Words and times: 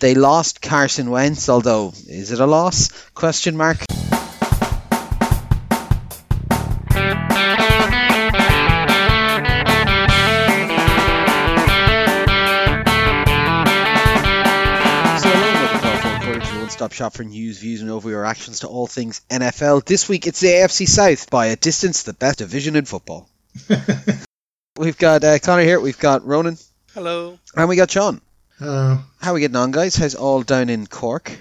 They 0.00 0.14
lost 0.14 0.62
Carson 0.62 1.10
Wentz, 1.10 1.50
although 1.50 1.92
is 2.08 2.32
it 2.32 2.40
a 2.40 2.46
loss? 2.46 2.88
Question 3.12 3.54
mark. 3.54 3.76
So 3.80 3.86
welcome 15.28 15.80
to 15.80 15.86
Alpha 15.86 16.24
Court's 16.24 16.54
one 16.54 16.70
stop 16.70 16.92
shop 16.92 17.12
for 17.12 17.24
news, 17.24 17.58
views, 17.58 17.82
and 17.82 17.90
overview 17.90 18.18
reactions 18.22 18.60
to 18.60 18.68
all 18.68 18.86
things 18.86 19.20
NFL. 19.28 19.84
This 19.84 20.08
week 20.08 20.26
it's 20.26 20.40
the 20.40 20.48
AFC 20.48 20.88
South 20.88 21.28
by 21.28 21.48
a 21.48 21.56
distance, 21.56 22.04
the 22.04 22.14
best 22.14 22.38
division 22.38 22.74
in 22.74 22.86
football. 22.86 23.28
we've 24.78 24.96
got 24.96 25.24
uh, 25.24 25.38
Connor 25.40 25.64
here, 25.64 25.78
we've 25.78 25.98
got 25.98 26.24
Ronan. 26.24 26.56
Hello. 26.94 27.38
And 27.54 27.68
we 27.68 27.76
got 27.76 27.90
Sean. 27.90 28.22
Hello. 28.60 28.98
How 29.22 29.30
are 29.30 29.34
we 29.34 29.40
getting 29.40 29.56
on, 29.56 29.70
guys? 29.70 29.96
How's 29.96 30.14
all 30.14 30.42
down 30.42 30.68
in 30.68 30.86
Cork? 30.86 31.32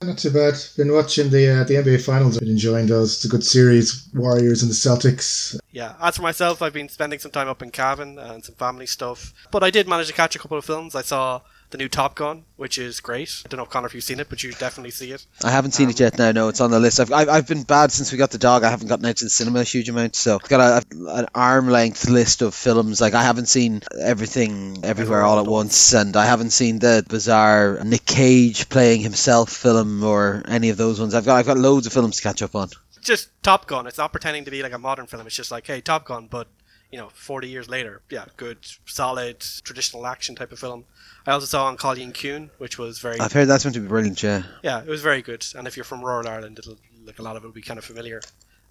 Not 0.00 0.16
too 0.16 0.30
bad. 0.30 0.54
Been 0.78 0.92
watching 0.92 1.28
the 1.28 1.60
uh, 1.60 1.64
the 1.64 1.74
NBA 1.74 2.02
finals. 2.02 2.38
Been 2.38 2.48
enjoying 2.48 2.86
those. 2.86 3.16
It's 3.16 3.24
a 3.26 3.28
good 3.28 3.44
series. 3.44 4.08
Warriors 4.14 4.62
and 4.62 4.70
the 4.70 4.74
Celtics. 4.74 5.60
Yeah. 5.72 5.94
As 6.00 6.16
for 6.16 6.22
myself, 6.22 6.62
I've 6.62 6.72
been 6.72 6.88
spending 6.88 7.18
some 7.18 7.32
time 7.32 7.48
up 7.48 7.60
in 7.60 7.70
Cavan 7.70 8.18
and 8.18 8.42
some 8.42 8.54
family 8.54 8.86
stuff. 8.86 9.34
But 9.50 9.62
I 9.62 9.68
did 9.68 9.86
manage 9.86 10.06
to 10.06 10.14
catch 10.14 10.36
a 10.36 10.38
couple 10.38 10.56
of 10.56 10.64
films. 10.64 10.94
I 10.94 11.02
saw 11.02 11.42
the 11.70 11.78
new 11.78 11.88
Top 11.88 12.14
Gun, 12.14 12.44
which 12.56 12.78
is 12.78 13.00
great. 13.00 13.42
I 13.44 13.48
don't 13.48 13.58
know, 13.58 13.66
Connor, 13.66 13.86
if 13.86 13.94
you've 13.94 14.04
seen 14.04 14.20
it, 14.20 14.28
but 14.28 14.42
you 14.42 14.52
definitely 14.52 14.90
see 14.90 15.10
it. 15.12 15.26
I 15.42 15.50
haven't 15.50 15.72
seen 15.72 15.86
um, 15.86 15.90
it 15.90 16.00
yet. 16.00 16.18
No, 16.18 16.32
no, 16.32 16.48
it's 16.48 16.60
on 16.60 16.70
the 16.70 16.80
list. 16.80 17.00
I've, 17.00 17.12
I've, 17.12 17.28
I've 17.28 17.48
been 17.48 17.62
bad 17.62 17.92
since 17.92 18.12
we 18.12 18.18
got 18.18 18.30
the 18.30 18.38
dog. 18.38 18.64
I 18.64 18.70
haven't 18.70 18.88
gotten 18.88 19.06
out 19.06 19.16
to 19.16 19.24
the 19.24 19.30
cinema 19.30 19.60
a 19.60 19.64
huge 19.64 19.88
amount, 19.88 20.16
so 20.16 20.36
I've 20.36 20.48
got 20.48 20.84
a, 20.84 20.96
an 21.08 21.26
arm 21.34 21.68
length 21.68 22.08
list 22.08 22.42
of 22.42 22.54
films. 22.54 23.00
Like 23.00 23.14
I 23.14 23.22
haven't 23.22 23.46
seen 23.46 23.82
everything 23.98 24.78
everywhere 24.84 25.22
all 25.22 25.40
at 25.40 25.46
once, 25.46 25.94
and 25.94 26.16
I 26.16 26.26
haven't 26.26 26.50
seen 26.50 26.78
the 26.78 27.04
bizarre 27.08 27.80
Nick 27.84 28.04
Cage 28.04 28.68
playing 28.68 29.00
himself 29.00 29.50
film 29.50 30.04
or 30.04 30.42
any 30.46 30.70
of 30.70 30.76
those 30.76 31.00
ones. 31.00 31.14
I've 31.14 31.24
got 31.24 31.36
I've 31.38 31.46
got 31.46 31.58
loads 31.58 31.86
of 31.86 31.92
films 31.92 32.16
to 32.16 32.22
catch 32.22 32.42
up 32.42 32.54
on. 32.54 32.70
Just 33.00 33.30
Top 33.42 33.66
Gun. 33.66 33.86
It's 33.86 33.98
not 33.98 34.12
pretending 34.12 34.44
to 34.46 34.50
be 34.50 34.62
like 34.62 34.72
a 34.72 34.78
modern 34.78 35.06
film. 35.06 35.26
It's 35.26 35.36
just 35.36 35.50
like, 35.50 35.66
hey, 35.66 35.80
Top 35.80 36.06
Gun, 36.06 36.26
but 36.30 36.48
you 36.94 37.00
know, 37.00 37.08
40 37.08 37.48
years 37.48 37.68
later. 37.68 38.02
Yeah, 38.08 38.26
good, 38.36 38.58
solid, 38.86 39.40
traditional 39.40 40.06
action 40.06 40.36
type 40.36 40.52
of 40.52 40.60
film. 40.60 40.84
I 41.26 41.32
also 41.32 41.46
saw 41.46 41.68
An 41.70 41.76
Cailín 41.76 42.12
Ciúin, 42.12 42.50
which 42.58 42.78
was 42.78 42.98
very. 42.98 43.18
I've 43.18 43.32
heard 43.32 43.46
that's 43.46 43.64
meant 43.64 43.74
to 43.74 43.80
be 43.80 43.88
brilliant. 43.88 44.22
Yeah. 44.22 44.42
Yeah, 44.62 44.80
it 44.80 44.88
was 44.88 45.00
very 45.00 45.22
good. 45.22 45.46
And 45.56 45.66
if 45.66 45.76
you're 45.76 45.84
from 45.84 46.04
rural 46.04 46.28
Ireland, 46.28 46.58
it'll 46.58 46.76
like 47.06 47.18
a 47.18 47.22
lot 47.22 47.36
of 47.36 47.44
it 47.44 47.46
will 47.46 47.54
be 47.54 47.62
kind 47.62 47.78
of 47.78 47.84
familiar. 47.84 48.20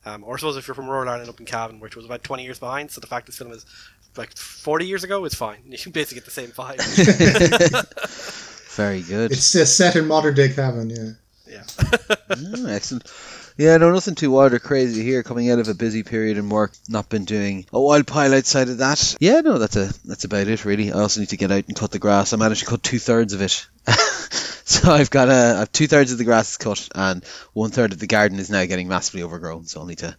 Um, 0.06 0.24
or 0.24 0.36
I 0.36 0.38
suppose 0.38 0.58
if 0.58 0.68
you're 0.68 0.76
from 0.76 0.90
rural 0.90 1.10
Ireland 1.10 1.30
up 1.30 1.40
in 1.40 1.46
Cavan, 1.46 1.80
which 1.80 1.96
was 1.96 2.06
about 2.06 2.24
20 2.24 2.44
years 2.44 2.60
behind, 2.60 2.92
so 2.92 3.00
the 3.00 3.08
fact 3.08 3.26
this 3.26 3.38
film 3.38 3.52
is 3.52 3.66
like 4.18 4.36
40 4.36 4.86
years 4.86 5.04
ago 5.04 5.24
is 5.26 5.34
fine. 5.34 5.60
You 5.68 5.78
can 5.78 5.92
basically 5.92 6.20
get 6.22 6.26
the 6.26 6.32
same 6.32 6.50
vibe. 6.50 6.78
very 8.76 9.02
good. 9.02 9.32
It's 9.32 9.56
uh, 9.56 9.66
set 9.66 9.96
in 9.96 10.08
modern 10.08 10.36
day 10.36 10.50
Cavan, 10.50 10.90
yeah. 10.90 11.12
Yeah. 11.48 11.64
oh, 12.30 12.68
excellent. 12.68 13.08
Yeah, 13.58 13.78
no, 13.78 13.92
nothing 13.92 14.16
too 14.16 14.32
wild 14.32 14.54
or 14.54 14.60
crazy 14.60 15.04
here. 15.04 15.24
Coming 15.24 15.50
out 15.52 15.60
of 15.60 15.68
a 15.68 15.74
busy 15.74 16.04
period 16.04 16.38
in 16.38 16.50
work, 16.50 16.72
not 16.90 17.10
been 17.10 17.26
doing 17.26 17.66
a 17.72 17.80
wild 17.80 18.08
pile 18.08 18.34
outside 18.34 18.70
of 18.70 18.80
that. 18.80 19.16
Yeah, 19.20 19.42
no, 19.42 19.60
that's 19.60 19.76
a 19.76 19.94
that's 20.06 20.24
about 20.24 20.48
it 20.48 20.66
really. 20.66 20.92
I 20.92 21.00
also 21.00 21.20
need 21.20 21.30
to 21.30 21.38
get 21.38 21.52
out 21.52 21.68
and 21.68 21.78
cut 21.78 21.92
the 21.92 22.00
grass. 22.00 22.34
I 22.34 22.38
managed 22.38 22.62
to 22.62 22.68
cut 22.68 22.82
two 22.82 23.00
thirds 23.00 23.34
of 23.34 23.42
it. 23.42 23.68
so 24.66 24.92
I've 24.92 25.12
got 25.12 25.30
a 25.30 25.68
two 25.72 25.88
thirds 25.88 26.12
of 26.12 26.18
the 26.18 26.24
grass 26.24 26.52
is 26.52 26.58
cut 26.58 26.90
and 26.96 27.24
one 27.54 27.70
third 27.70 27.94
of 27.94 28.00
the 28.00 28.08
garden 28.08 28.40
is 28.40 28.50
now 28.50 28.66
getting 28.66 28.88
massively 28.88 29.24
overgrown. 29.24 29.66
So 29.66 29.80
I'll 29.80 29.86
need 29.86 30.00
to 30.00 30.16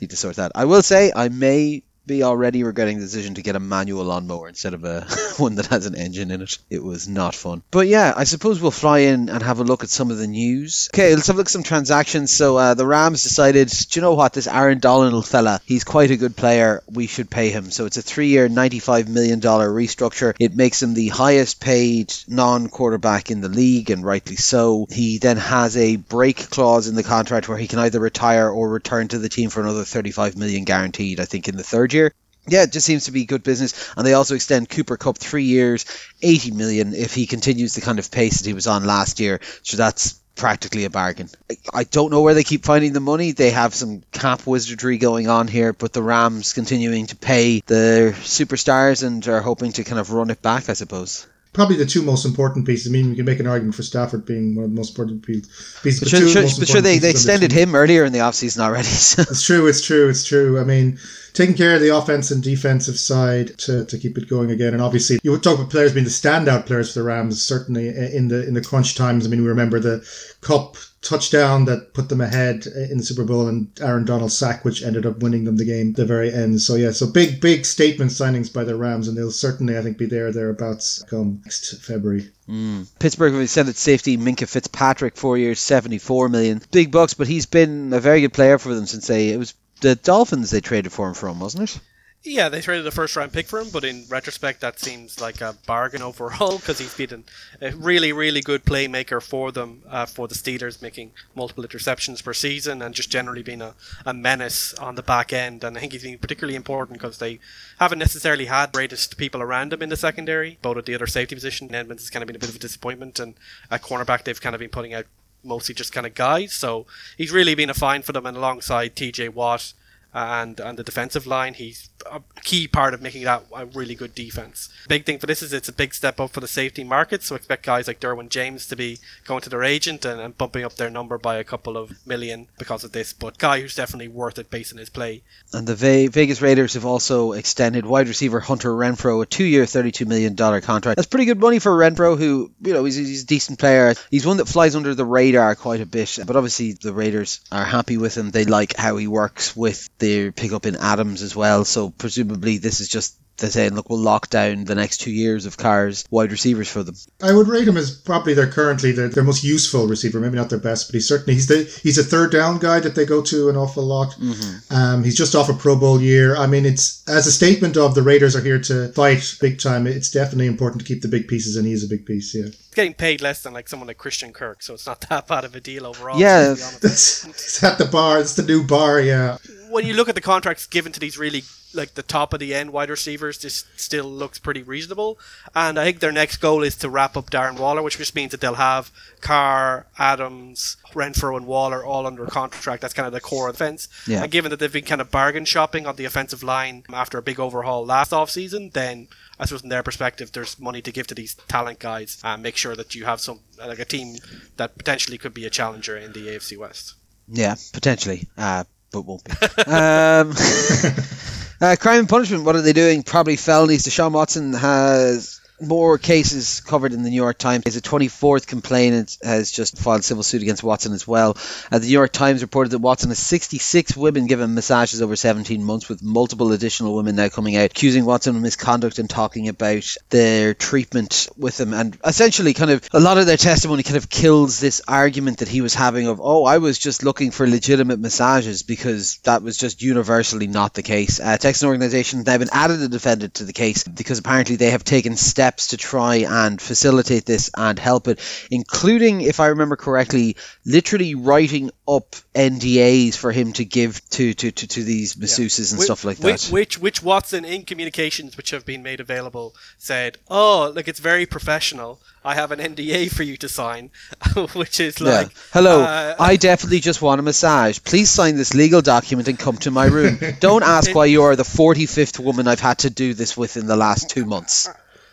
need 0.00 0.10
to 0.10 0.16
sort 0.16 0.36
that. 0.36 0.52
I 0.54 0.64
will 0.64 0.82
say 0.82 1.12
I 1.14 1.28
may 1.28 1.82
be 2.08 2.24
already 2.24 2.64
regretting 2.64 2.98
the 2.98 3.04
decision 3.04 3.34
to 3.34 3.42
get 3.42 3.54
a 3.54 3.60
manual 3.60 4.04
lawnmower 4.04 4.48
instead 4.48 4.74
of 4.74 4.84
a 4.84 5.02
one 5.36 5.54
that 5.56 5.66
has 5.66 5.86
an 5.86 5.94
engine 5.94 6.32
in 6.32 6.42
it. 6.42 6.58
It 6.68 6.82
was 6.82 7.06
not 7.06 7.34
fun. 7.34 7.62
But 7.70 7.86
yeah, 7.86 8.12
I 8.16 8.24
suppose 8.24 8.60
we'll 8.60 8.72
fly 8.72 9.00
in 9.00 9.28
and 9.28 9.42
have 9.42 9.60
a 9.60 9.64
look 9.64 9.84
at 9.84 9.90
some 9.90 10.10
of 10.10 10.18
the 10.18 10.26
news. 10.26 10.88
Okay, 10.92 11.14
let's 11.14 11.28
have 11.28 11.36
a 11.36 11.38
look 11.38 11.46
at 11.46 11.52
some 11.52 11.62
transactions. 11.62 12.32
So 12.32 12.56
uh, 12.56 12.74
the 12.74 12.86
Rams 12.86 13.22
decided, 13.22 13.68
do 13.68 14.00
you 14.00 14.02
know 14.02 14.14
what? 14.14 14.32
This 14.32 14.48
Aaron 14.48 14.80
Donald 14.80 15.26
fella, 15.26 15.60
he's 15.64 15.84
quite 15.84 16.10
a 16.10 16.16
good 16.16 16.34
player. 16.34 16.82
We 16.90 17.06
should 17.06 17.30
pay 17.30 17.50
him. 17.50 17.70
So 17.70 17.86
it's 17.86 17.98
a 17.98 18.02
three-year, 18.02 18.48
$95 18.48 19.08
million 19.08 19.40
restructure. 19.40 20.34
It 20.40 20.56
makes 20.56 20.82
him 20.82 20.94
the 20.94 21.08
highest 21.08 21.60
paid 21.60 22.12
non-quarterback 22.26 23.30
in 23.30 23.40
the 23.40 23.48
league, 23.48 23.90
and 23.90 24.04
rightly 24.04 24.36
so. 24.36 24.86
He 24.90 25.18
then 25.18 25.36
has 25.36 25.76
a 25.76 25.96
break 25.96 26.50
clause 26.50 26.88
in 26.88 26.94
the 26.94 27.02
contract 27.02 27.48
where 27.48 27.58
he 27.58 27.68
can 27.68 27.78
either 27.78 28.00
retire 28.00 28.48
or 28.48 28.68
return 28.68 29.08
to 29.08 29.18
the 29.18 29.28
team 29.28 29.50
for 29.50 29.60
another 29.60 29.84
35 29.84 30.36
million 30.36 30.64
guaranteed, 30.64 31.20
I 31.20 31.26
think, 31.26 31.48
in 31.48 31.56
the 31.56 31.62
third 31.62 31.92
year 31.92 31.97
year. 31.98 32.14
Yeah, 32.46 32.62
it 32.62 32.72
just 32.72 32.86
seems 32.86 33.04
to 33.04 33.12
be 33.12 33.26
good 33.26 33.42
business, 33.42 33.92
and 33.94 34.06
they 34.06 34.14
also 34.14 34.34
extend 34.34 34.70
Cooper 34.70 34.96
Kupp 34.96 35.18
three 35.18 35.44
years, 35.44 35.84
eighty 36.22 36.50
million 36.50 36.94
if 36.94 37.14
he 37.14 37.26
continues 37.26 37.74
the 37.74 37.82
kind 37.82 37.98
of 37.98 38.10
pace 38.10 38.38
that 38.38 38.46
he 38.46 38.54
was 38.54 38.66
on 38.66 38.86
last 38.86 39.20
year. 39.20 39.40
So 39.62 39.76
that's 39.76 40.18
practically 40.34 40.84
a 40.84 40.90
bargain. 40.90 41.28
I 41.74 41.84
don't 41.84 42.10
know 42.10 42.22
where 42.22 42.32
they 42.32 42.44
keep 42.44 42.64
finding 42.64 42.94
the 42.94 43.00
money. 43.00 43.32
They 43.32 43.50
have 43.50 43.74
some 43.74 44.02
cap 44.12 44.46
wizardry 44.46 44.96
going 44.96 45.28
on 45.28 45.48
here, 45.48 45.74
but 45.74 45.92
the 45.92 46.02
Rams 46.02 46.54
continuing 46.54 47.06
to 47.08 47.16
pay 47.16 47.60
the 47.66 48.14
superstars 48.22 49.06
and 49.06 49.26
are 49.28 49.42
hoping 49.42 49.72
to 49.72 49.84
kind 49.84 49.98
of 49.98 50.12
run 50.12 50.30
it 50.30 50.40
back, 50.40 50.70
I 50.70 50.74
suppose 50.74 51.26
probably 51.52 51.76
the 51.76 51.86
two 51.86 52.02
most 52.02 52.24
important 52.24 52.66
pieces. 52.66 52.90
I 52.90 52.92
mean, 52.92 53.10
we 53.10 53.16
can 53.16 53.24
make 53.24 53.40
an 53.40 53.46
argument 53.46 53.74
for 53.74 53.82
Stafford 53.82 54.24
being 54.24 54.54
one 54.54 54.64
of 54.64 54.70
the 54.70 54.76
most 54.76 54.90
important 54.90 55.24
pieces. 55.24 56.00
But, 56.00 56.08
sure, 56.08 56.28
sure, 56.28 56.42
but 56.42 56.68
sure, 56.68 56.80
they, 56.80 56.98
they 56.98 57.10
extended 57.10 57.52
him 57.52 57.74
earlier 57.74 58.04
in 58.04 58.12
the 58.12 58.20
offseason 58.20 58.60
already. 58.60 58.88
So. 58.98 59.22
It's 59.22 59.42
true, 59.42 59.66
it's 59.66 59.80
true, 59.80 60.08
it's 60.08 60.24
true. 60.24 60.60
I 60.60 60.64
mean, 60.64 60.98
taking 61.32 61.54
care 61.54 61.74
of 61.76 61.80
the 61.80 61.94
offense 61.96 62.30
and 62.30 62.42
defensive 62.42 62.98
side 62.98 63.56
to, 63.58 63.84
to 63.86 63.98
keep 63.98 64.18
it 64.18 64.28
going 64.28 64.50
again. 64.50 64.72
And 64.72 64.82
obviously, 64.82 65.18
you 65.22 65.30
would 65.30 65.42
talk 65.42 65.58
about 65.58 65.70
players 65.70 65.94
being 65.94 66.04
the 66.04 66.10
standout 66.10 66.66
players 66.66 66.92
for 66.92 66.98
the 66.98 67.04
Rams, 67.04 67.42
certainly 67.42 67.88
in 67.88 68.28
the 68.28 68.46
in 68.46 68.54
the 68.54 68.60
crunch 68.60 68.96
times. 68.96 69.26
I 69.26 69.30
mean, 69.30 69.42
we 69.42 69.48
remember 69.48 69.78
the 69.78 70.06
Kupp 70.40 70.76
touchdown 71.00 71.64
that 71.66 71.94
put 71.94 72.08
them 72.08 72.20
ahead 72.20 72.66
in 72.66 72.98
the 72.98 73.04
Super 73.04 73.24
Bowl 73.24 73.46
and 73.46 73.70
Aaron 73.80 74.04
Donald's 74.04 74.36
sack, 74.36 74.64
which 74.64 74.82
ended 74.82 75.06
up 75.06 75.18
winning 75.18 75.44
them 75.44 75.56
the 75.56 75.64
game 75.64 75.90
at 75.90 75.96
the 75.96 76.04
very 76.04 76.32
end. 76.32 76.60
So 76.60 76.74
yeah, 76.74 76.90
so 76.90 77.06
big, 77.06 77.40
big 77.40 77.64
statement 77.64 78.10
signings 78.10 78.52
by 78.52 78.64
the 78.64 78.76
Rams, 78.76 79.08
and 79.08 79.16
they'll 79.16 79.30
certainly, 79.30 79.78
I 79.78 79.82
think, 79.82 79.98
be 79.98 80.06
there 80.06 80.32
thereabouts 80.32 81.04
come 81.08 81.40
next 81.44 81.84
February. 81.84 82.30
Mm. 82.48 82.88
Pittsburgh 82.98 83.32
have 83.32 83.42
extended 83.42 83.76
safety 83.76 84.16
Minkah 84.16 84.48
Fitzpatrick 84.48 85.16
four 85.16 85.38
years, 85.38 85.60
seventy-four 85.60 86.28
million, 86.28 86.62
big 86.72 86.90
bucks, 86.90 87.14
but 87.14 87.28
he's 87.28 87.46
been 87.46 87.92
a 87.92 88.00
very 88.00 88.20
good 88.20 88.32
player 88.32 88.58
for 88.58 88.74
them 88.74 88.86
since 88.86 89.06
they 89.06 89.30
it 89.30 89.38
was 89.38 89.54
the 89.80 89.94
Dolphins 89.94 90.50
they 90.50 90.60
traded 90.60 90.92
for 90.92 91.08
him 91.08 91.14
from, 91.14 91.38
wasn't 91.38 91.70
it? 91.70 91.80
Yeah, 92.28 92.50
they 92.50 92.60
traded 92.60 92.86
a 92.86 92.90
first 92.90 93.16
round 93.16 93.32
pick 93.32 93.46
for 93.46 93.58
him, 93.58 93.70
but 93.72 93.84
in 93.84 94.04
retrospect, 94.10 94.60
that 94.60 94.78
seems 94.78 95.18
like 95.18 95.40
a 95.40 95.56
bargain 95.66 96.02
overall 96.02 96.58
because 96.58 96.78
he's 96.78 96.94
been 96.94 97.24
a 97.62 97.70
really, 97.72 98.12
really 98.12 98.42
good 98.42 98.66
playmaker 98.66 99.22
for 99.22 99.50
them, 99.50 99.82
uh, 99.88 100.04
for 100.04 100.28
the 100.28 100.34
Steelers, 100.34 100.82
making 100.82 101.12
multiple 101.34 101.64
interceptions 101.64 102.22
per 102.22 102.34
season 102.34 102.82
and 102.82 102.94
just 102.94 103.10
generally 103.10 103.42
being 103.42 103.62
a, 103.62 103.74
a 104.04 104.12
menace 104.12 104.74
on 104.74 104.94
the 104.94 105.02
back 105.02 105.32
end. 105.32 105.64
And 105.64 105.78
I 105.78 105.80
think 105.80 105.92
he's 105.92 106.02
been 106.02 106.18
particularly 106.18 106.54
important 106.54 106.98
because 106.98 107.16
they 107.16 107.40
haven't 107.80 107.98
necessarily 107.98 108.44
had 108.44 108.72
greatest 108.72 109.16
people 109.16 109.40
around 109.40 109.72
him 109.72 109.80
in 109.80 109.88
the 109.88 109.96
secondary, 109.96 110.58
both 110.60 110.76
at 110.76 110.84
the 110.84 110.94
other 110.94 111.06
safety 111.06 111.34
position. 111.34 111.74
Edmunds 111.74 112.02
has 112.02 112.10
kind 112.10 112.22
of 112.22 112.26
been 112.26 112.36
a 112.36 112.40
bit 112.40 112.50
of 112.50 112.56
a 112.56 112.58
disappointment, 112.58 113.18
and 113.18 113.36
at 113.70 113.80
cornerback, 113.80 114.24
they've 114.24 114.40
kind 114.40 114.54
of 114.54 114.60
been 114.60 114.68
putting 114.68 114.92
out 114.92 115.06
mostly 115.42 115.74
just 115.74 115.94
kind 115.94 116.06
of 116.06 116.14
guys. 116.14 116.52
So 116.52 116.84
he's 117.16 117.32
really 117.32 117.54
been 117.54 117.70
a 117.70 117.74
find 117.74 118.04
for 118.04 118.12
them, 118.12 118.26
and 118.26 118.36
alongside 118.36 118.94
TJ 118.94 119.32
Watt 119.32 119.72
and 120.18 120.60
and 120.60 120.78
the 120.78 120.84
defensive 120.84 121.26
line. 121.26 121.54
He's 121.54 121.90
a 122.10 122.20
key 122.42 122.66
part 122.68 122.94
of 122.94 123.02
making 123.02 123.24
that 123.24 123.44
a 123.54 123.66
really 123.66 123.94
good 123.94 124.14
defense. 124.14 124.68
Big 124.88 125.04
thing 125.04 125.18
for 125.18 125.26
this 125.26 125.42
is 125.42 125.52
it's 125.52 125.68
a 125.68 125.72
big 125.72 125.94
step 125.94 126.20
up 126.20 126.30
for 126.30 126.40
the 126.40 126.48
safety 126.48 126.84
market. 126.84 127.22
So 127.22 127.34
expect 127.34 127.64
guys 127.64 127.86
like 127.86 128.00
Derwin 128.00 128.28
James 128.28 128.66
to 128.66 128.76
be 128.76 128.98
going 129.26 129.40
to 129.42 129.50
their 129.50 129.64
agent 129.64 130.04
and, 130.04 130.20
and 130.20 130.36
bumping 130.36 130.64
up 130.64 130.74
their 130.74 130.90
number 130.90 131.18
by 131.18 131.36
a 131.36 131.44
couple 131.44 131.76
of 131.76 132.06
million 132.06 132.48
because 132.58 132.84
of 132.84 132.92
this. 132.92 133.12
But 133.12 133.38
guy 133.38 133.60
who's 133.60 133.74
definitely 133.74 134.08
worth 134.08 134.38
it 134.38 134.50
based 134.50 134.72
on 134.72 134.78
his 134.78 134.90
play. 134.90 135.22
And 135.52 135.66
the 135.66 135.74
Ve- 135.74 136.08
Vegas 136.08 136.42
Raiders 136.42 136.74
have 136.74 136.84
also 136.84 137.32
extended 137.32 137.86
wide 137.86 138.08
receiver 138.08 138.40
Hunter 138.40 138.70
Renfrow 138.70 139.22
a 139.22 139.26
two-year, 139.26 139.66
thirty-two 139.66 140.06
million 140.06 140.34
dollar 140.34 140.60
contract. 140.60 140.96
That's 140.96 141.08
pretty 141.08 141.26
good 141.26 141.40
money 141.40 141.58
for 141.58 141.72
Renfrow, 141.72 142.18
who 142.18 142.50
you 142.60 142.72
know 142.72 142.84
he's, 142.84 142.96
he's 142.96 143.22
a 143.22 143.26
decent 143.26 143.58
player. 143.58 143.94
He's 144.10 144.26
one 144.26 144.38
that 144.38 144.48
flies 144.48 144.76
under 144.76 144.94
the 144.94 145.04
radar 145.04 145.54
quite 145.54 145.80
a 145.80 145.86
bit. 145.86 146.18
But 146.26 146.36
obviously 146.36 146.72
the 146.72 146.92
Raiders 146.92 147.40
are 147.52 147.64
happy 147.64 147.96
with 147.96 148.16
him. 148.16 148.30
They 148.30 148.44
like 148.44 148.76
how 148.76 148.96
he 148.96 149.06
works 149.06 149.56
with 149.56 149.88
their 150.08 150.32
pickup 150.32 150.66
in 150.66 150.76
Adams 150.76 151.22
as 151.22 151.36
well. 151.36 151.64
So 151.64 151.90
presumably 151.90 152.58
this 152.58 152.80
is 152.80 152.88
just 152.88 153.18
they're 153.38 153.50
saying, 153.50 153.74
look, 153.74 153.88
we'll 153.88 154.00
lock 154.00 154.30
down 154.30 154.64
the 154.64 154.74
next 154.74 154.98
two 154.98 155.12
years 155.12 155.46
of 155.46 155.56
Carr's 155.56 156.04
wide 156.10 156.32
receivers 156.32 156.68
for 156.68 156.82
them. 156.82 156.96
I 157.22 157.32
would 157.32 157.48
rate 157.48 157.68
him 157.68 157.76
as 157.76 157.96
probably 157.96 158.34
their 158.34 158.48
currently 158.48 158.92
their, 158.92 159.08
their 159.08 159.24
most 159.24 159.44
useful 159.44 159.86
receiver. 159.86 160.18
Maybe 160.18 160.36
not 160.36 160.50
their 160.50 160.58
best, 160.58 160.88
but 160.88 160.94
he's 160.94 161.08
certainly 161.08 161.34
he's 161.34 161.46
the 161.46 161.64
he's 161.82 161.98
a 161.98 162.04
third 162.04 162.32
down 162.32 162.58
guy 162.58 162.80
that 162.80 162.94
they 162.94 163.06
go 163.06 163.22
to 163.22 163.48
an 163.48 163.56
awful 163.56 163.84
lot. 163.84 164.10
Mm-hmm. 164.20 164.74
Um, 164.74 165.04
he's 165.04 165.16
just 165.16 165.34
off 165.34 165.48
a 165.48 165.54
Pro 165.54 165.76
Bowl 165.76 166.00
year. 166.00 166.36
I 166.36 166.46
mean, 166.46 166.66
it's 166.66 167.08
as 167.08 167.26
a 167.26 167.32
statement 167.32 167.76
of 167.76 167.94
the 167.94 168.02
Raiders 168.02 168.34
are 168.34 168.42
here 168.42 168.60
to 168.62 168.88
fight 168.88 169.36
big 169.40 169.60
time. 169.60 169.86
It's 169.86 170.10
definitely 170.10 170.46
important 170.46 170.82
to 170.82 170.86
keep 170.86 171.02
the 171.02 171.08
big 171.08 171.28
pieces, 171.28 171.56
and 171.56 171.66
he's 171.66 171.84
a 171.84 171.88
big 171.88 172.06
piece. 172.06 172.34
Yeah, 172.34 172.50
getting 172.74 172.94
paid 172.94 173.20
less 173.20 173.42
than 173.42 173.52
like 173.52 173.68
someone 173.68 173.86
like 173.86 173.98
Christian 173.98 174.32
Kirk, 174.32 174.62
so 174.62 174.74
it's 174.74 174.86
not 174.86 175.00
that 175.08 175.28
bad 175.28 175.44
of 175.44 175.54
a 175.54 175.60
deal 175.60 175.86
overall. 175.86 176.18
Yeah, 176.18 176.52
it's 176.52 177.62
at 177.62 177.78
the 177.78 177.84
bar. 177.84 178.18
It's 178.18 178.34
the 178.34 178.42
new 178.42 178.66
bar. 178.66 179.00
Yeah 179.00 179.38
when 179.70 179.86
you 179.86 179.94
look 179.94 180.08
at 180.08 180.14
the 180.14 180.20
contracts 180.20 180.66
given 180.66 180.92
to 180.92 181.00
these 181.00 181.18
really 181.18 181.42
like 181.74 181.94
the 181.94 182.02
top 182.02 182.32
of 182.32 182.40
the 182.40 182.54
end 182.54 182.72
wide 182.72 182.90
receivers, 182.90 183.38
this 183.38 183.64
still 183.76 184.06
looks 184.06 184.38
pretty 184.38 184.62
reasonable. 184.62 185.18
And 185.54 185.78
I 185.78 185.84
think 185.84 186.00
their 186.00 186.12
next 186.12 186.38
goal 186.38 186.62
is 186.62 186.76
to 186.76 186.88
wrap 186.88 187.16
up 187.16 187.30
Darren 187.30 187.58
Waller, 187.58 187.82
which 187.82 187.98
just 187.98 188.14
means 188.14 188.30
that 188.30 188.40
they'll 188.40 188.54
have 188.54 188.90
Carr, 189.20 189.86
Adams, 189.98 190.76
Renfrow, 190.92 191.36
and 191.36 191.46
Waller 191.46 191.84
all 191.84 192.06
under 192.06 192.26
contract. 192.26 192.82
That's 192.82 192.94
kind 192.94 193.06
of 193.06 193.12
the 193.12 193.20
core 193.20 193.48
of 193.48 193.56
the. 193.56 193.88
Yeah. 194.06 194.22
And 194.22 194.32
given 194.32 194.50
that 194.50 194.60
they've 194.60 194.72
been 194.72 194.84
kind 194.84 195.00
of 195.00 195.10
bargain 195.10 195.44
shopping 195.44 195.86
on 195.86 195.96
the 195.96 196.04
offensive 196.04 196.42
line 196.42 196.84
after 196.92 197.18
a 197.18 197.22
big 197.22 197.38
overhaul 197.38 197.84
last 197.84 198.12
offseason, 198.12 198.72
then 198.72 199.08
I 199.38 199.44
suppose 199.44 199.62
in 199.62 199.68
their 199.68 199.82
perspective, 199.82 200.32
there's 200.32 200.58
money 200.58 200.82
to 200.82 200.92
give 200.92 201.06
to 201.08 201.14
these 201.14 201.34
talent 201.48 201.78
guys 201.78 202.18
and 202.24 202.42
make 202.42 202.56
sure 202.56 202.76
that 202.76 202.94
you 202.94 203.04
have 203.04 203.20
some 203.20 203.40
like 203.58 203.78
a 203.78 203.84
team 203.84 204.16
that 204.56 204.78
potentially 204.78 205.18
could 205.18 205.34
be 205.34 205.44
a 205.44 205.50
challenger 205.50 205.96
in 205.96 206.12
the 206.12 206.28
AFC 206.28 206.56
West. 206.56 206.94
Yeah, 207.28 207.56
potentially, 207.72 208.26
uh, 208.38 208.64
but 208.92 209.02
won't 209.02 209.24
be. 209.24 209.32
um, 209.66 210.32
uh, 211.60 211.76
crime 211.78 212.00
and 212.00 212.08
punishment. 212.08 212.44
What 212.44 212.56
are 212.56 212.62
they 212.62 212.72
doing? 212.72 213.02
Probably 213.02 213.36
felonies. 213.36 213.84
Deshaun 213.84 214.12
Watson 214.12 214.52
has 214.52 215.40
more 215.60 215.98
cases 215.98 216.60
covered 216.60 216.92
in 216.92 217.02
the 217.02 217.10
New 217.10 217.16
York 217.16 217.38
Times. 217.38 217.64
A 217.66 217.80
24th 217.80 218.46
complainant 218.46 219.18
has 219.22 219.50
just 219.50 219.78
filed 219.78 220.04
civil 220.04 220.22
suit 220.22 220.42
against 220.42 220.62
Watson 220.62 220.92
as 220.92 221.06
well. 221.06 221.36
Uh, 221.70 221.78
the 221.78 221.86
New 221.86 221.92
York 221.92 222.12
Times 222.12 222.42
reported 222.42 222.70
that 222.70 222.78
Watson 222.78 223.10
has 223.10 223.18
66 223.18 223.96
women 223.96 224.26
given 224.26 224.54
massages 224.54 225.02
over 225.02 225.16
17 225.16 225.62
months, 225.62 225.88
with 225.88 226.02
multiple 226.02 226.52
additional 226.52 226.94
women 226.94 227.16
now 227.16 227.28
coming 227.28 227.56
out 227.56 227.66
accusing 227.66 228.04
Watson 228.04 228.36
of 228.36 228.42
misconduct 228.42 228.98
and 228.98 229.10
talking 229.10 229.48
about 229.48 229.96
their 230.10 230.54
treatment 230.54 231.28
with 231.36 231.58
him. 231.58 231.74
And 231.74 231.98
essentially, 232.04 232.54
kind 232.54 232.70
of 232.70 232.88
a 232.92 233.00
lot 233.00 233.18
of 233.18 233.26
their 233.26 233.36
testimony 233.36 233.82
kind 233.82 233.96
of 233.96 234.08
kills 234.08 234.60
this 234.60 234.80
argument 234.86 235.38
that 235.38 235.48
he 235.48 235.60
was 235.60 235.74
having 235.74 236.06
of, 236.06 236.20
oh, 236.22 236.44
I 236.44 236.58
was 236.58 236.78
just 236.78 237.04
looking 237.04 237.30
for 237.30 237.46
legitimate 237.46 237.98
massages 237.98 238.62
because 238.62 239.18
that 239.18 239.42
was 239.42 239.56
just 239.56 239.82
universally 239.82 240.46
not 240.46 240.74
the 240.74 240.82
case. 240.82 241.20
Uh, 241.20 241.36
Texan 241.36 241.68
organization 241.68 242.22
now 242.24 242.38
been 242.38 242.48
added 242.52 242.80
a 242.80 242.88
defendant 242.88 243.34
to 243.34 243.44
the 243.44 243.52
case 243.52 243.84
because 243.84 244.18
apparently 244.18 244.56
they 244.56 244.70
have 244.70 244.84
taken 244.84 245.16
steps 245.16 245.47
to 245.56 245.76
try 245.76 246.16
and 246.16 246.60
facilitate 246.60 247.24
this 247.26 247.50
and 247.56 247.78
help 247.78 248.08
it, 248.08 248.20
including, 248.50 249.20
if 249.22 249.40
I 249.40 249.46
remember 249.48 249.76
correctly, 249.76 250.36
literally 250.64 251.14
writing 251.14 251.70
up 251.88 252.16
NDAs 252.34 253.14
for 253.16 253.32
him 253.32 253.52
to 253.54 253.64
give 253.64 254.00
to 254.10 254.34
to, 254.34 254.50
to, 254.50 254.66
to 254.68 254.84
these 254.84 255.14
masseuses 255.14 255.72
and 255.72 255.78
Whi- 255.78 255.84
stuff 255.84 256.04
like 256.04 256.18
which, 256.18 256.46
that. 256.46 256.52
Which 256.52 256.78
which 256.78 257.02
Watson 257.02 257.44
in 257.44 257.64
communications 257.64 258.36
which 258.36 258.50
have 258.50 258.64
been 258.64 258.82
made 258.82 259.00
available 259.00 259.54
said, 259.78 260.18
"Oh, 260.28 260.72
like 260.74 260.86
it's 260.88 261.00
very 261.00 261.26
professional. 261.26 262.00
I 262.24 262.34
have 262.34 262.52
an 262.52 262.58
NDA 262.58 263.10
for 263.10 263.22
you 263.22 263.36
to 263.38 263.48
sign," 263.48 263.90
which 264.54 264.80
is 264.80 265.00
Yeah. 265.00 265.06
like, 265.22 265.28
Hello, 265.52 265.80
uh, 265.80 266.14
I 266.18 266.36
definitely 266.36 266.80
just 266.80 267.00
want 267.00 267.20
a 267.20 267.22
massage. 267.22 267.78
Please 267.82 268.10
sign 268.10 268.36
this 268.36 268.54
legal 268.54 268.82
document 268.82 269.28
and 269.28 269.38
come 269.38 269.56
to 269.58 269.70
my 269.70 269.86
room. 269.86 270.18
Don't 270.40 270.62
ask 270.62 270.94
why 270.94 271.06
you 271.06 271.22
are 271.22 271.36
the 271.36 271.42
45th 271.42 272.18
woman 272.18 272.46
I've 272.48 272.60
had 272.60 272.78
to 272.80 272.90
do 272.90 273.14
this 273.14 273.36
with 273.36 273.56
in 273.56 273.66
the 273.66 273.76
last 273.76 274.10
two 274.10 274.24
months. 274.26 274.68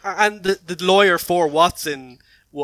And 0.05 0.43
the 0.43 0.59
the 0.65 0.83
lawyer 0.83 1.17
for 1.17 1.47
Watson 1.47 2.19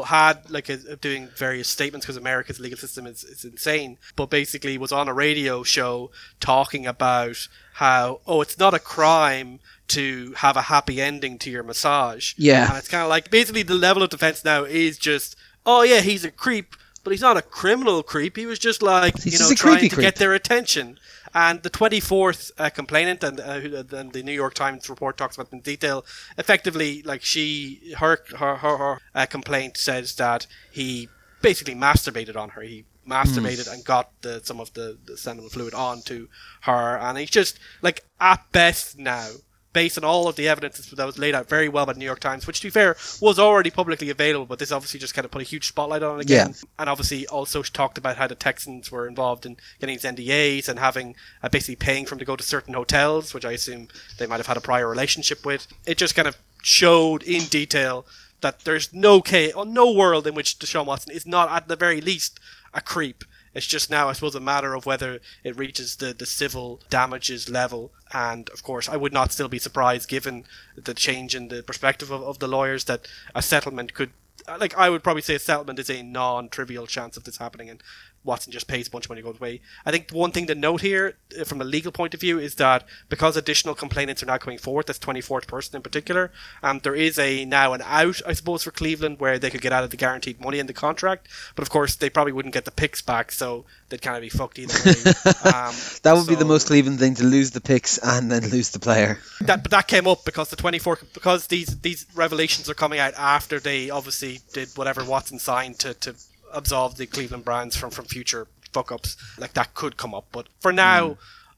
had 0.05 0.49
like 0.49 0.69
a, 0.69 0.95
doing 0.95 1.27
various 1.35 1.67
statements 1.67 2.05
because 2.05 2.15
America's 2.15 2.59
legal 2.59 2.77
system 2.77 3.05
is, 3.05 3.23
is 3.25 3.43
insane. 3.43 3.97
But 4.15 4.29
basically, 4.29 4.77
was 4.77 4.91
on 4.91 5.09
a 5.09 5.13
radio 5.13 5.63
show 5.63 6.11
talking 6.39 6.88
about 6.88 7.47
how 7.73 8.21
oh, 8.25 8.41
it's 8.41 8.57
not 8.57 8.73
a 8.73 8.79
crime 8.79 9.59
to 9.89 10.33
have 10.38 10.55
a 10.55 10.61
happy 10.63 11.01
ending 11.01 11.38
to 11.39 11.49
your 11.51 11.63
massage. 11.63 12.33
Yeah. 12.38 12.69
and 12.69 12.77
it's 12.77 12.88
kind 12.88 13.03
of 13.03 13.09
like 13.09 13.29
basically 13.29 13.63
the 13.63 13.75
level 13.75 14.01
of 14.03 14.09
defense 14.09 14.45
now 14.45 14.63
is 14.63 14.97
just 14.97 15.35
oh 15.65 15.81
yeah, 15.83 15.99
he's 16.01 16.23
a 16.23 16.31
creep. 16.31 16.75
But 17.03 17.09
he's 17.11 17.21
not 17.21 17.35
a 17.35 17.41
criminal 17.41 18.03
creep. 18.03 18.38
He 18.38 18.45
was 18.45 18.59
just 18.59 18.83
like 18.83 19.19
He's 19.23 19.33
you 19.33 19.39
know 19.39 19.55
trying 19.55 19.89
to 19.89 19.95
creep. 19.95 20.05
get 20.05 20.15
their 20.17 20.33
attention. 20.35 20.99
And 21.33 21.63
the 21.63 21.69
24th 21.69 22.51
uh, 22.57 22.69
complainant, 22.69 23.23
and, 23.23 23.39
uh, 23.39 23.97
and 23.97 24.11
the 24.11 24.23
New 24.23 24.33
York 24.33 24.53
Times 24.53 24.89
report 24.89 25.17
talks 25.17 25.35
about 25.35 25.51
in 25.53 25.61
detail, 25.61 26.05
effectively, 26.37 27.01
like 27.03 27.23
she, 27.23 27.93
her, 27.97 28.19
her, 28.37 28.57
her, 28.57 28.77
her 28.77 28.97
uh, 29.15 29.25
complaint 29.25 29.77
says 29.77 30.15
that 30.15 30.47
he 30.71 31.09
basically 31.41 31.75
masturbated 31.75 32.35
on 32.35 32.49
her. 32.49 32.61
He 32.61 32.85
masturbated 33.07 33.71
and 33.71 33.83
got 33.83 34.09
the, 34.21 34.41
some 34.43 34.59
of 34.59 34.73
the, 34.73 34.97
the 35.05 35.17
seminal 35.17 35.49
fluid 35.49 35.73
onto 35.73 36.27
her, 36.61 36.97
and 36.97 37.17
he's 37.17 37.29
just 37.29 37.59
like 37.81 38.03
at 38.19 38.43
best 38.51 38.97
now. 38.97 39.29
Based 39.73 39.97
on 39.97 40.03
all 40.03 40.27
of 40.27 40.35
the 40.35 40.50
evidence 40.50 40.77
that 40.89 41.06
was 41.06 41.18
laid 41.18 41.33
out 41.33 41.47
very 41.47 41.69
well 41.69 41.85
by 41.85 41.94
the 41.94 42.00
New 42.00 42.06
York 42.06 42.19
Times, 42.19 42.45
which 42.45 42.59
to 42.59 42.68
be 42.68 42.71
fair 42.71 42.97
was 43.21 43.39
already 43.39 43.69
publicly 43.69 44.09
available, 44.09 44.45
but 44.45 44.59
this 44.59 44.71
obviously 44.71 45.00
just 45.00 45.13
kind 45.13 45.23
of 45.23 45.31
put 45.31 45.41
a 45.41 45.45
huge 45.45 45.68
spotlight 45.69 46.03
on 46.03 46.19
it 46.19 46.23
again 46.23 46.50
Yeah. 46.50 46.69
and 46.79 46.89
obviously 46.89 47.25
also 47.27 47.63
talked 47.63 47.97
about 47.97 48.18
how 48.18 48.27
the 48.27 48.35
Texans 48.35 48.91
were 48.91 49.07
involved 49.07 49.45
in 49.45 49.56
getting 49.79 49.95
these 49.95 50.03
NDAs 50.03 50.68
and 50.68 50.77
having 50.77 51.15
uh, 51.41 51.47
basically 51.50 51.77
paying 51.77 52.06
for 52.06 52.15
him 52.15 52.19
to 52.19 52.25
go 52.25 52.35
to 52.35 52.44
certain 52.44 52.73
hotels, 52.73 53.33
which 53.33 53.45
I 53.45 53.53
assume 53.53 53.88
they 54.18 54.27
might 54.27 54.38
have 54.38 54.47
had 54.47 54.57
a 54.57 54.62
prior 54.62 54.89
relationship 54.89 55.45
with. 55.45 55.68
It 55.85 55.97
just 55.97 56.15
kind 56.15 56.27
of 56.27 56.38
showed 56.62 57.24
in 57.24 57.45
detail 57.45 58.06
that 58.41 58.62
there's 58.62 58.91
no 58.94 59.21
case, 59.21 59.53
no 59.56 59.91
world 59.91 60.27
in 60.27 60.33
which 60.33 60.59
Deshaun 60.59 60.85
Watson 60.85 61.13
is 61.13 61.25
not 61.25 61.50
at 61.50 61.67
the 61.67 61.75
very 61.75 62.01
least 62.01 62.39
a 62.74 62.81
creep. 62.81 63.24
It's 63.53 63.68
just 63.68 63.89
now, 63.89 64.07
I 64.07 64.13
suppose, 64.13 64.36
a 64.36 64.39
matter 64.39 64.74
of 64.74 64.86
whether 64.86 65.19
it 65.44 65.57
reaches 65.57 65.98
the, 65.98 66.13
the 66.13 66.25
civil 66.25 66.80
damages 66.89 67.50
level. 67.50 67.92
And 68.13 68.50
of 68.50 68.63
course, 68.63 68.88
I 68.88 68.98
would 68.98 69.13
not 69.13 69.31
still 69.31 69.50
be 69.50 69.59
surprised, 69.59 70.07
given 70.07 70.45
the 70.75 70.94
change 70.94 71.36
in 71.36 71.50
the 71.50 71.62
perspective 71.62 72.12
of, 72.12 72.21
of 72.24 72.39
the 72.39 72.48
lawyers, 72.48 72.86
that 72.86 73.07
a 73.36 73.42
settlement 73.42 73.94
could 73.94 74.12
like 74.48 74.75
I 74.75 74.89
would 74.89 75.03
probably 75.03 75.21
say 75.21 75.36
a 75.36 75.39
settlement 75.39 75.80
is 75.80 75.89
a 75.89 76.01
non-trivial 76.01 76.88
chance 76.88 77.18
of 77.18 77.24
this 77.24 77.38
happening, 77.38 77.69
and 77.69 77.83
Watson 78.23 78.51
just 78.51 78.68
pays 78.68 78.88
a 78.88 78.91
bunch 78.91 79.06
of 79.06 79.09
money 79.09 79.21
goes 79.21 79.38
away. 79.38 79.62
I 79.85 79.91
think 79.91 80.12
one 80.12 80.31
thing 80.31 80.47
to 80.47 80.56
note 80.56 80.81
here, 80.81 81.15
uh, 81.39 81.44
from 81.44 81.62
a 81.62 81.63
legal 81.63 81.91
point 81.91 82.13
of 82.13 82.19
view, 82.19 82.39
is 82.39 82.56
that 82.56 82.85
because 83.09 83.35
additional 83.35 83.73
complainants 83.73 84.21
are 84.21 84.27
now 84.27 84.38
coming 84.38 84.59
forward, 84.59 84.88
this 84.88 85.00
24th 85.00 85.47
person 85.47 85.75
in 85.75 85.81
particular, 85.81 86.31
um, 86.62 86.79
there 86.79 86.95
is 86.95 87.18
a 87.18 87.45
now 87.45 87.73
an 87.73 87.81
out, 87.83 88.21
I 88.25 88.33
suppose, 88.33 88.63
for 88.63 88.71
Cleveland 88.71 89.19
where 89.19 89.39
they 89.39 89.50
could 89.50 89.62
get 89.62 89.73
out 89.73 89.83
of 89.83 89.89
the 89.89 89.97
guaranteed 89.97 90.39
money 90.39 90.59
in 90.59 90.68
the 90.68 90.73
contract, 90.73 91.27
but 91.56 91.63
of 91.63 91.69
course 91.69 91.95
they 91.95 92.09
probably 92.09 92.33
wouldn't 92.33 92.53
get 92.53 92.65
the 92.65 92.71
picks 92.71 93.01
back, 93.01 93.31
so 93.31 93.65
they'd 93.89 94.01
kind 94.01 94.18
of 94.18 94.21
be 94.21 94.29
fucked 94.29 94.59
either 94.59 94.74
way. 94.85 94.91
um, 95.53 95.74
That 96.03 96.13
would 96.15 96.27
be 96.27 96.35
the 96.35 96.45
most 96.45 96.67
Cleveland 96.67 97.00
thing 97.00 97.15
to 97.15 97.24
lose 97.24 97.51
the 97.51 97.62
picks 97.62 97.97
and 97.97 98.31
then 98.31 98.50
lose 98.50 98.71
the 98.71 98.79
player. 98.79 99.19
that 99.41 99.63
but 99.63 99.71
that 99.71 99.88
came 99.88 100.07
up 100.07 100.25
because 100.25 100.50
the 100.50 100.56
24 100.56 101.00
because 101.13 101.47
these 101.47 101.79
these 101.81 102.06
revelations 102.15 102.69
are 102.69 102.74
coming 102.74 103.00
out 103.00 103.13
after 103.15 103.59
they 103.59 103.89
obviously 103.89 104.39
did 104.53 104.69
whatever 104.75 105.03
Watson 105.06 105.39
signed 105.39 105.79
to 105.79 105.94
to 105.95 106.15
absolve 106.53 106.98
the 106.98 107.06
Cleveland 107.06 107.45
Browns 107.45 107.75
from 107.75 107.89
from 107.92 108.06
future 108.06 108.48
fuck 108.74 108.92
ups 108.92 109.18
like 109.38 109.53
that 109.53 109.74
could 109.74 109.98
come 109.98 110.13
up 110.13 110.25
but 110.31 110.48
for 110.59 110.71
now 110.71 111.09
hmm. 111.09 111.13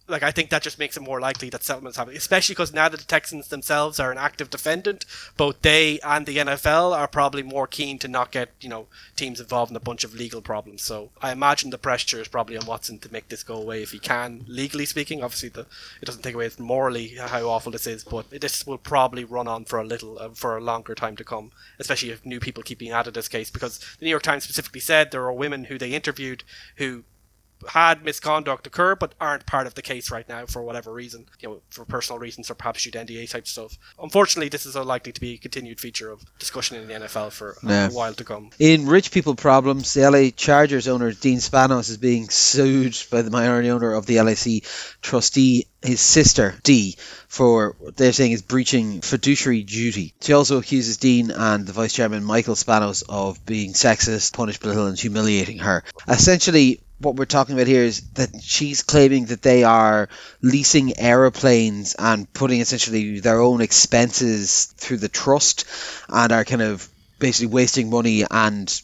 Like 0.07 0.23
I 0.23 0.31
think 0.31 0.49
that 0.49 0.61
just 0.61 0.79
makes 0.79 0.97
it 0.97 1.03
more 1.03 1.21
likely 1.21 1.49
that 1.49 1.63
settlements 1.63 1.97
happen 1.97 2.15
especially 2.15 2.53
because 2.53 2.73
now 2.73 2.89
that 2.89 2.99
the 2.99 3.05
Texans 3.05 3.47
themselves 3.47 3.99
are 3.99 4.11
an 4.11 4.17
active 4.17 4.49
defendant 4.49 5.05
both 5.37 5.61
they 5.61 5.99
and 6.01 6.25
the 6.25 6.37
NFL 6.37 6.95
are 6.95 7.07
probably 7.07 7.43
more 7.43 7.67
keen 7.67 7.97
to 7.99 8.07
not 8.07 8.31
get 8.31 8.49
you 8.59 8.69
know 8.69 8.87
teams 9.15 9.39
involved 9.39 9.71
in 9.71 9.77
a 9.77 9.79
bunch 9.79 10.03
of 10.03 10.13
legal 10.13 10.41
problems. 10.41 10.83
So 10.83 11.11
I 11.21 11.31
imagine 11.31 11.69
the 11.69 11.77
pressure 11.77 12.19
is 12.19 12.27
probably 12.27 12.57
on 12.57 12.65
Watson 12.65 12.99
to 12.99 13.11
make 13.11 13.29
this 13.29 13.43
go 13.43 13.55
away 13.55 13.81
if 13.81 13.91
he 13.91 13.99
can 13.99 14.45
legally 14.47 14.85
speaking. 14.85 15.23
Obviously 15.23 15.49
the 15.49 15.65
it 16.01 16.05
doesn't 16.05 16.21
take 16.21 16.35
away 16.35 16.49
morally 16.59 17.15
how 17.17 17.43
awful 17.43 17.71
this 17.71 17.87
is 17.87 18.03
but 18.03 18.29
this 18.29 18.67
will 18.67 18.77
probably 18.77 19.23
run 19.23 19.47
on 19.47 19.63
for 19.63 19.79
a 19.79 19.85
little 19.85 20.19
uh, 20.19 20.29
for 20.29 20.57
a 20.57 20.61
longer 20.61 20.93
time 20.93 21.15
to 21.15 21.23
come 21.23 21.51
especially 21.79 22.09
if 22.09 22.25
new 22.25 22.39
people 22.39 22.63
keep 22.63 22.79
being 22.79 22.91
added 22.91 23.13
to 23.13 23.19
this 23.19 23.27
case 23.27 23.49
because 23.49 23.79
the 23.99 24.05
New 24.05 24.09
York 24.09 24.23
Times 24.23 24.43
specifically 24.43 24.81
said 24.81 25.11
there 25.11 25.25
are 25.25 25.33
women 25.33 25.65
who 25.65 25.77
they 25.77 25.93
interviewed 25.93 26.43
who 26.77 27.03
had 27.67 28.03
misconduct 28.03 28.67
occur 28.67 28.95
but 28.95 29.13
aren't 29.19 29.45
part 29.45 29.67
of 29.67 29.73
the 29.75 29.81
case 29.81 30.11
right 30.11 30.27
now 30.27 30.45
for 30.45 30.61
whatever 30.61 30.91
reason, 30.91 31.25
you 31.39 31.49
know, 31.49 31.61
for 31.69 31.85
personal 31.85 32.19
reasons 32.19 32.49
or 32.49 32.55
perhaps 32.55 32.83
due 32.83 32.91
to 32.91 32.97
NDA 32.99 33.29
type 33.29 33.47
stuff. 33.47 33.77
Unfortunately, 34.01 34.49
this 34.49 34.65
is 34.65 34.75
unlikely 34.75 35.11
to 35.11 35.21
be 35.21 35.33
a 35.33 35.37
continued 35.37 35.79
feature 35.79 36.11
of 36.11 36.23
discussion 36.39 36.77
in 36.77 36.87
the 36.87 36.93
NFL 36.93 37.31
for 37.31 37.57
a 37.63 37.89
while 37.89 38.13
to 38.13 38.23
come. 38.23 38.49
In 38.59 38.87
rich 38.87 39.11
people 39.11 39.35
problems, 39.35 39.93
the 39.93 40.09
LA 40.09 40.29
Chargers 40.35 40.87
owner 40.87 41.11
Dean 41.11 41.39
Spanos 41.39 41.89
is 41.89 41.97
being 41.97 42.29
sued 42.29 42.97
by 43.11 43.21
the 43.21 43.31
minority 43.31 43.69
owner 43.69 43.93
of 43.93 44.05
the 44.05 44.21
LAC 44.21 44.63
trustee, 45.01 45.67
his 45.81 45.99
sister 45.99 46.55
Dee, 46.63 46.95
for 47.27 47.75
what 47.79 47.97
they're 47.97 48.13
saying 48.13 48.31
is 48.31 48.41
breaching 48.41 49.01
fiduciary 49.01 49.63
duty. 49.63 50.13
She 50.21 50.33
also 50.33 50.57
accuses 50.59 50.97
Dean 50.97 51.31
and 51.31 51.65
the 51.65 51.73
vice 51.73 51.93
chairman 51.93 52.23
Michael 52.23 52.55
Spanos 52.55 53.03
of 53.09 53.45
being 53.45 53.73
sexist, 53.73 54.33
punish, 54.33 54.59
belittle, 54.59 54.87
and 54.87 54.99
humiliating 54.99 55.59
her. 55.59 55.83
Essentially. 56.07 56.79
What 57.03 57.15
we're 57.15 57.25
talking 57.25 57.55
about 57.55 57.67
here 57.67 57.83
is 57.83 58.01
that 58.11 58.41
she's 58.41 58.81
claiming 58.81 59.25
that 59.25 59.41
they 59.41 59.63
are 59.63 60.09
leasing 60.41 60.97
aeroplanes 60.97 61.95
and 61.99 62.31
putting 62.31 62.61
essentially 62.61 63.19
their 63.19 63.41
own 63.41 63.61
expenses 63.61 64.73
through 64.77 64.97
the 64.97 65.09
trust 65.09 65.65
and 66.07 66.31
are 66.31 66.45
kind 66.45 66.61
of 66.61 66.87
basically 67.19 67.53
wasting 67.53 67.89
money 67.89 68.23
and 68.29 68.81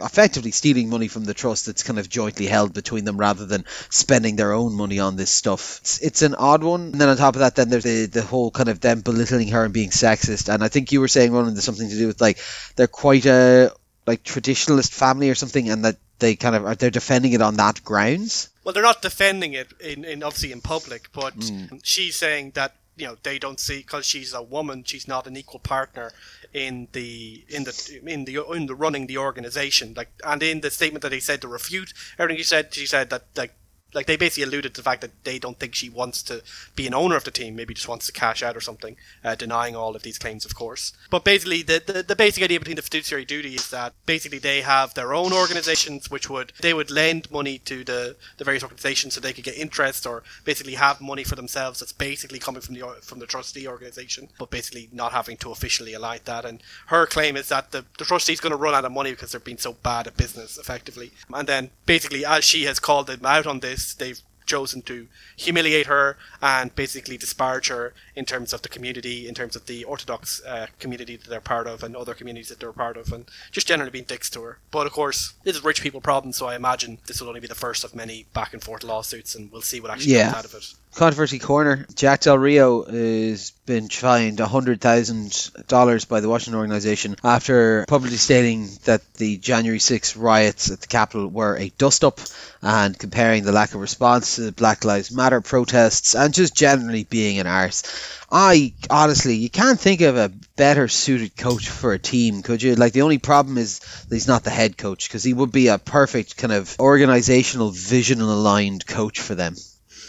effectively 0.00 0.50
stealing 0.50 0.88
money 0.88 1.08
from 1.08 1.24
the 1.24 1.34
trust 1.34 1.66
that's 1.66 1.82
kind 1.82 1.98
of 1.98 2.08
jointly 2.08 2.46
held 2.46 2.74
between 2.74 3.04
them 3.04 3.16
rather 3.16 3.46
than 3.46 3.64
spending 3.88 4.36
their 4.36 4.52
own 4.52 4.74
money 4.74 4.98
on 4.98 5.16
this 5.16 5.30
stuff. 5.30 5.78
It's, 5.82 5.98
it's 6.00 6.22
an 6.22 6.34
odd 6.34 6.62
one. 6.62 6.82
And 6.82 7.00
then 7.00 7.08
on 7.08 7.16
top 7.16 7.34
of 7.34 7.40
that, 7.40 7.54
then 7.54 7.68
there's 7.68 7.84
the, 7.84 8.06
the 8.06 8.22
whole 8.22 8.50
kind 8.50 8.68
of 8.68 8.80
them 8.80 9.00
belittling 9.00 9.48
her 9.48 9.64
and 9.64 9.74
being 9.74 9.90
sexist. 9.90 10.52
And 10.52 10.62
I 10.62 10.68
think 10.68 10.92
you 10.92 11.00
were 11.00 11.08
saying, 11.08 11.32
Ronan, 11.32 11.54
there's 11.54 11.64
something 11.64 11.88
to 11.88 11.98
do 11.98 12.06
with 12.06 12.20
like 12.20 12.38
they're 12.76 12.86
quite 12.86 13.26
a 13.26 13.72
like 14.10 14.22
traditionalist 14.24 14.92
family 14.92 15.30
or 15.30 15.36
something, 15.36 15.70
and 15.70 15.84
that 15.84 15.96
they 16.18 16.34
kind 16.34 16.54
of 16.56 16.66
are 16.66 16.74
they're 16.74 16.90
defending 16.90 17.32
it 17.32 17.42
on 17.42 17.56
that 17.56 17.82
grounds. 17.84 18.48
Well, 18.64 18.72
they're 18.72 18.90
not 18.92 19.02
defending 19.02 19.52
it 19.52 19.68
in, 19.80 20.04
in 20.04 20.22
obviously 20.22 20.52
in 20.52 20.60
public, 20.60 21.08
but 21.12 21.34
hmm. 21.34 21.76
she's 21.82 22.16
saying 22.16 22.52
that 22.54 22.74
you 22.96 23.06
know 23.06 23.16
they 23.22 23.38
don't 23.38 23.60
see 23.60 23.78
because 23.78 24.04
she's 24.04 24.34
a 24.34 24.42
woman, 24.42 24.84
she's 24.84 25.06
not 25.06 25.26
an 25.26 25.36
equal 25.36 25.60
partner 25.60 26.12
in 26.52 26.88
the 26.92 27.44
in 27.48 27.64
the 27.64 28.00
in 28.04 28.24
the 28.24 28.44
in 28.52 28.66
the 28.66 28.74
running 28.74 29.06
the 29.06 29.18
organization. 29.18 29.94
Like, 29.96 30.10
and 30.24 30.42
in 30.42 30.60
the 30.60 30.70
statement 30.70 31.02
that 31.02 31.12
he 31.12 31.20
said 31.20 31.40
to 31.42 31.48
refute 31.48 31.94
everything 32.18 32.38
he 32.38 32.44
said, 32.44 32.74
she 32.74 32.86
said 32.86 33.10
that 33.10 33.24
like 33.36 33.54
like 33.94 34.06
they 34.06 34.16
basically 34.16 34.44
alluded 34.44 34.74
to 34.74 34.80
the 34.80 34.84
fact 34.84 35.00
that 35.00 35.24
they 35.24 35.38
don't 35.38 35.58
think 35.58 35.74
she 35.74 35.88
wants 35.88 36.22
to 36.24 36.42
be 36.76 36.86
an 36.86 36.94
owner 36.94 37.16
of 37.16 37.24
the 37.24 37.30
team, 37.30 37.56
maybe 37.56 37.74
just 37.74 37.88
wants 37.88 38.06
to 38.06 38.12
cash 38.12 38.42
out 38.42 38.56
or 38.56 38.60
something, 38.60 38.96
uh, 39.24 39.34
denying 39.34 39.74
all 39.76 39.96
of 39.96 40.02
these 40.02 40.18
claims, 40.18 40.44
of 40.44 40.54
course. 40.54 40.92
But 41.10 41.24
basically, 41.24 41.62
the, 41.62 41.82
the 41.84 42.02
the 42.02 42.16
basic 42.16 42.42
idea 42.42 42.58
between 42.58 42.76
the 42.76 42.82
fiduciary 42.82 43.24
duty 43.24 43.54
is 43.54 43.70
that 43.70 43.92
basically 44.06 44.38
they 44.38 44.60
have 44.62 44.94
their 44.94 45.14
own 45.14 45.32
organizations, 45.32 46.10
which 46.10 46.28
would 46.30 46.52
they 46.60 46.74
would 46.74 46.90
lend 46.90 47.30
money 47.30 47.58
to 47.58 47.84
the 47.84 48.16
the 48.38 48.44
various 48.44 48.62
organizations 48.62 49.14
so 49.14 49.20
they 49.20 49.32
could 49.32 49.44
get 49.44 49.56
interest 49.56 50.06
or 50.06 50.22
basically 50.44 50.74
have 50.74 51.00
money 51.00 51.24
for 51.24 51.36
themselves 51.36 51.80
that's 51.80 51.92
basically 51.92 52.38
coming 52.38 52.60
from 52.60 52.74
the 52.74 52.82
from 53.02 53.18
the 53.18 53.26
trustee 53.26 53.66
organization, 53.66 54.28
but 54.38 54.50
basically 54.50 54.88
not 54.92 55.12
having 55.12 55.36
to 55.38 55.50
officially 55.50 55.94
align 55.94 56.20
that. 56.24 56.44
And 56.44 56.62
her 56.86 57.06
claim 57.06 57.36
is 57.36 57.48
that 57.48 57.72
the 57.72 57.84
the 57.98 58.04
trustee's 58.04 58.40
going 58.40 58.52
to 58.52 58.56
run 58.56 58.74
out 58.74 58.84
of 58.84 58.92
money 58.92 59.10
because 59.10 59.32
they're 59.32 59.40
being 59.40 59.58
so 59.58 59.72
bad 59.72 60.06
at 60.06 60.16
business, 60.16 60.58
effectively. 60.58 61.12
And 61.32 61.48
then 61.48 61.70
basically, 61.86 62.24
as 62.24 62.44
she 62.44 62.64
has 62.64 62.78
called 62.78 63.06
them 63.06 63.24
out 63.24 63.46
on 63.46 63.60
this, 63.60 63.79
they've 63.98 64.20
chosen 64.46 64.82
to 64.82 65.06
humiliate 65.36 65.86
her 65.86 66.16
and 66.42 66.74
basically 66.74 67.16
disparage 67.16 67.68
her 67.68 67.94
in 68.16 68.24
terms 68.24 68.52
of 68.52 68.62
the 68.62 68.68
community, 68.68 69.28
in 69.28 69.34
terms 69.34 69.54
of 69.54 69.66
the 69.66 69.84
Orthodox 69.84 70.42
uh, 70.44 70.66
community 70.80 71.14
that 71.16 71.28
they're 71.28 71.40
part 71.40 71.68
of 71.68 71.84
and 71.84 71.94
other 71.94 72.14
communities 72.14 72.48
that 72.48 72.58
they're 72.58 72.72
part 72.72 72.96
of, 72.96 73.12
and 73.12 73.26
just 73.52 73.68
generally 73.68 73.92
being 73.92 74.04
dicks 74.04 74.28
to 74.30 74.42
her. 74.42 74.58
But 74.72 74.86
of 74.88 74.92
course, 74.92 75.34
this 75.44 75.54
is 75.54 75.62
rich 75.62 75.82
people 75.82 76.00
problem, 76.00 76.32
so 76.32 76.46
I 76.46 76.56
imagine 76.56 76.98
this 77.06 77.20
will 77.20 77.28
only 77.28 77.40
be 77.40 77.46
the 77.46 77.54
first 77.54 77.84
of 77.84 77.94
many 77.94 78.26
back 78.34 78.52
and 78.52 78.62
forth 78.62 78.82
lawsuits, 78.82 79.36
and 79.36 79.52
we'll 79.52 79.62
see 79.62 79.80
what 79.80 79.90
actually 79.92 80.14
Yeah. 80.14 80.32
comes 80.32 80.36
out 80.38 80.44
of 80.46 80.54
it. 80.54 80.64
Controversy 80.94 81.38
corner. 81.38 81.86
Jack 81.94 82.20
Del 82.20 82.36
Rio 82.36 82.84
has 82.84 83.52
been 83.64 83.88
fined 83.88 84.40
hundred 84.40 84.80
thousand 84.80 85.50
dollars 85.68 86.04
by 86.04 86.20
the 86.20 86.28
Washington 86.28 86.58
organization 86.58 87.16
after 87.22 87.86
publicly 87.86 88.16
stating 88.18 88.68
that 88.84 89.00
the 89.14 89.36
January 89.38 89.78
6 89.78 90.16
riots 90.16 90.70
at 90.70 90.80
the 90.80 90.88
Capitol 90.88 91.28
were 91.28 91.56
a 91.56 91.70
dust-up 91.78 92.20
and 92.60 92.98
comparing 92.98 93.44
the 93.44 93.52
lack 93.52 93.72
of 93.72 93.80
response 93.80 94.34
to 94.34 94.42
the 94.42 94.52
Black 94.52 94.84
Lives 94.84 95.12
Matter 95.12 95.40
protests 95.40 96.14
and 96.14 96.34
just 96.34 96.54
generally 96.56 97.04
being 97.04 97.38
an 97.38 97.46
arse. 97.46 97.84
I 98.30 98.74
honestly, 98.90 99.36
you 99.36 99.48
can't 99.48 99.80
think 99.80 100.00
of 100.02 100.16
a 100.16 100.32
better 100.56 100.88
suited 100.88 101.36
coach 101.36 101.68
for 101.68 101.92
a 101.92 101.98
team, 101.98 102.42
could 102.42 102.62
you? 102.62 102.74
Like 102.74 102.92
the 102.92 103.02
only 103.02 103.18
problem 103.18 103.58
is 103.58 103.80
he's 104.10 104.28
not 104.28 104.42
the 104.44 104.50
head 104.50 104.76
coach 104.76 105.08
because 105.08 105.22
he 105.22 105.32
would 105.32 105.52
be 105.52 105.68
a 105.68 105.78
perfect 105.78 106.36
kind 106.36 106.52
of 106.52 106.76
organizational 106.80 107.70
vision 107.70 108.20
aligned 108.20 108.86
coach 108.86 109.20
for 109.20 109.36
them. 109.36 109.54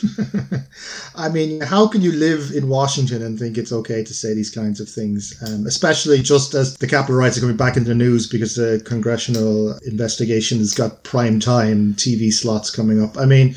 I 1.15 1.29
mean, 1.29 1.61
how 1.61 1.87
can 1.87 2.01
you 2.01 2.11
live 2.11 2.51
in 2.51 2.67
Washington 2.67 3.21
and 3.21 3.37
think 3.37 3.57
it's 3.57 3.71
okay 3.71 4.03
to 4.03 4.13
say 4.13 4.33
these 4.33 4.49
kinds 4.49 4.79
of 4.79 4.89
things? 4.89 5.35
Um, 5.47 5.65
especially 5.65 6.21
just 6.21 6.53
as 6.53 6.75
the 6.77 6.87
Capitol 6.87 7.15
riots 7.15 7.37
are 7.37 7.41
coming 7.41 7.57
back 7.57 7.77
into 7.77 7.89
the 7.89 7.95
news 7.95 8.27
because 8.27 8.55
the 8.55 8.81
congressional 8.85 9.77
investigation 9.85 10.59
has 10.59 10.73
got 10.73 11.03
prime 11.03 11.39
time 11.39 11.93
TV 11.95 12.31
slots 12.31 12.69
coming 12.69 13.03
up. 13.03 13.17
I 13.17 13.25
mean, 13.25 13.55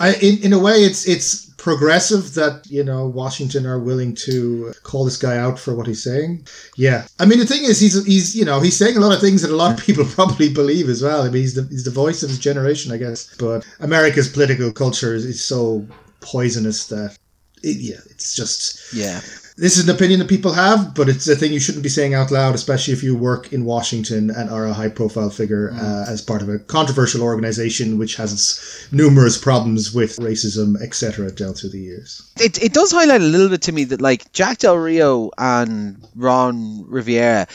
I 0.00 0.14
in, 0.14 0.38
in 0.42 0.52
a 0.52 0.58
way, 0.58 0.74
it's 0.74 1.06
it's 1.06 1.53
progressive 1.64 2.34
that 2.34 2.66
you 2.68 2.84
know 2.84 3.06
Washington 3.06 3.64
are 3.64 3.78
willing 3.78 4.14
to 4.14 4.74
call 4.82 5.02
this 5.02 5.16
guy 5.16 5.38
out 5.38 5.58
for 5.58 5.74
what 5.74 5.86
he's 5.86 6.04
saying. 6.04 6.46
Yeah, 6.76 7.06
I 7.18 7.24
mean 7.24 7.38
the 7.38 7.46
thing 7.46 7.64
is 7.64 7.80
he's 7.80 8.04
he's 8.04 8.36
you 8.36 8.44
know 8.44 8.60
he's 8.60 8.76
saying 8.76 8.98
a 8.98 9.00
lot 9.00 9.14
of 9.14 9.20
things 9.22 9.40
that 9.40 9.50
a 9.50 9.56
lot 9.56 9.72
of 9.72 9.82
people 9.82 10.04
probably 10.18 10.52
believe 10.52 10.90
as 10.90 11.02
well. 11.02 11.22
I 11.22 11.30
mean 11.30 11.40
he's 11.40 11.54
the 11.54 11.66
he's 11.70 11.84
the 11.84 11.90
voice 11.90 12.22
of 12.22 12.28
his 12.28 12.38
generation, 12.38 12.92
I 12.92 12.98
guess. 12.98 13.34
But 13.38 13.66
America's 13.80 14.28
political 14.28 14.72
culture 14.72 15.14
is, 15.14 15.24
is 15.24 15.42
so 15.42 15.86
poisonous 16.20 16.86
that 16.88 17.16
it, 17.62 17.78
yeah, 17.80 18.02
it's 18.10 18.36
just 18.36 18.92
Yeah. 18.92 19.22
This 19.56 19.78
is 19.78 19.88
an 19.88 19.94
opinion 19.94 20.18
that 20.18 20.28
people 20.28 20.52
have, 20.52 20.96
but 20.96 21.08
it's 21.08 21.28
a 21.28 21.36
thing 21.36 21.52
you 21.52 21.60
shouldn't 21.60 21.84
be 21.84 21.88
saying 21.88 22.12
out 22.12 22.32
loud, 22.32 22.56
especially 22.56 22.92
if 22.92 23.04
you 23.04 23.16
work 23.16 23.52
in 23.52 23.64
Washington 23.64 24.30
and 24.30 24.50
are 24.50 24.66
a 24.66 24.72
high 24.72 24.88
profile 24.88 25.30
figure 25.30 25.70
uh, 25.72 26.06
as 26.08 26.20
part 26.20 26.42
of 26.42 26.48
a 26.48 26.58
controversial 26.58 27.22
organization 27.22 27.96
which 27.96 28.16
has 28.16 28.32
its 28.32 28.92
numerous 28.92 29.38
problems 29.38 29.94
with 29.94 30.16
racism, 30.16 30.80
etc., 30.82 31.30
dealt 31.30 31.58
through 31.58 31.70
the 31.70 31.78
years. 31.78 32.28
it, 32.40 32.60
it 32.60 32.72
does 32.72 32.90
highlight 32.90 33.20
a 33.20 33.24
little 33.24 33.48
bit 33.48 33.62
to 33.62 33.72
me 33.72 33.84
that 33.84 34.00
like 34.00 34.32
Jack 34.32 34.58
Del 34.58 34.76
Rio 34.76 35.30
and 35.38 36.04
Ron 36.16 36.86
Rivera, 36.88 37.46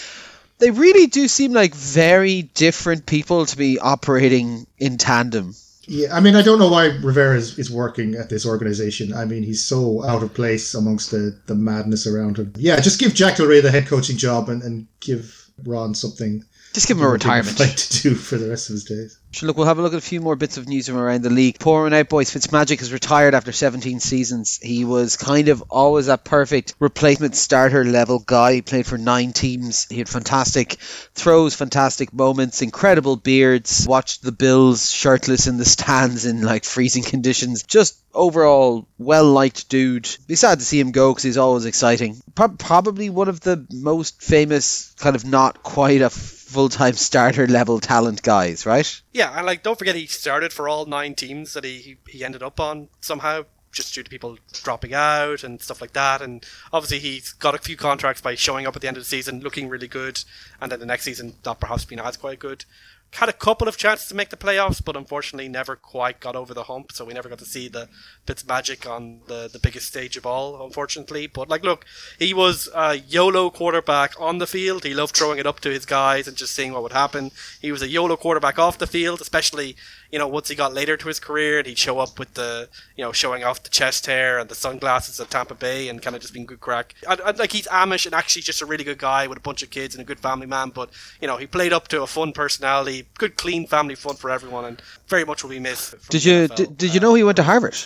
they 0.59 0.71
really 0.71 1.07
do 1.07 1.27
seem 1.27 1.51
like 1.51 1.75
very 1.75 2.43
different 2.43 3.05
people 3.05 3.45
to 3.45 3.57
be 3.57 3.77
operating 3.77 4.67
in 4.77 4.97
tandem. 4.97 5.53
Yeah, 5.89 6.15
I 6.15 6.19
mean, 6.19 6.35
I 6.35 6.43
don't 6.43 6.59
know 6.59 6.69
why 6.69 6.85
Rivera 6.85 7.35
is, 7.35 7.57
is 7.57 7.71
working 7.71 8.13
at 8.13 8.29
this 8.29 8.45
organization. 8.45 9.11
I 9.11 9.25
mean, 9.25 9.41
he's 9.41 9.65
so 9.65 10.03
out 10.03 10.21
of 10.21 10.35
place 10.35 10.75
amongst 10.75 11.09
the, 11.09 11.35
the 11.47 11.55
madness 11.55 12.05
around 12.05 12.37
him. 12.37 12.53
Yeah, 12.57 12.79
just 12.79 12.99
give 12.99 13.15
Jack 13.15 13.37
Del 13.37 13.47
Rio 13.47 13.59
the 13.59 13.71
head 13.71 13.87
coaching 13.87 14.15
job 14.15 14.49
and, 14.49 14.61
and 14.61 14.85
give 14.99 15.49
Ron 15.65 15.95
something 15.95 16.45
Just 16.79 16.87
give 16.87 16.97
him 16.97 17.03
a 17.03 17.09
retirement. 17.09 17.59
like 17.59 17.75
to 17.75 18.01
do 18.01 18.15
for 18.15 18.37
the 18.37 18.47
rest 18.47 18.69
of 18.69 18.73
his 18.75 18.85
days. 18.85 19.19
Sure, 19.31 19.47
look, 19.47 19.57
we'll 19.57 19.67
have 19.67 19.79
a 19.79 19.81
look 19.81 19.91
at 19.91 19.99
a 19.99 20.01
few 20.01 20.21
more 20.21 20.37
bits 20.37 20.55
of 20.55 20.69
news 20.69 20.87
from 20.87 20.95
around 20.95 21.23
the 21.23 21.29
league. 21.29 21.59
Pouring 21.59 21.93
out, 21.93 22.07
boys. 22.07 22.31
Fitzmagic 22.31 22.79
has 22.79 22.93
retired 22.93 23.35
after 23.35 23.51
17 23.51 23.99
seasons. 23.99 24.59
He 24.63 24.85
was 24.85 25.17
kind 25.17 25.49
of 25.49 25.61
always 25.69 26.07
a 26.07 26.17
perfect 26.17 26.75
replacement 26.79 27.35
starter 27.35 27.83
level 27.83 28.19
guy. 28.19 28.53
He 28.53 28.61
played 28.61 28.87
for 28.87 28.97
nine 28.97 29.33
teams. 29.33 29.87
He 29.89 29.97
had 29.97 30.07
fantastic 30.07 30.77
throws, 31.15 31.53
fantastic 31.53 32.13
moments, 32.13 32.61
incredible 32.61 33.17
beards. 33.17 33.85
Watched 33.85 34.23
the 34.23 34.31
Bills 34.31 34.89
shirtless 34.89 35.47
in 35.47 35.57
the 35.57 35.65
stands 35.65 36.25
in 36.25 36.41
like 36.41 36.63
freezing 36.63 37.03
conditions. 37.13 37.63
Just 37.63 38.01
overall 38.13 38.87
well 38.97 39.25
liked 39.25 39.69
dude. 39.69 40.09
Be 40.27 40.35
sad 40.35 40.59
to 40.59 40.65
see 40.65 40.79
him 40.79 40.91
go 40.91 41.11
because 41.11 41.23
he's 41.23 41.37
always 41.37 41.65
exciting. 41.65 42.21
Pro- 42.35 42.47
probably 42.47 43.09
one 43.09 43.27
of 43.27 43.41
the 43.41 43.67
most 43.69 44.23
famous, 44.23 44.95
kind 44.97 45.17
of 45.17 45.25
not 45.25 45.61
quite 45.61 46.01
a 46.01 46.09
full 46.49 46.69
time 46.69 46.93
starter 46.93 47.47
level 47.47 47.79
talent 47.79 48.23
guys, 48.23 48.65
right? 48.65 49.01
Yeah, 49.13 49.35
and 49.35 49.45
like 49.45 49.63
don't 49.63 49.77
forget 49.77 49.95
he 49.95 50.07
started 50.07 50.51
for 50.51 50.67
all 50.67 50.85
nine 50.85 51.15
teams 51.15 51.53
that 51.53 51.63
he 51.63 51.97
he 52.07 52.25
ended 52.25 52.43
up 52.43 52.59
on 52.59 52.89
somehow 53.01 53.43
just 53.71 53.93
due 53.93 54.03
to 54.03 54.09
people 54.09 54.37
dropping 54.51 54.93
out 54.93 55.43
and 55.43 55.61
stuff 55.61 55.79
like 55.79 55.93
that 55.93 56.23
and 56.23 56.43
obviously 56.73 56.97
he's 56.97 57.33
got 57.33 57.53
a 57.53 57.59
few 57.59 57.77
contracts 57.77 58.19
by 58.19 58.33
showing 58.33 58.65
up 58.65 58.75
at 58.75 58.81
the 58.81 58.87
end 58.87 58.97
of 58.97 59.03
the 59.03 59.07
season 59.07 59.41
looking 59.41 59.69
really 59.69 59.87
good 59.87 60.23
and 60.59 60.71
then 60.71 60.79
the 60.79 60.87
next 60.87 61.03
season 61.03 61.35
not 61.45 61.59
perhaps 61.59 61.85
being 61.85 62.01
as 62.01 62.17
quite 62.17 62.39
good 62.39 62.65
had 63.13 63.29
a 63.29 63.33
couple 63.33 63.67
of 63.67 63.77
chances 63.77 64.07
to 64.07 64.15
make 64.15 64.29
the 64.29 64.37
playoffs 64.37 64.83
but 64.83 64.95
unfortunately 64.95 65.47
never 65.47 65.75
quite 65.75 66.19
got 66.19 66.35
over 66.35 66.53
the 66.53 66.63
hump 66.63 66.91
so 66.91 67.05
we 67.05 67.13
never 67.13 67.29
got 67.29 67.39
to 67.39 67.45
see 67.45 67.67
the 67.67 67.87
Fitz 68.29 68.45
magic 68.45 68.87
on 68.87 69.21
the, 69.25 69.49
the 69.51 69.57
biggest 69.57 69.87
stage 69.87 70.15
of 70.15 70.23
all 70.23 70.63
unfortunately 70.63 71.25
but 71.25 71.49
like 71.49 71.63
look 71.63 71.83
he 72.19 72.31
was 72.31 72.69
a 72.75 72.97
YOLO 72.97 73.49
quarterback 73.49 74.13
on 74.19 74.37
the 74.37 74.45
field 74.45 74.83
he 74.83 74.93
loved 74.93 75.15
throwing 75.15 75.39
it 75.39 75.47
up 75.47 75.59
to 75.61 75.71
his 75.71 75.83
guys 75.83 76.27
and 76.27 76.37
just 76.37 76.53
seeing 76.53 76.71
what 76.71 76.83
would 76.83 76.91
happen 76.91 77.31
he 77.59 77.71
was 77.71 77.81
a 77.81 77.89
YOLO 77.89 78.15
quarterback 78.15 78.59
off 78.59 78.77
the 78.77 78.85
field 78.85 79.19
especially 79.19 79.75
you 80.11 80.17
know, 80.17 80.27
once 80.27 80.47
he 80.47 80.55
got 80.55 80.73
later 80.73 80.97
to 80.97 81.07
his 81.07 81.19
career, 81.19 81.59
and 81.59 81.67
he'd 81.67 81.77
show 81.77 81.99
up 81.99 82.17
with 82.17 82.33
the, 82.33 82.67
you 82.95 83.03
know, 83.03 83.11
showing 83.11 83.43
off 83.43 83.63
the 83.63 83.69
chest 83.69 84.07
hair 84.07 84.39
and 84.39 84.49
the 84.49 84.55
sunglasses 84.55 85.19
at 85.19 85.29
Tampa 85.29 85.53
Bay, 85.53 85.87
and 85.87 86.01
kind 86.01 86.15
of 86.15 86.21
just 86.21 86.33
being 86.33 86.45
good 86.45 86.59
crack. 86.59 86.95
And, 87.07 87.19
and, 87.19 87.37
like 87.37 87.51
he's 87.51 87.67
Amish 87.67 88.05
and 88.05 88.15
actually 88.15 88.41
just 88.41 88.61
a 88.61 88.65
really 88.65 88.83
good 88.83 88.97
guy 88.97 89.27
with 89.27 89.37
a 89.37 89.41
bunch 89.41 89.61
of 89.61 89.69
kids 89.69 89.93
and 89.93 90.01
a 90.01 90.05
good 90.05 90.19
family 90.19 90.47
man. 90.47 90.69
But 90.69 90.89
you 91.21 91.27
know, 91.27 91.37
he 91.37 91.45
played 91.45 91.73
up 91.73 91.87
to 91.89 92.01
a 92.01 92.07
fun 92.07 92.33
personality, 92.33 93.07
good, 93.17 93.37
clean 93.37 93.67
family 93.67 93.95
fun 93.95 94.15
for 94.15 94.31
everyone, 94.31 94.65
and 94.65 94.81
very 95.07 95.25
much 95.25 95.43
will 95.43 95.51
be 95.51 95.59
missed. 95.59 96.09
Did 96.09 96.25
you 96.25 96.47
did, 96.47 96.77
did 96.77 96.93
you 96.93 96.99
know 96.99 97.13
he 97.13 97.23
went 97.23 97.35
to 97.37 97.43
Harvard? 97.43 97.77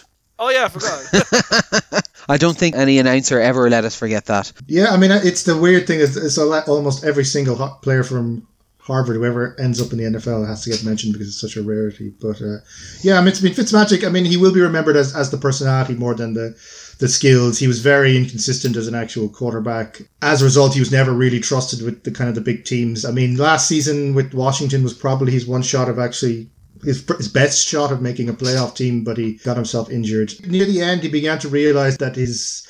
Oh 0.43 0.49
yeah, 0.49 0.65
I 0.65 0.67
forgot. 0.67 2.09
I 2.29 2.35
don't 2.35 2.57
think 2.57 2.75
any 2.75 2.99
announcer 2.99 3.39
ever 3.39 3.69
let 3.69 3.85
us 3.85 3.95
forget 3.95 4.25
that. 4.25 4.51
Yeah, 4.67 4.87
I 4.89 4.97
mean, 4.97 5.11
it's 5.11 5.43
the 5.43 5.57
weird 5.57 5.87
thing 5.87 6.01
is, 6.01 6.17
is 6.17 6.37
almost 6.37 7.05
every 7.05 7.23
single 7.23 7.55
hot 7.55 7.81
player 7.81 8.03
from 8.03 8.45
Harvard, 8.79 9.15
whoever 9.15 9.57
ends 9.57 9.81
up 9.81 9.93
in 9.93 9.99
the 9.99 10.19
NFL, 10.19 10.45
has 10.45 10.65
to 10.65 10.69
get 10.69 10.83
mentioned 10.83 11.13
because 11.13 11.29
it's 11.29 11.39
such 11.39 11.55
a 11.55 11.63
rarity. 11.63 12.13
But 12.19 12.41
uh, 12.41 12.57
yeah, 13.03 13.17
I 13.17 13.19
mean, 13.19 13.29
it's 13.29 13.39
been 13.39 13.53
Fitzmagic. 13.53 14.05
I 14.05 14.09
mean, 14.09 14.25
he 14.25 14.35
will 14.35 14.53
be 14.53 14.59
remembered 14.59 14.97
as, 14.97 15.15
as 15.15 15.31
the 15.31 15.37
personality 15.37 15.95
more 15.95 16.13
than 16.13 16.33
the 16.33 16.57
the 16.99 17.07
skills. 17.07 17.57
He 17.57 17.67
was 17.67 17.79
very 17.79 18.17
inconsistent 18.17 18.75
as 18.75 18.89
an 18.89 18.95
actual 18.95 19.29
quarterback. 19.29 20.01
As 20.21 20.41
a 20.41 20.45
result, 20.45 20.73
he 20.73 20.81
was 20.81 20.91
never 20.91 21.13
really 21.13 21.39
trusted 21.39 21.81
with 21.81 22.03
the 22.03 22.11
kind 22.11 22.27
of 22.27 22.35
the 22.35 22.41
big 22.41 22.65
teams. 22.65 23.05
I 23.05 23.11
mean, 23.11 23.37
last 23.37 23.69
season 23.69 24.13
with 24.13 24.33
Washington 24.33 24.83
was 24.83 24.93
probably 24.93 25.31
his 25.31 25.47
one 25.47 25.61
shot 25.61 25.87
of 25.87 25.99
actually 25.99 26.49
his, 26.83 27.03
his 27.17 27.27
best 27.27 27.67
shot 27.67 27.91
of 27.91 28.01
making 28.01 28.29
a 28.29 28.33
playoff 28.33 28.75
team, 28.75 29.03
but 29.03 29.17
he 29.17 29.33
got 29.43 29.55
himself 29.55 29.89
injured. 29.89 30.33
Near 30.47 30.65
the 30.65 30.81
end, 30.81 31.03
he 31.03 31.09
began 31.09 31.39
to 31.39 31.49
realize 31.49 31.97
that 31.97 32.15
his 32.15 32.67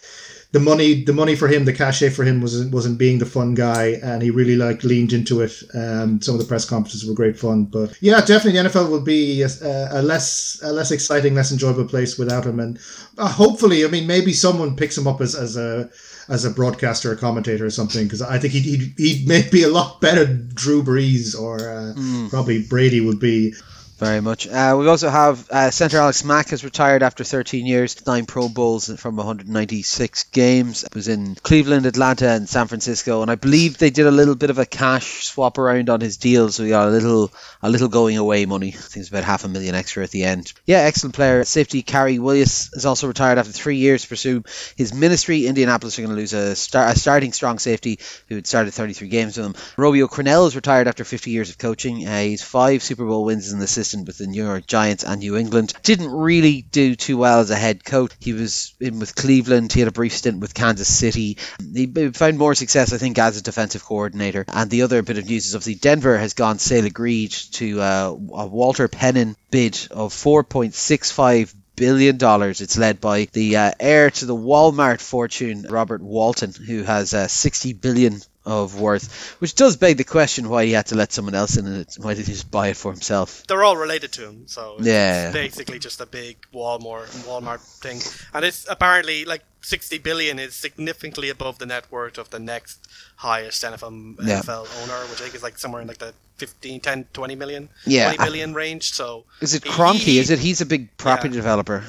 the 0.54 0.60
money 0.60 1.04
the 1.04 1.14
money 1.14 1.36
for 1.36 1.48
him 1.48 1.66
the 1.66 1.74
cachet 1.74 2.10
for 2.10 2.24
him 2.24 2.40
wasn't 2.40 2.72
wasn't 2.72 2.98
being 2.98 3.18
the 3.18 3.26
fun 3.26 3.56
guy 3.56 4.00
and 4.04 4.22
he 4.22 4.30
really 4.30 4.56
like 4.56 4.84
leaned 4.84 5.12
into 5.12 5.42
it 5.42 5.52
um, 5.74 6.22
some 6.22 6.36
of 6.36 6.40
the 6.40 6.48
press 6.48 6.64
conferences 6.64 7.06
were 7.06 7.16
great 7.16 7.38
fun 7.38 7.66
but 7.66 7.98
yeah 8.02 8.22
definitely 8.22 8.62
the 8.62 8.70
NFL 8.70 8.90
will 8.90 9.02
be 9.02 9.42
a, 9.42 9.50
a 9.92 10.02
less 10.02 10.60
a 10.64 10.72
less 10.72 10.92
exciting 10.92 11.34
less 11.34 11.52
enjoyable 11.52 11.86
place 11.86 12.20
without 12.20 12.46
him 12.46 12.60
and 12.60 12.80
uh, 13.18 13.28
hopefully 13.28 13.84
I 13.84 13.88
mean 13.88 14.06
maybe 14.06 14.32
someone 14.32 14.76
picks 14.76 14.98
him 14.98 15.08
up 15.08 15.22
as, 15.22 15.36
as 15.36 15.58
a 15.58 15.90
as 16.30 16.46
a 16.46 16.52
broadcaster 16.52 17.12
or 17.12 17.16
commentator 17.16 17.66
or 17.66 17.72
something 17.72 18.06
because 18.06 18.22
I 18.22 18.38
think 18.38 18.54
he'd, 18.54 18.64
he'd, 18.64 18.94
he'd 18.98 19.28
maybe 19.28 19.50
be 19.50 19.64
a 19.64 19.70
lot 19.70 20.02
better 20.02 20.26
Drew 20.26 20.84
Brees 20.84 21.38
or 21.38 21.56
uh, 21.56 21.94
mm. 21.96 22.30
probably 22.30 22.62
Brady 22.62 23.02
would 23.02 23.20
be. 23.20 23.54
Very 23.98 24.22
much. 24.22 24.48
Uh, 24.48 24.76
we 24.80 24.88
also 24.88 25.10
have 25.10 25.50
uh, 25.50 25.70
centre 25.70 25.98
Alex 25.98 26.24
Mack 26.24 26.50
has 26.50 26.64
retired 26.64 27.04
after 27.04 27.24
13 27.24 27.66
years, 27.66 28.06
nine 28.06 28.26
Pro 28.26 28.50
Bowls 28.50 28.90
from 29.00 29.16
196 29.16 30.24
games. 30.26 30.84
It 30.84 30.96
was 30.96 31.08
in 31.08 31.36
Cleveland, 31.36 31.86
Atlanta, 31.86 32.30
and 32.30 32.48
San 32.48 32.68
Francisco, 32.68 33.22
and 33.22 33.30
I 33.30 33.36
believe 33.36 33.78
they 33.78 33.90
did 33.90 34.08
a 34.08 34.12
little 34.12 34.36
bit 34.36 34.50
of 34.50 34.58
a 34.58 34.66
cash 34.66 35.26
swap 35.26 35.58
around 35.58 35.90
on 35.90 36.02
his 36.02 36.18
deal, 36.18 36.50
so 36.50 36.64
he 36.64 36.70
got 36.70 36.88
a 36.88 36.92
little 36.92 37.32
a 37.62 37.70
little 37.70 37.88
going 37.88 38.18
away 38.18 38.46
money. 38.46 38.70
I 38.70 38.72
think 38.72 39.02
it's 39.02 39.10
about 39.10 39.26
half 39.26 39.44
a 39.44 39.48
million 39.48 39.76
extra 39.76 40.04
at 40.04 40.12
the 40.12 40.24
end. 40.24 40.54
Yeah, 40.66 40.80
excellent 40.80 41.16
player. 41.16 41.44
Safety 41.44 41.84
Khari 41.84 42.20
Willis 42.20 42.72
has 42.74 42.86
also 42.86 43.08
retired 43.08 43.38
after 43.38 43.52
three 43.52 43.78
years 43.78 44.04
to 44.04 44.10
pursue 44.10 44.44
his 44.76 44.94
ministry. 44.94 45.46
Indianapolis 45.46 46.00
are 46.00 46.02
going 46.02 46.16
to 46.16 46.20
lose 46.20 46.34
a, 46.34 46.56
star- 46.56 46.88
a 46.88 46.96
starting 46.96 47.32
strong 47.32 47.60
safety 47.60 48.00
who 48.28 48.36
had 48.36 48.48
started 48.48 48.74
33 48.74 49.08
games 49.10 49.38
with 49.38 49.46
them. 49.46 49.56
Romeo 49.78 50.08
Crennel 50.08 50.46
has 50.46 50.56
retired 50.56 50.88
after 50.88 51.04
50 51.04 51.32
years 51.32 51.50
of 51.50 51.58
coaching. 51.58 52.08
Uh, 52.08 52.22
he's 52.22 52.44
five 52.44 52.82
Super 52.82 53.06
Bowl 53.06 53.26
wins 53.26 53.54
in 53.54 53.60
the 53.60 53.68
an 53.74 53.83
with 53.84 54.18
the 54.18 54.28
New 54.28 54.46
York 54.46 54.66
Giants 54.66 55.04
and 55.04 55.20
New 55.20 55.36
England. 55.36 55.74
Didn't 55.84 56.10
really 56.10 56.62
do 56.62 56.96
too 56.96 57.18
well 57.18 57.40
as 57.40 57.52
a 57.52 57.56
head 57.56 57.84
coach. 57.84 58.12
He 58.20 58.34
was 58.34 58.74
in 58.80 59.00
with 59.00 59.16
Cleveland. 59.16 59.74
He 59.74 59.82
had 59.82 59.90
a 59.90 59.92
brief 59.92 60.14
stint 60.14 60.40
with 60.40 60.54
Kansas 60.54 60.88
City. 60.88 61.38
He 61.74 61.88
found 62.12 62.38
more 62.38 62.56
success, 62.56 62.94
I 62.94 62.98
think, 62.98 63.18
as 63.20 63.38
a 63.38 63.44
defensive 63.44 63.84
coordinator. 63.84 64.46
And 64.48 64.70
the 64.70 64.84
other 64.84 65.02
bit 65.02 65.18
of 65.18 65.26
news 65.26 65.48
is 65.48 65.56
obviously 65.56 65.76
Denver 65.76 66.18
has 66.18 66.34
gone 66.34 66.60
sale 66.60 66.86
agreed 66.86 67.32
to 67.54 67.82
uh, 67.82 68.16
a 68.34 68.48
Walton-Penner 68.48 69.36
bid 69.52 69.88
of 69.92 70.14
4.65 70.14 71.54
billion 71.76 72.18
dollars. 72.18 72.62
It's 72.62 72.78
led 72.78 73.02
by 73.02 73.28
the 73.34 73.58
uh, 73.58 73.72
heir 73.80 74.10
to 74.12 74.26
the 74.26 74.36
Walmart 74.36 75.02
fortune, 75.02 75.66
Robert 75.70 76.02
Walton, 76.02 76.54
who 76.54 76.84
has 76.84 77.14
uh, 77.14 77.28
60 77.28 77.74
billion 77.74 78.22
of 78.46 78.80
worth, 78.80 79.36
which 79.40 79.56
does 79.56 79.78
beg 79.78 79.98
the 79.98 80.04
question 80.04 80.50
why 80.50 80.66
he 80.66 80.72
had 80.74 80.88
to 80.88 80.96
let 80.96 81.14
someone 81.14 81.36
else 81.36 81.58
in 81.58 81.66
it. 81.68 81.96
Why 82.00 82.14
did 82.14 82.28
he 82.28 82.34
just 82.34 82.52
buy 82.52 82.68
it 82.70 82.78
for 82.78 82.92
himself? 82.92 83.46
They're 83.48 83.64
all 83.64 83.78
related 83.78 84.12
to 84.14 84.28
him, 84.28 84.48
so 84.48 84.76
it's 84.78 84.88
yeah, 84.88 85.32
basically 85.32 85.80
just 85.80 86.02
a 86.02 86.06
big 86.06 86.38
Walmart 86.54 87.08
Walmart 87.26 87.62
thing. 87.82 88.02
And 88.34 88.44
it's 88.44 88.68
apparently 88.70 89.26
like 89.26 89.44
60 89.62 89.98
billion 90.00 90.40
is 90.40 90.56
significantly 90.56 91.30
above 91.30 91.60
the 91.60 91.66
net 91.66 91.90
worth 91.90 92.18
of 92.18 92.30
the 92.30 92.40
next 92.40 92.86
highest 93.16 93.64
NFL, 93.64 94.18
yeah. 94.26 94.42
NFL 94.42 94.68
owner, 94.84 95.08
which 95.10 95.22
I 95.22 95.24
think 95.24 95.36
is 95.36 95.44
like 95.44 95.58
somewhere 95.58 95.82
in 95.82 95.88
like 95.88 96.00
the 96.00 96.14
15, 96.38 96.82
10, 96.82 97.06
20 97.14 97.36
million, 97.36 97.70
yeah. 97.86 98.14
20 98.14 98.30
billion 98.30 98.54
range. 98.54 98.92
So 98.92 99.24
is 99.40 99.54
it? 99.54 99.64
He, 99.66 100.20
is 100.20 100.30
it 100.30 100.40
he's 100.40 100.60
a 100.60 100.66
big 100.66 100.96
property 100.98 101.30
yeah. 101.30 101.42
developer? 101.42 101.84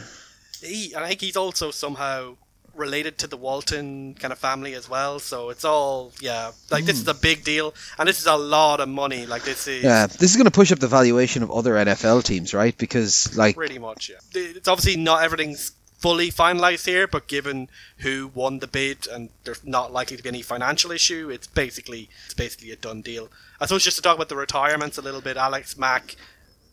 He, 0.62 0.94
I 0.96 1.08
think 1.08 1.20
he's 1.20 1.36
also 1.36 1.70
somehow 1.72 2.36
related 2.76 3.18
to 3.18 3.26
the 3.26 3.36
Walton 3.36 4.14
kind 4.14 4.32
of 4.32 4.38
family 4.38 4.74
as 4.74 4.88
well. 4.88 5.18
So 5.18 5.50
it's 5.50 5.64
all 5.64 6.12
yeah, 6.20 6.52
like 6.70 6.84
mm. 6.84 6.86
this 6.86 7.00
is 7.00 7.08
a 7.08 7.14
big 7.14 7.44
deal, 7.44 7.74
and 7.98 8.08
this 8.08 8.20
is 8.20 8.26
a 8.26 8.36
lot 8.36 8.80
of 8.80 8.88
money. 8.88 9.26
Like 9.26 9.44
this 9.44 9.66
is 9.66 9.82
yeah, 9.82 10.06
this 10.06 10.30
is 10.30 10.36
going 10.36 10.46
to 10.46 10.50
push 10.50 10.72
up 10.72 10.78
the 10.78 10.88
valuation 10.88 11.42
of 11.42 11.50
other 11.50 11.74
NFL 11.74 12.24
teams, 12.24 12.54
right? 12.54 12.76
Because 12.76 13.36
like 13.36 13.56
pretty 13.56 13.78
much 13.78 14.10
yeah, 14.10 14.16
it's 14.34 14.68
obviously 14.68 15.00
not 15.00 15.22
everything's 15.22 15.72
fully 15.98 16.30
finalized 16.30 16.84
here, 16.86 17.06
but 17.06 17.26
given 17.28 17.68
who 17.98 18.30
won 18.34 18.58
the 18.58 18.66
bid 18.66 19.06
and 19.06 19.30
there's 19.44 19.64
not 19.64 19.92
likely 19.92 20.16
to 20.16 20.22
be 20.22 20.28
any 20.28 20.42
financial 20.42 20.90
issue, 20.90 21.30
it's 21.30 21.46
basically 21.46 22.10
it's 22.26 22.34
basically 22.34 22.70
a 22.70 22.76
done 22.76 23.00
deal. 23.00 23.28
I 23.60 23.66
suppose 23.66 23.84
just 23.84 23.96
to 23.96 24.02
talk 24.02 24.16
about 24.16 24.28
the 24.28 24.36
retirements 24.36 24.98
a 24.98 25.02
little 25.02 25.22
bit, 25.22 25.36
Alex 25.36 25.78
Mack 25.78 26.16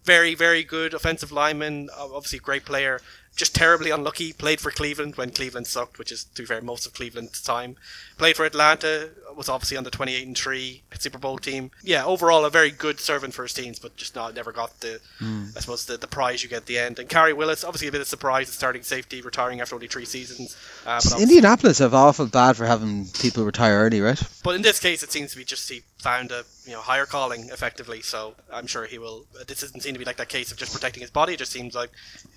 very, 0.03 0.35
very 0.35 0.63
good 0.63 0.93
offensive 0.93 1.31
lineman, 1.31 1.89
obviously 1.97 2.39
great 2.39 2.65
player 2.65 3.01
just 3.35 3.55
terribly 3.55 3.91
unlucky. 3.91 4.33
Played 4.33 4.59
for 4.59 4.71
Cleveland 4.71 5.15
when 5.15 5.31
Cleveland 5.31 5.67
sucked, 5.67 5.97
which 5.97 6.11
is 6.11 6.25
to 6.25 6.41
be 6.43 6.45
fair 6.45 6.61
most 6.61 6.85
of 6.85 6.93
Cleveland's 6.93 7.41
time. 7.41 7.75
Played 8.17 8.35
for 8.35 8.45
Atlanta, 8.45 9.09
was 9.35 9.49
obviously 9.49 9.77
on 9.77 9.83
the 9.83 9.91
28 9.91 10.27
and 10.27 10.37
3 10.37 10.83
Super 10.99 11.17
Bowl 11.17 11.37
team. 11.37 11.71
Yeah, 11.81 12.05
overall 12.05 12.45
a 12.45 12.49
very 12.49 12.71
good 12.71 12.99
servant 12.99 13.33
for 13.33 13.43
his 13.43 13.53
teams, 13.53 13.79
but 13.79 13.95
just 13.95 14.15
not 14.15 14.35
never 14.35 14.51
got 14.51 14.79
the 14.81 14.99
mm. 15.19 15.55
I 15.55 15.59
suppose 15.59 15.85
the, 15.85 15.97
the 15.97 16.07
prize 16.07 16.43
you 16.43 16.49
get 16.49 16.57
at 16.57 16.65
the 16.65 16.77
end. 16.77 16.99
And 16.99 17.09
Khari 17.09 17.35
Willis, 17.35 17.63
obviously 17.63 17.87
a 17.87 17.91
bit 17.91 18.01
of 18.01 18.07
surprise 18.07 18.49
at 18.49 18.53
starting 18.53 18.83
safety, 18.83 19.21
retiring 19.21 19.61
after 19.61 19.75
only 19.75 19.87
three 19.87 20.05
seasons. 20.05 20.55
Uh, 20.85 21.01
Indianapolis 21.19 21.79
have 21.79 21.93
awful 21.93 22.27
bad 22.27 22.57
for 22.57 22.65
having 22.65 23.07
people 23.19 23.43
retire 23.45 23.79
early, 23.79 24.01
right? 24.01 24.21
But 24.43 24.55
in 24.55 24.61
this 24.61 24.79
case, 24.79 25.03
it 25.03 25.11
seems 25.11 25.31
to 25.31 25.37
be 25.37 25.43
just 25.43 25.69
he 25.69 25.81
found 25.97 26.31
a 26.31 26.43
you 26.65 26.73
know 26.73 26.81
higher 26.81 27.05
calling 27.05 27.49
effectively. 27.49 28.01
So 28.01 28.35
I'm 28.51 28.67
sure 28.67 28.85
he 28.85 28.97
will. 28.97 29.25
This 29.47 29.61
doesn't 29.61 29.81
seem 29.81 29.93
to 29.93 29.99
be 29.99 30.05
like 30.05 30.17
that 30.17 30.29
case 30.29 30.51
of 30.51 30.57
just 30.57 30.73
protecting 30.73 31.01
his 31.01 31.11
body. 31.11 31.33
It 31.33 31.37
just 31.37 31.51
seems 31.51 31.75
like 31.75 31.91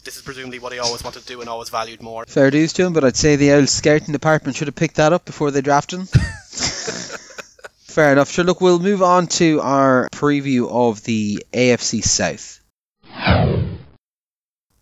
this 0.05 0.17
is 0.17 0.23
presumably 0.23 0.59
what 0.59 0.73
he 0.73 0.79
always 0.85 1.03
wanted 1.03 1.21
to 1.21 1.27
do 1.27 1.41
and 1.41 1.49
always 1.49 1.69
valued 1.69 2.03
more. 2.03 2.25
Fair 2.27 2.51
dues 2.51 2.73
to 2.75 2.85
him, 2.85 2.93
but 2.93 3.05
I'd 3.05 3.17
say 3.17 3.37
the 3.37 3.53
old 3.53 3.69
scouting 3.69 4.13
department 4.13 4.57
should 4.57 4.69
have 4.69 4.77
picked 4.77 4.97
that 4.97 5.13
up 5.13 5.25
before 5.25 5.51
they 5.51 5.61
drafted 5.61 6.01
him. 6.01 6.07
Fair 7.95 8.13
enough. 8.13 8.31
Sure, 8.31 8.45
look, 8.45 8.61
we'll 8.61 8.81
move 8.81 9.03
on 9.03 9.27
to 9.29 9.61
our 9.61 10.09
preview 10.11 10.69
of 10.69 11.03
the 11.05 11.45
AFC 11.53 12.03
South. 12.03 12.61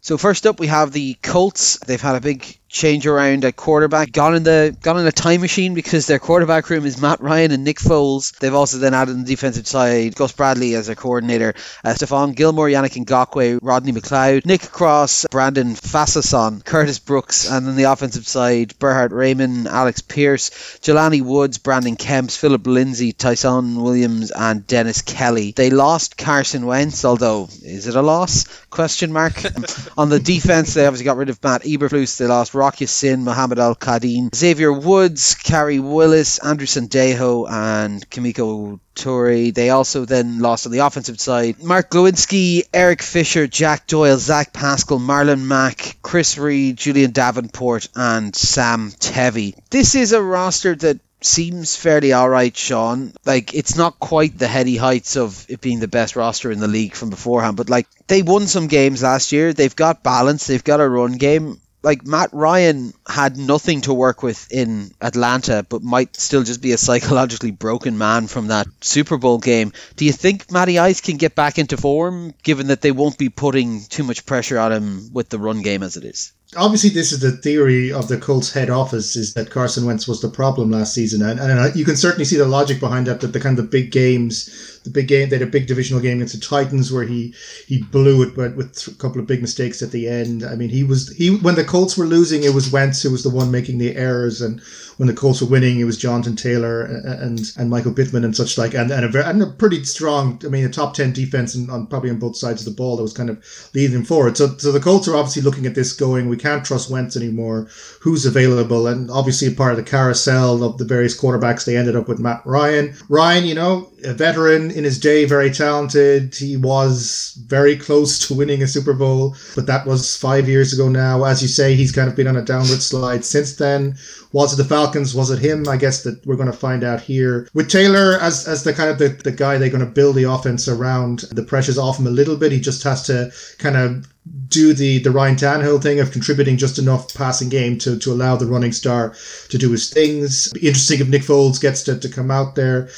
So 0.01 0.19
first 0.19 0.47
up, 0.47 0.59
we 0.59 0.67
have 0.67 0.93
the 0.93 1.15
Colts. 1.23 1.79
They've 1.79 2.01
had 2.01 2.17
a 2.17 2.21
big 2.21 2.59
change 2.73 3.07
around 3.07 3.45
at 3.45 3.55
quarterback. 3.55 4.11
Gone 4.11 4.35
in 4.35 4.43
the 4.43 4.77
gone 4.81 4.99
in 4.99 5.07
a 5.07 5.13
time 5.13 5.43
machine 5.43 5.75
because 5.75 6.07
their 6.07 6.19
quarterback 6.19 6.69
room 6.71 6.87
is 6.87 7.01
Matt 7.01 7.21
Ryan 7.21 7.53
and 7.53 7.65
Nick 7.65 7.79
Foles. 7.79 8.37
They've 8.39 8.55
also 8.55 8.79
then 8.79 8.95
added 8.95 9.13
on 9.13 9.25
the 9.25 9.27
defensive 9.27 9.67
side 9.67 10.17
Gus 10.17 10.33
Bradley 10.33 10.75
as 10.75 10.89
a 10.89 10.97
coordinator, 10.97 11.55
uh, 11.85 11.91
Stephon 11.91 12.35
Gilmore, 12.35 12.69
Yannick 12.69 13.05
Ngakoue, 13.05 13.59
Rodney 13.63 13.93
McLeod, 13.93 14.47
Nick 14.47 14.63
Cross, 14.63 15.27
Brandon 15.31 15.75
Facyson, 15.75 16.65
Curtis 16.65 16.99
Brooks, 16.99 17.49
and 17.49 17.67
then 17.67 17.77
the 17.77 17.85
offensive 17.85 18.27
side 18.27 18.79
Bernhard 18.79 19.13
Raimann, 19.13 19.67
Alec 19.67 20.09
Pierce, 20.09 20.51
Jelani 20.83 21.23
Woods, 21.23 21.59
Brandon 21.59 21.97
Kemps, 21.97 22.37
Philip 22.37 22.67
Lindsay, 22.67 23.13
Ty'Son 23.13 23.83
Williams, 23.83 24.31
and 24.31 24.67
Dennis 24.67 25.03
Kelly. 25.03 25.53
They 25.55 25.69
lost 25.69 26.17
Carson 26.17 26.65
Wentz, 26.65 27.05
although 27.05 27.49
is 27.63 27.87
it 27.87 27.95
a 27.95 28.03
loss? 28.03 28.45
Question 28.71 29.13
mark. 29.13 29.35
on 29.99 30.09
the 30.09 30.21
defense, 30.21 30.73
they 30.73 30.87
obviously 30.87 31.05
got 31.05 31.19
rid 31.19 31.29
of 31.29 31.43
Matt 31.45 31.63
Eberflus. 31.63 32.17
They 32.17 32.27
lost 32.27 32.55
Rock 32.63 32.81
Ya-Sin, 32.81 33.25
Mohamed 33.25 33.59
Al-Quadin, 33.59 34.33
Xavier 34.33 34.73
Woods, 34.73 35.35
Khari 35.35 35.83
Willis, 35.83 36.39
Andrew 36.39 36.69
Sendejo, 36.69 37.51
and 37.51 38.09
Kemoko 38.09 38.79
Turay. 38.95 39.53
They 39.53 39.71
also 39.71 40.05
then 40.05 40.39
lost 40.39 40.67
on 40.67 40.71
the 40.71 40.79
offensive 40.79 41.21
side 41.21 41.61
Mark 41.61 41.91
Glowinski, 41.91 42.63
Eric 42.73 43.03
Fisher, 43.03 43.49
Jack 43.49 43.89
Doyle, 43.89 44.17
Zach 44.17 44.53
Pascal, 44.53 45.01
Marlon 45.01 45.41
Mack, 45.41 45.97
Chris 46.03 46.39
Reed, 46.39 46.77
Julian 46.77 47.11
Davenport, 47.11 47.89
and 47.97 48.33
Sam 48.37 48.93
Tevi. 48.93 49.57
This 49.71 49.97
is 49.97 50.13
a 50.13 50.23
roster 50.23 50.77
that 50.77 51.01
seems 51.21 51.75
fairly 51.75 52.15
alright, 52.15 52.57
Sean. 52.57 53.13
Like 53.25 53.55
it's 53.55 53.77
not 53.77 53.99
quite 53.99 54.39
the 54.39 54.47
heady 54.47 54.77
heights 54.77 55.17
of 55.17 55.47
it 55.49 55.61
being 55.61 55.81
the 55.81 55.89
best 55.89 56.15
roster 56.15 56.53
in 56.53 56.61
the 56.61 56.69
league 56.69 56.95
from 56.95 57.11
beforehand, 57.11 57.57
but 57.57 57.71
like 57.71 57.89
they 58.07 58.23
won 58.23 58.47
some 58.47 58.69
games 58.69 59.03
last 59.03 59.33
year. 59.33 59.53
They've 59.53 59.75
got 59.75 60.05
balance. 60.05 60.47
They've 60.47 60.63
got 60.63 60.81
a 60.81 60.89
run 60.89 61.15
game 61.15 61.59
like 61.83 62.07
Matt 62.07 62.31
Ryan 62.33 62.93
had 63.07 63.37
nothing 63.37 63.83
to 63.83 63.95
work 63.95 64.23
with 64.23 64.51
in 64.51 64.93
Atlanta, 65.01 65.65
but 65.69 65.83
might 65.83 66.17
still 66.17 66.43
just 66.43 66.63
be 66.63 66.73
a 66.73 66.79
psychologically 66.79 67.51
broken 67.51 67.99
man 67.99 68.27
from 68.27 68.49
that 68.49 68.67
Super 68.81 69.19
Bowl 69.19 69.39
game. 69.39 69.73
Do 69.97 70.05
you 70.05 70.13
think 70.13 70.51
Matty 70.51 70.79
Ice 70.79 71.01
can 71.01 71.17
get 71.17 71.35
back 71.35 71.59
into 71.59 71.77
form, 71.77 72.35
given 72.43 72.69
that 72.69 72.81
they 72.81 72.93
won't 72.93 73.19
be 73.19 73.29
putting 73.29 73.83
too 73.85 74.05
much 74.05 74.27
pressure 74.27 74.59
on 74.59 74.73
him 74.73 75.13
with 75.13 75.29
the 75.29 75.39
run 75.39 75.63
game 75.63 75.83
as 75.83 75.97
it 75.97 76.05
is? 76.05 76.33
obviously 76.57 76.91
this 76.91 77.13
is 77.13 77.21
the 77.21 77.33
theory 77.33 77.93
of 77.93 78.09
the 78.09 78.19
Colts 78.19 78.53
head 78.53 78.71
office 78.71 79.17
is 79.17 79.35
that 79.35 79.51
Carson 79.51 79.87
Wentz 79.87 80.07
was 80.07 80.21
the 80.21 80.29
problem 80.29 80.71
last 80.71 80.95
season, 80.95 81.23
and, 81.23 81.41
and 81.41 81.59
uh, 81.59 81.71
you 81.75 81.85
can 81.85 81.97
certainly 81.97 82.25
see 82.25 82.37
the 82.37 82.47
logic 82.47 82.81
behind 82.81 83.07
that. 83.07 83.21
That 83.21 83.33
the 83.33 83.41
kind 83.41 83.59
of 83.59 83.71
big 83.71 83.91
games, 83.91 84.72
the 84.85 84.91
big 84.91 85.09
game, 85.09 85.29
they 85.29 85.39
had 85.39 85.47
a 85.47 85.51
big 85.51 85.67
divisional 85.67 86.03
game 86.03 86.19
against 86.19 86.35
the 86.35 86.41
Titans 86.41 86.93
where 86.93 87.05
he 87.05 87.35
he 87.67 87.83
blew 87.83 88.23
it, 88.23 88.35
but 88.35 88.57
with 88.57 88.87
a 88.89 88.95
couple 88.95 89.21
of 89.21 89.27
big 89.27 89.41
mistakes 89.41 89.83
at 89.83 89.91
the 89.91 90.09
end. 90.09 90.45
I 90.45 90.55
mean, 90.55 90.71
he 90.71 90.83
was 90.83 91.11
he 91.17 91.37
when 91.37 91.55
the 91.55 91.65
Colts 91.65 91.97
were 91.97 92.07
losing, 92.07 92.43
it 92.43 92.55
was 92.55 92.73
Wentz 92.73 93.03
who 93.03 93.11
was 93.11 93.23
the 93.23 93.31
one 93.31 93.51
making 93.51 93.79
the 93.79 93.97
errors, 93.97 94.41
and 94.41 94.61
when 95.03 95.09
the 95.09 95.21
Colts 95.21 95.41
were 95.41 95.49
winning, 95.49 95.81
it 95.81 95.85
was 95.85 95.99
Jonathan 95.99 96.37
Taylor 96.37 96.83
and 96.83 97.41
and 97.57 97.69
Michael 97.69 97.93
Pittman 97.93 98.23
and 98.23 98.37
such 98.37 98.57
like, 98.57 98.73
and 98.73 98.89
and 98.93 99.05
a, 99.05 99.09
very, 99.09 99.25
and 99.25 99.43
a 99.43 99.47
pretty 99.47 99.83
strong, 99.83 100.41
I 100.45 100.49
mean, 100.49 100.65
a 100.65 100.69
top 100.69 100.95
ten 100.95 101.13
defense 101.13 101.57
and 101.57 101.69
on 101.73 101.89
probably 101.89 102.11
on 102.11 102.21
both 102.21 102.37
sides 102.37 102.65
of 102.65 102.73
the 102.73 102.77
ball 102.77 102.97
that 102.97 103.03
was 103.03 103.13
kind 103.13 103.29
of 103.29 103.45
leading 103.75 103.95
them 103.95 104.05
forward. 104.05 104.37
So 104.37 104.57
so 104.59 104.71
the 104.71 104.79
Colts 104.79 105.09
are 105.09 105.17
obviously 105.17 105.43
looking 105.43 105.67
at 105.67 105.75
this 105.75 105.93
going, 105.93 106.29
we 106.29 106.37
can't 106.37 106.65
trust 106.65 106.89
Wentz 106.89 107.17
anymore. 107.17 107.67
Who's 108.01 108.25
available? 108.25 108.87
And 108.87 109.11
obviously, 109.11 109.53
part 109.53 109.73
of 109.73 109.77
the 109.77 109.91
carousel 109.91 110.63
of 110.63 110.79
the 110.79 110.85
various 110.85 111.21
quarterbacks, 111.21 111.65
they 111.65 111.77
ended 111.77 111.97
up 111.97 112.07
with 112.07 112.21
Matt 112.21 112.43
Ryan. 112.45 112.95
Ryan, 113.09 113.45
you 113.45 113.57
know, 113.57 113.91
a 114.05 114.15
veteran 114.15 114.71
in 114.71 114.85
his 114.85 115.01
day, 115.01 115.25
very 115.25 115.51
talented. 115.51 116.37
He 116.37 116.57
was 116.57 117.37
very 117.47 117.77
close 117.77 118.21
to 118.29 118.35
winning 118.35 118.63
a 118.63 118.69
Super 118.69 118.95
Bowl, 118.95 119.35
but 119.57 119.67
that 119.67 119.85
was 119.85 120.17
five 120.17 120.49
years 120.49 120.73
ago 120.73 120.89
now. 120.89 121.25
As 121.25 121.43
you 121.43 121.49
say, 121.49 121.75
he's 121.75 121.91
kind 121.91 122.09
of 122.09 122.15
been 122.15 122.29
on 122.29 122.37
a 122.37 122.43
downward 122.43 122.83
slide 122.83 123.25
since 123.25 123.57
then. 123.57 123.97
Was 124.33 124.53
it 124.53 124.57
the 124.57 124.65
Falcons? 124.69 125.15
Was 125.15 125.31
it 125.31 125.39
him? 125.39 125.69
I 125.69 125.77
guess 125.77 126.03
that 126.03 126.25
we're 126.27 126.37
going 126.37 126.51
to 126.51 126.57
find 126.57 126.83
out 126.85 127.01
here. 127.01 127.49
With 127.55 127.69
Taylor 127.69 128.19
as, 128.21 128.49
as 128.49 128.65
the 128.65 128.73
kind 128.73 128.91
of 128.91 128.99
the, 128.99 129.09
the 129.09 129.33
guy 129.33 129.59
they're 129.59 129.69
going 129.69 129.85
to 129.85 129.91
build 129.91 130.17
the 130.17 130.25
offense 130.25 130.69
around, 130.69 131.21
the 131.31 131.43
pressure's 131.43 131.79
off 131.79 131.99
him 131.99 132.07
a 132.07 132.11
little 132.11 132.37
bit. 132.37 132.53
He 132.53 132.61
just 132.61 132.83
has 132.85 133.07
to 133.07 133.31
kind 133.59 133.77
of 133.77 134.07
do 134.49 134.73
the, 134.73 134.99
the 134.99 135.11
Ryan 135.11 135.37
Tannehill 135.37 135.83
thing 135.83 136.01
of 136.01 136.13
contributing 136.13 136.57
just 136.57 136.79
enough 136.79 137.13
passing 137.15 137.49
game 137.49 137.79
to, 137.79 137.99
to 137.99 138.13
allow 138.13 138.37
the 138.37 138.47
running 138.47 138.73
star 138.73 139.15
to 139.49 139.59
do 139.59 139.71
his 139.71 139.91
things. 139.91 140.53
Interesting 140.55 141.01
if 141.01 141.09
Nick 141.09 141.23
Foles 141.23 141.61
gets 141.61 141.83
to, 141.85 141.99
to 141.99 142.09
come 142.09 142.31
out 142.31 142.55
there 142.55 142.89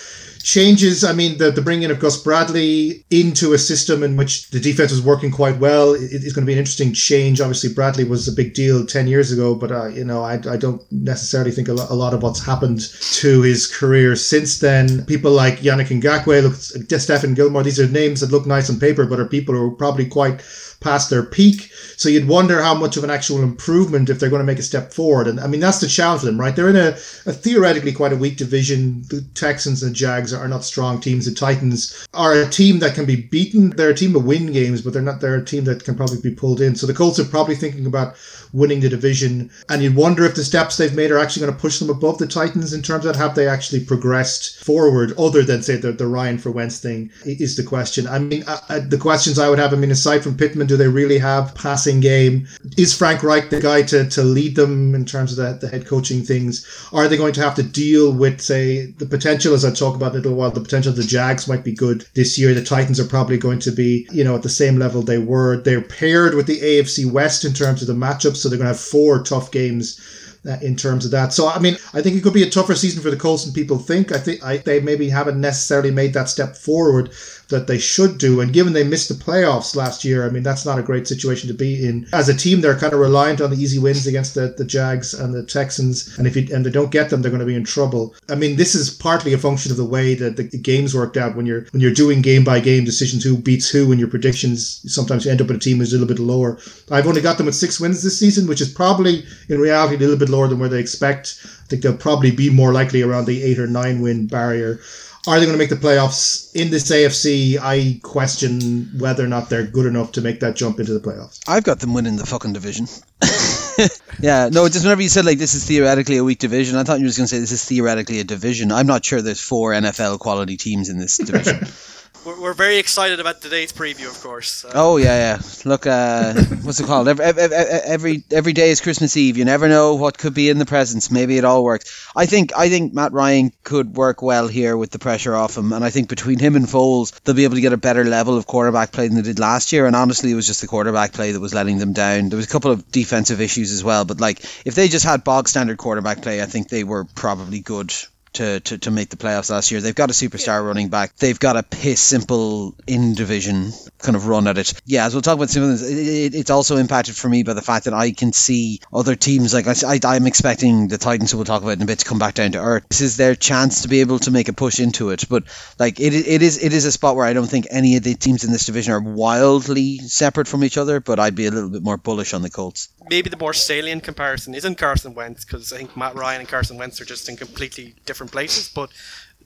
changes. 0.44 1.02
I 1.02 1.14
mean, 1.14 1.38
the, 1.38 1.50
the 1.50 1.62
bringing 1.62 1.90
of 1.90 1.98
Gus 1.98 2.22
Bradley 2.22 3.04
into 3.10 3.54
a 3.54 3.58
system 3.58 4.02
in 4.02 4.16
which 4.16 4.50
the 4.50 4.60
defense 4.60 4.90
was 4.92 5.02
working 5.02 5.30
quite 5.30 5.58
well 5.58 5.94
it, 5.94 6.02
is 6.02 6.34
going 6.34 6.44
to 6.44 6.46
be 6.46 6.52
an 6.52 6.58
interesting 6.58 6.92
change. 6.92 7.40
Obviously, 7.40 7.72
Bradley 7.72 8.04
was 8.04 8.28
a 8.28 8.32
big 8.32 8.52
deal 8.52 8.84
10 8.84 9.06
years 9.06 9.32
ago, 9.32 9.54
but, 9.54 9.72
uh, 9.72 9.86
you 9.86 10.04
know, 10.04 10.22
I, 10.22 10.34
I 10.34 10.58
don't 10.58 10.82
necessarily 10.92 11.50
think 11.50 11.68
a 11.68 11.72
lot, 11.72 11.90
a 11.90 11.94
lot 11.94 12.12
of 12.12 12.22
what's 12.22 12.44
happened 12.44 12.80
to 13.14 13.40
his 13.40 13.66
career 13.66 14.14
since 14.14 14.58
then. 14.58 15.04
People 15.06 15.32
like 15.32 15.60
Yannick 15.60 15.88
Ngakoue, 15.88 16.42
look, 16.42 16.52
Stephon 16.52 17.34
Gilmore, 17.34 17.62
these 17.62 17.80
are 17.80 17.88
names 17.88 18.20
that 18.20 18.30
look 18.30 18.46
nice 18.46 18.68
on 18.68 18.78
paper, 18.78 19.06
but 19.06 19.18
are 19.18 19.26
people 19.26 19.54
who 19.54 19.68
are 19.68 19.76
probably 19.76 20.06
quite 20.06 20.42
past 20.84 21.10
their 21.10 21.24
peak. 21.24 21.70
So 21.96 22.08
you'd 22.08 22.28
wonder 22.28 22.62
how 22.62 22.74
much 22.74 22.96
of 22.96 23.04
an 23.04 23.10
actual 23.10 23.42
improvement 23.42 24.10
if 24.10 24.20
they're 24.20 24.28
going 24.28 24.42
to 24.42 24.46
make 24.46 24.58
a 24.58 24.62
step 24.62 24.92
forward. 24.92 25.26
And 25.26 25.40
I 25.40 25.46
mean, 25.46 25.60
that's 25.60 25.80
the 25.80 25.88
challenge 25.88 26.20
for 26.20 26.26
them, 26.26 26.38
right? 26.38 26.54
They're 26.54 26.68
in 26.68 26.76
a, 26.76 26.90
a 27.26 27.32
theoretically 27.32 27.92
quite 27.92 28.12
a 28.12 28.16
weak 28.16 28.36
division. 28.36 29.02
The 29.08 29.22
Texans 29.34 29.82
and 29.82 29.92
the 29.92 29.96
Jags 29.96 30.32
are 30.32 30.46
not 30.46 30.64
strong 30.64 31.00
teams. 31.00 31.24
The 31.24 31.34
Titans 31.34 32.06
are 32.12 32.34
a 32.34 32.48
team 32.48 32.80
that 32.80 32.94
can 32.94 33.06
be 33.06 33.16
beaten. 33.16 33.70
They're 33.70 33.90
a 33.90 33.94
team 33.94 34.12
that 34.12 34.20
win 34.20 34.52
games, 34.52 34.82
but 34.82 34.92
they're 34.92 35.02
not. 35.02 35.20
They're 35.20 35.36
a 35.36 35.44
team 35.44 35.64
that 35.64 35.84
can 35.84 35.96
probably 35.96 36.20
be 36.20 36.34
pulled 36.34 36.60
in. 36.60 36.76
So 36.76 36.86
the 36.86 36.94
Colts 36.94 37.18
are 37.18 37.24
probably 37.24 37.56
thinking 37.56 37.86
about 37.86 38.16
winning 38.52 38.80
the 38.80 38.88
division. 38.88 39.50
And 39.68 39.82
you'd 39.82 39.96
wonder 39.96 40.24
if 40.24 40.34
the 40.34 40.44
steps 40.44 40.76
they've 40.76 40.94
made 40.94 41.10
are 41.10 41.18
actually 41.18 41.46
going 41.46 41.54
to 41.54 41.60
push 41.60 41.78
them 41.78 41.90
above 41.90 42.18
the 42.18 42.26
Titans 42.26 42.72
in 42.72 42.82
terms 42.82 43.04
of 43.04 43.16
have 43.16 43.34
they 43.34 43.48
actually 43.48 43.84
progressed 43.84 44.64
forward, 44.64 45.12
other 45.18 45.42
than 45.42 45.62
say 45.62 45.76
the, 45.76 45.92
the 45.92 46.06
Ryan 46.06 46.38
for 46.38 46.50
Wentz 46.50 46.78
thing 46.78 47.10
is 47.24 47.56
the 47.56 47.62
question. 47.62 48.06
I 48.06 48.18
mean, 48.18 48.44
uh, 48.46 48.60
uh, 48.68 48.80
the 48.80 48.98
questions 48.98 49.38
I 49.38 49.48
would 49.48 49.58
have. 49.58 49.72
I 49.72 49.76
mean, 49.76 49.90
aside 49.90 50.22
from 50.22 50.36
Pittman, 50.36 50.66
do 50.74 50.78
they 50.78 50.88
really 50.88 51.18
have 51.18 51.54
passing 51.54 52.00
game? 52.00 52.48
Is 52.76 52.96
Frank 52.96 53.22
Reich 53.22 53.48
the 53.48 53.60
guy 53.60 53.82
to, 53.82 54.08
to 54.10 54.22
lead 54.24 54.56
them 54.56 54.94
in 54.94 55.04
terms 55.04 55.38
of 55.38 55.60
the, 55.60 55.66
the 55.66 55.70
head 55.70 55.86
coaching 55.86 56.22
things? 56.22 56.66
Are 56.92 57.06
they 57.06 57.16
going 57.16 57.32
to 57.34 57.42
have 57.42 57.54
to 57.54 57.62
deal 57.62 58.12
with, 58.12 58.40
say, 58.40 58.86
the 58.86 59.06
potential, 59.06 59.54
as 59.54 59.64
I 59.64 59.72
talk 59.72 59.94
about 59.94 60.14
in 60.14 60.18
a 60.18 60.22
little 60.22 60.36
while, 60.36 60.50
the 60.50 60.60
potential 60.60 60.90
of 60.90 60.96
the 60.96 61.04
Jags 61.04 61.46
might 61.46 61.62
be 61.62 61.72
good 61.72 62.06
this 62.14 62.36
year. 62.36 62.54
The 62.54 62.64
Titans 62.64 62.98
are 62.98 63.04
probably 63.04 63.38
going 63.38 63.60
to 63.60 63.70
be, 63.70 64.08
you 64.10 64.24
know, 64.24 64.34
at 64.34 64.42
the 64.42 64.48
same 64.48 64.76
level 64.76 65.02
they 65.02 65.18
were. 65.18 65.58
They're 65.58 65.80
paired 65.80 66.34
with 66.34 66.46
the 66.46 66.58
AFC 66.58 67.10
West 67.10 67.44
in 67.44 67.52
terms 67.52 67.80
of 67.80 67.86
the 67.86 67.94
matchups, 67.94 68.38
so 68.38 68.48
they're 68.48 68.58
going 68.58 68.66
to 68.66 68.74
have 68.74 68.80
four 68.80 69.22
tough 69.22 69.52
games 69.52 70.00
uh, 70.46 70.58
in 70.60 70.76
terms 70.76 71.04
of 71.04 71.10
that. 71.10 71.32
So 71.32 71.48
I 71.48 71.58
mean, 71.58 71.76
I 71.94 72.02
think 72.02 72.16
it 72.16 72.22
could 72.22 72.34
be 72.34 72.42
a 72.42 72.50
tougher 72.50 72.74
season 72.74 73.02
for 73.02 73.10
the 73.10 73.16
Colts 73.16 73.44
than 73.44 73.54
people 73.54 73.78
think. 73.78 74.12
I 74.12 74.18
think 74.18 74.44
I, 74.44 74.58
they 74.58 74.80
maybe 74.80 75.08
haven't 75.08 75.40
necessarily 75.40 75.90
made 75.90 76.12
that 76.14 76.28
step 76.28 76.56
forward 76.56 77.12
that 77.48 77.66
they 77.66 77.78
should 77.78 78.18
do. 78.18 78.40
And 78.40 78.52
given 78.52 78.72
they 78.72 78.84
missed 78.84 79.08
the 79.08 79.14
playoffs 79.14 79.76
last 79.76 80.04
year, 80.04 80.26
I 80.26 80.30
mean, 80.30 80.42
that's 80.42 80.64
not 80.64 80.78
a 80.78 80.82
great 80.82 81.06
situation 81.06 81.48
to 81.48 81.54
be 81.54 81.86
in. 81.86 82.06
As 82.12 82.28
a 82.28 82.36
team, 82.36 82.60
they're 82.60 82.78
kind 82.78 82.92
of 82.92 83.00
reliant 83.00 83.40
on 83.40 83.50
the 83.50 83.56
easy 83.56 83.78
wins 83.78 84.06
against 84.06 84.34
the, 84.34 84.54
the 84.56 84.64
Jags 84.64 85.14
and 85.14 85.34
the 85.34 85.42
Texans. 85.42 86.16
And 86.18 86.26
if 86.26 86.36
you, 86.36 86.54
and 86.54 86.64
they 86.64 86.70
don't 86.70 86.90
get 86.90 87.10
them, 87.10 87.22
they're 87.22 87.30
going 87.30 87.40
to 87.40 87.46
be 87.46 87.54
in 87.54 87.64
trouble. 87.64 88.14
I 88.28 88.34
mean, 88.34 88.56
this 88.56 88.74
is 88.74 88.90
partly 88.90 89.32
a 89.32 89.38
function 89.38 89.70
of 89.70 89.76
the 89.76 89.84
way 89.84 90.14
that 90.14 90.36
the 90.36 90.44
games 90.44 90.94
worked 90.94 91.16
out 91.16 91.36
when 91.36 91.46
you're 91.46 91.66
when 91.70 91.80
you're 91.80 91.92
doing 91.92 92.22
game 92.22 92.44
by 92.44 92.60
game 92.60 92.84
decisions 92.84 93.24
who 93.24 93.36
beats 93.36 93.68
who 93.68 93.90
and 93.90 94.00
your 94.00 94.08
predictions. 94.08 94.80
Sometimes 94.92 95.24
you 95.24 95.30
end 95.30 95.40
up 95.40 95.48
with 95.48 95.56
a 95.56 95.60
team 95.60 95.78
who's 95.78 95.92
a 95.92 95.98
little 95.98 96.12
bit 96.12 96.22
lower. 96.22 96.58
I've 96.90 97.06
only 97.06 97.20
got 97.20 97.36
them 97.36 97.46
with 97.46 97.54
six 97.54 97.80
wins 97.80 98.02
this 98.02 98.18
season, 98.18 98.46
which 98.46 98.60
is 98.60 98.72
probably 98.72 99.24
in 99.48 99.60
reality 99.60 99.96
a 99.96 99.98
little 99.98 100.16
bit 100.16 100.28
lower 100.28 100.48
than 100.48 100.58
where 100.58 100.68
they 100.68 100.80
expect. 100.80 101.38
I 101.44 101.66
think 101.66 101.82
they'll 101.82 101.96
probably 101.96 102.30
be 102.30 102.50
more 102.50 102.72
likely 102.72 103.02
around 103.02 103.24
the 103.26 103.42
eight 103.42 103.58
or 103.58 103.66
nine 103.66 104.00
win 104.00 104.26
barrier. 104.26 104.80
Are 105.26 105.40
they 105.40 105.46
going 105.46 105.56
to 105.56 105.58
make 105.58 105.70
the 105.70 105.76
playoffs 105.76 106.54
in 106.54 106.70
this 106.70 106.90
AFC? 106.90 107.58
I 107.58 107.98
question 108.02 108.90
whether 108.98 109.24
or 109.24 109.26
not 109.26 109.48
they're 109.48 109.66
good 109.66 109.86
enough 109.86 110.12
to 110.12 110.20
make 110.20 110.40
that 110.40 110.54
jump 110.54 110.80
into 110.80 110.92
the 110.92 111.00
playoffs. 111.00 111.40
I've 111.48 111.64
got 111.64 111.80
them 111.80 111.94
winning 111.94 112.16
the 112.16 112.26
fucking 112.26 112.52
division. 112.52 112.86
yeah, 114.20 114.50
no, 114.52 114.68
just 114.68 114.84
whenever 114.84 115.00
you 115.00 115.08
said 115.08 115.24
like 115.24 115.38
this 115.38 115.54
is 115.54 115.64
theoretically 115.64 116.18
a 116.18 116.24
weak 116.24 116.40
division, 116.40 116.76
I 116.76 116.84
thought 116.84 116.98
you 116.98 117.04
were 117.04 117.08
just 117.08 117.18
going 117.18 117.28
to 117.28 117.34
say 117.34 117.40
this 117.40 117.52
is 117.52 117.64
theoretically 117.64 118.20
a 118.20 118.24
division. 118.24 118.70
I'm 118.70 118.86
not 118.86 119.02
sure 119.02 119.22
there's 119.22 119.40
four 119.40 119.72
NFL 119.72 120.18
quality 120.18 120.58
teams 120.58 120.90
in 120.90 120.98
this 120.98 121.16
division. 121.16 121.66
We're, 122.24 122.40
we're 122.40 122.54
very 122.54 122.78
excited 122.78 123.20
about 123.20 123.42
today's 123.42 123.72
preview, 123.72 124.08
of 124.08 124.18
course. 124.22 124.64
Oh 124.72 124.96
yeah, 124.96 125.36
yeah. 125.36 125.42
Look, 125.66 125.86
uh, 125.86 126.32
what's 126.62 126.80
it 126.80 126.86
called? 126.86 127.06
Every, 127.06 127.24
every, 127.24 127.54
every 127.54 128.24
every 128.30 128.52
day 128.54 128.70
is 128.70 128.80
Christmas 128.80 129.16
Eve. 129.16 129.36
You 129.36 129.44
never 129.44 129.68
know 129.68 129.96
what 129.96 130.16
could 130.16 130.32
be 130.32 130.48
in 130.48 130.58
the 130.58 130.64
presents. 130.64 131.10
Maybe 131.10 131.36
it 131.36 131.44
all 131.44 131.62
works. 131.62 132.08
I 132.16 132.24
think 132.24 132.56
I 132.56 132.70
think 132.70 132.94
Matt 132.94 133.12
Ryan 133.12 133.52
could 133.62 133.94
work 133.94 134.22
well 134.22 134.48
here 134.48 134.74
with 134.76 134.90
the 134.90 134.98
pressure 134.98 135.34
off 135.34 135.58
him, 135.58 135.72
and 135.72 135.84
I 135.84 135.90
think 135.90 136.08
between 136.08 136.38
him 136.38 136.56
and 136.56 136.66
Foles, 136.66 137.12
they'll 137.22 137.34
be 137.34 137.44
able 137.44 137.56
to 137.56 137.60
get 137.60 137.74
a 137.74 137.78
better 137.78 138.04
level 138.04 138.38
of 138.38 138.46
quarterback 138.46 138.92
play 138.92 139.06
than 139.06 139.16
they 139.16 139.22
did 139.22 139.38
last 139.38 139.72
year. 139.72 139.86
And 139.86 139.94
honestly, 139.94 140.30
it 140.30 140.34
was 140.34 140.46
just 140.46 140.62
the 140.62 140.66
quarterback 140.66 141.12
play 141.12 141.32
that 141.32 141.40
was 141.40 141.52
letting 141.52 141.78
them 141.78 141.92
down. 141.92 142.30
There 142.30 142.38
was 142.38 142.46
a 142.46 142.50
couple 142.50 142.70
of 142.70 142.90
defensive 142.90 143.42
issues 143.42 143.70
as 143.70 143.84
well, 143.84 144.06
but 144.06 144.20
like 144.20 144.40
if 144.64 144.74
they 144.74 144.88
just 144.88 145.04
had 145.04 145.24
bog 145.24 145.46
standard 145.46 145.76
quarterback 145.76 146.22
play, 146.22 146.42
I 146.42 146.46
think 146.46 146.70
they 146.70 146.84
were 146.84 147.04
probably 147.04 147.60
good 147.60 147.92
to, 148.34 148.60
to, 148.60 148.78
to 148.78 148.90
make 148.90 149.10
the 149.10 149.16
playoffs 149.16 149.50
last 149.50 149.70
year. 149.70 149.80
They've 149.80 149.94
got 149.94 150.10
a 150.10 150.12
superstar 150.12 150.46
yeah. 150.46 150.58
running 150.58 150.88
back. 150.88 151.16
They've 151.16 151.38
got 151.38 151.56
a 151.56 151.62
piss 151.62 152.00
simple 152.00 152.74
in 152.86 153.14
division 153.14 153.72
kind 154.04 154.16
of 154.16 154.26
run 154.26 154.46
at 154.46 154.58
it. 154.58 154.74
Yeah, 154.84 155.06
as 155.06 155.14
we'll 155.14 155.22
talk 155.22 155.36
about 155.36 155.50
some 155.50 155.62
of 155.64 155.70
this, 155.70 155.82
it, 155.82 155.96
it, 155.96 156.34
it's 156.34 156.50
also 156.50 156.76
impacted 156.76 157.16
for 157.16 157.28
me 157.28 157.42
by 157.42 157.54
the 157.54 157.62
fact 157.62 157.86
that 157.86 157.94
I 157.94 158.12
can 158.12 158.32
see 158.32 158.80
other 158.92 159.16
teams 159.16 159.54
like 159.54 159.66
I, 159.66 159.98
I, 160.06 160.16
am 160.16 160.26
expecting 160.26 160.88
the 160.88 160.98
Titans, 160.98 161.32
who 161.32 161.38
we'll 161.38 161.46
talk 161.46 161.62
about 161.62 161.72
in 161.72 161.82
a 161.82 161.86
bit, 161.86 162.00
to 162.00 162.04
come 162.04 162.18
back 162.18 162.34
down 162.34 162.52
to 162.52 162.58
earth. 162.58 162.84
This 162.88 163.00
is 163.00 163.16
their 163.16 163.34
chance 163.34 163.82
to 163.82 163.88
be 163.88 164.00
able 164.00 164.18
to 164.20 164.30
make 164.30 164.48
a 164.48 164.52
push 164.52 164.78
into 164.78 165.10
it. 165.10 165.24
But 165.28 165.44
like 165.78 166.00
it, 166.00 166.14
it 166.14 166.42
is 166.42 166.62
it 166.62 166.72
is 166.72 166.84
a 166.84 166.92
spot 166.92 167.16
where 167.16 167.26
I 167.26 167.32
don't 167.32 167.46
think 167.46 167.66
any 167.70 167.96
of 167.96 168.02
the 168.02 168.14
teams 168.14 168.44
in 168.44 168.52
this 168.52 168.66
division 168.66 168.92
are 168.92 169.00
wildly 169.00 169.98
separate 169.98 170.48
from 170.48 170.62
each 170.64 170.76
other. 170.76 171.00
But 171.00 171.18
I'd 171.18 171.34
be 171.34 171.46
a 171.46 171.50
little 171.50 171.70
bit 171.70 171.82
more 171.82 171.96
bullish 171.96 172.34
on 172.34 172.42
the 172.42 172.50
Colts. 172.50 172.88
Maybe 173.08 173.30
the 173.30 173.36
more 173.36 173.54
salient 173.54 174.02
comparison 174.02 174.54
isn't 174.54 174.76
Carson 174.76 175.14
Wentz 175.14 175.44
because 175.44 175.72
I 175.72 175.78
think 175.78 175.96
Matt 175.96 176.14
Ryan 176.14 176.40
and 176.40 176.48
Carson 176.48 176.76
Wentz 176.76 177.00
are 177.00 177.04
just 177.04 177.28
in 177.28 177.36
completely 177.36 177.94
different 178.06 178.23
places. 178.28 178.68
But 178.68 178.90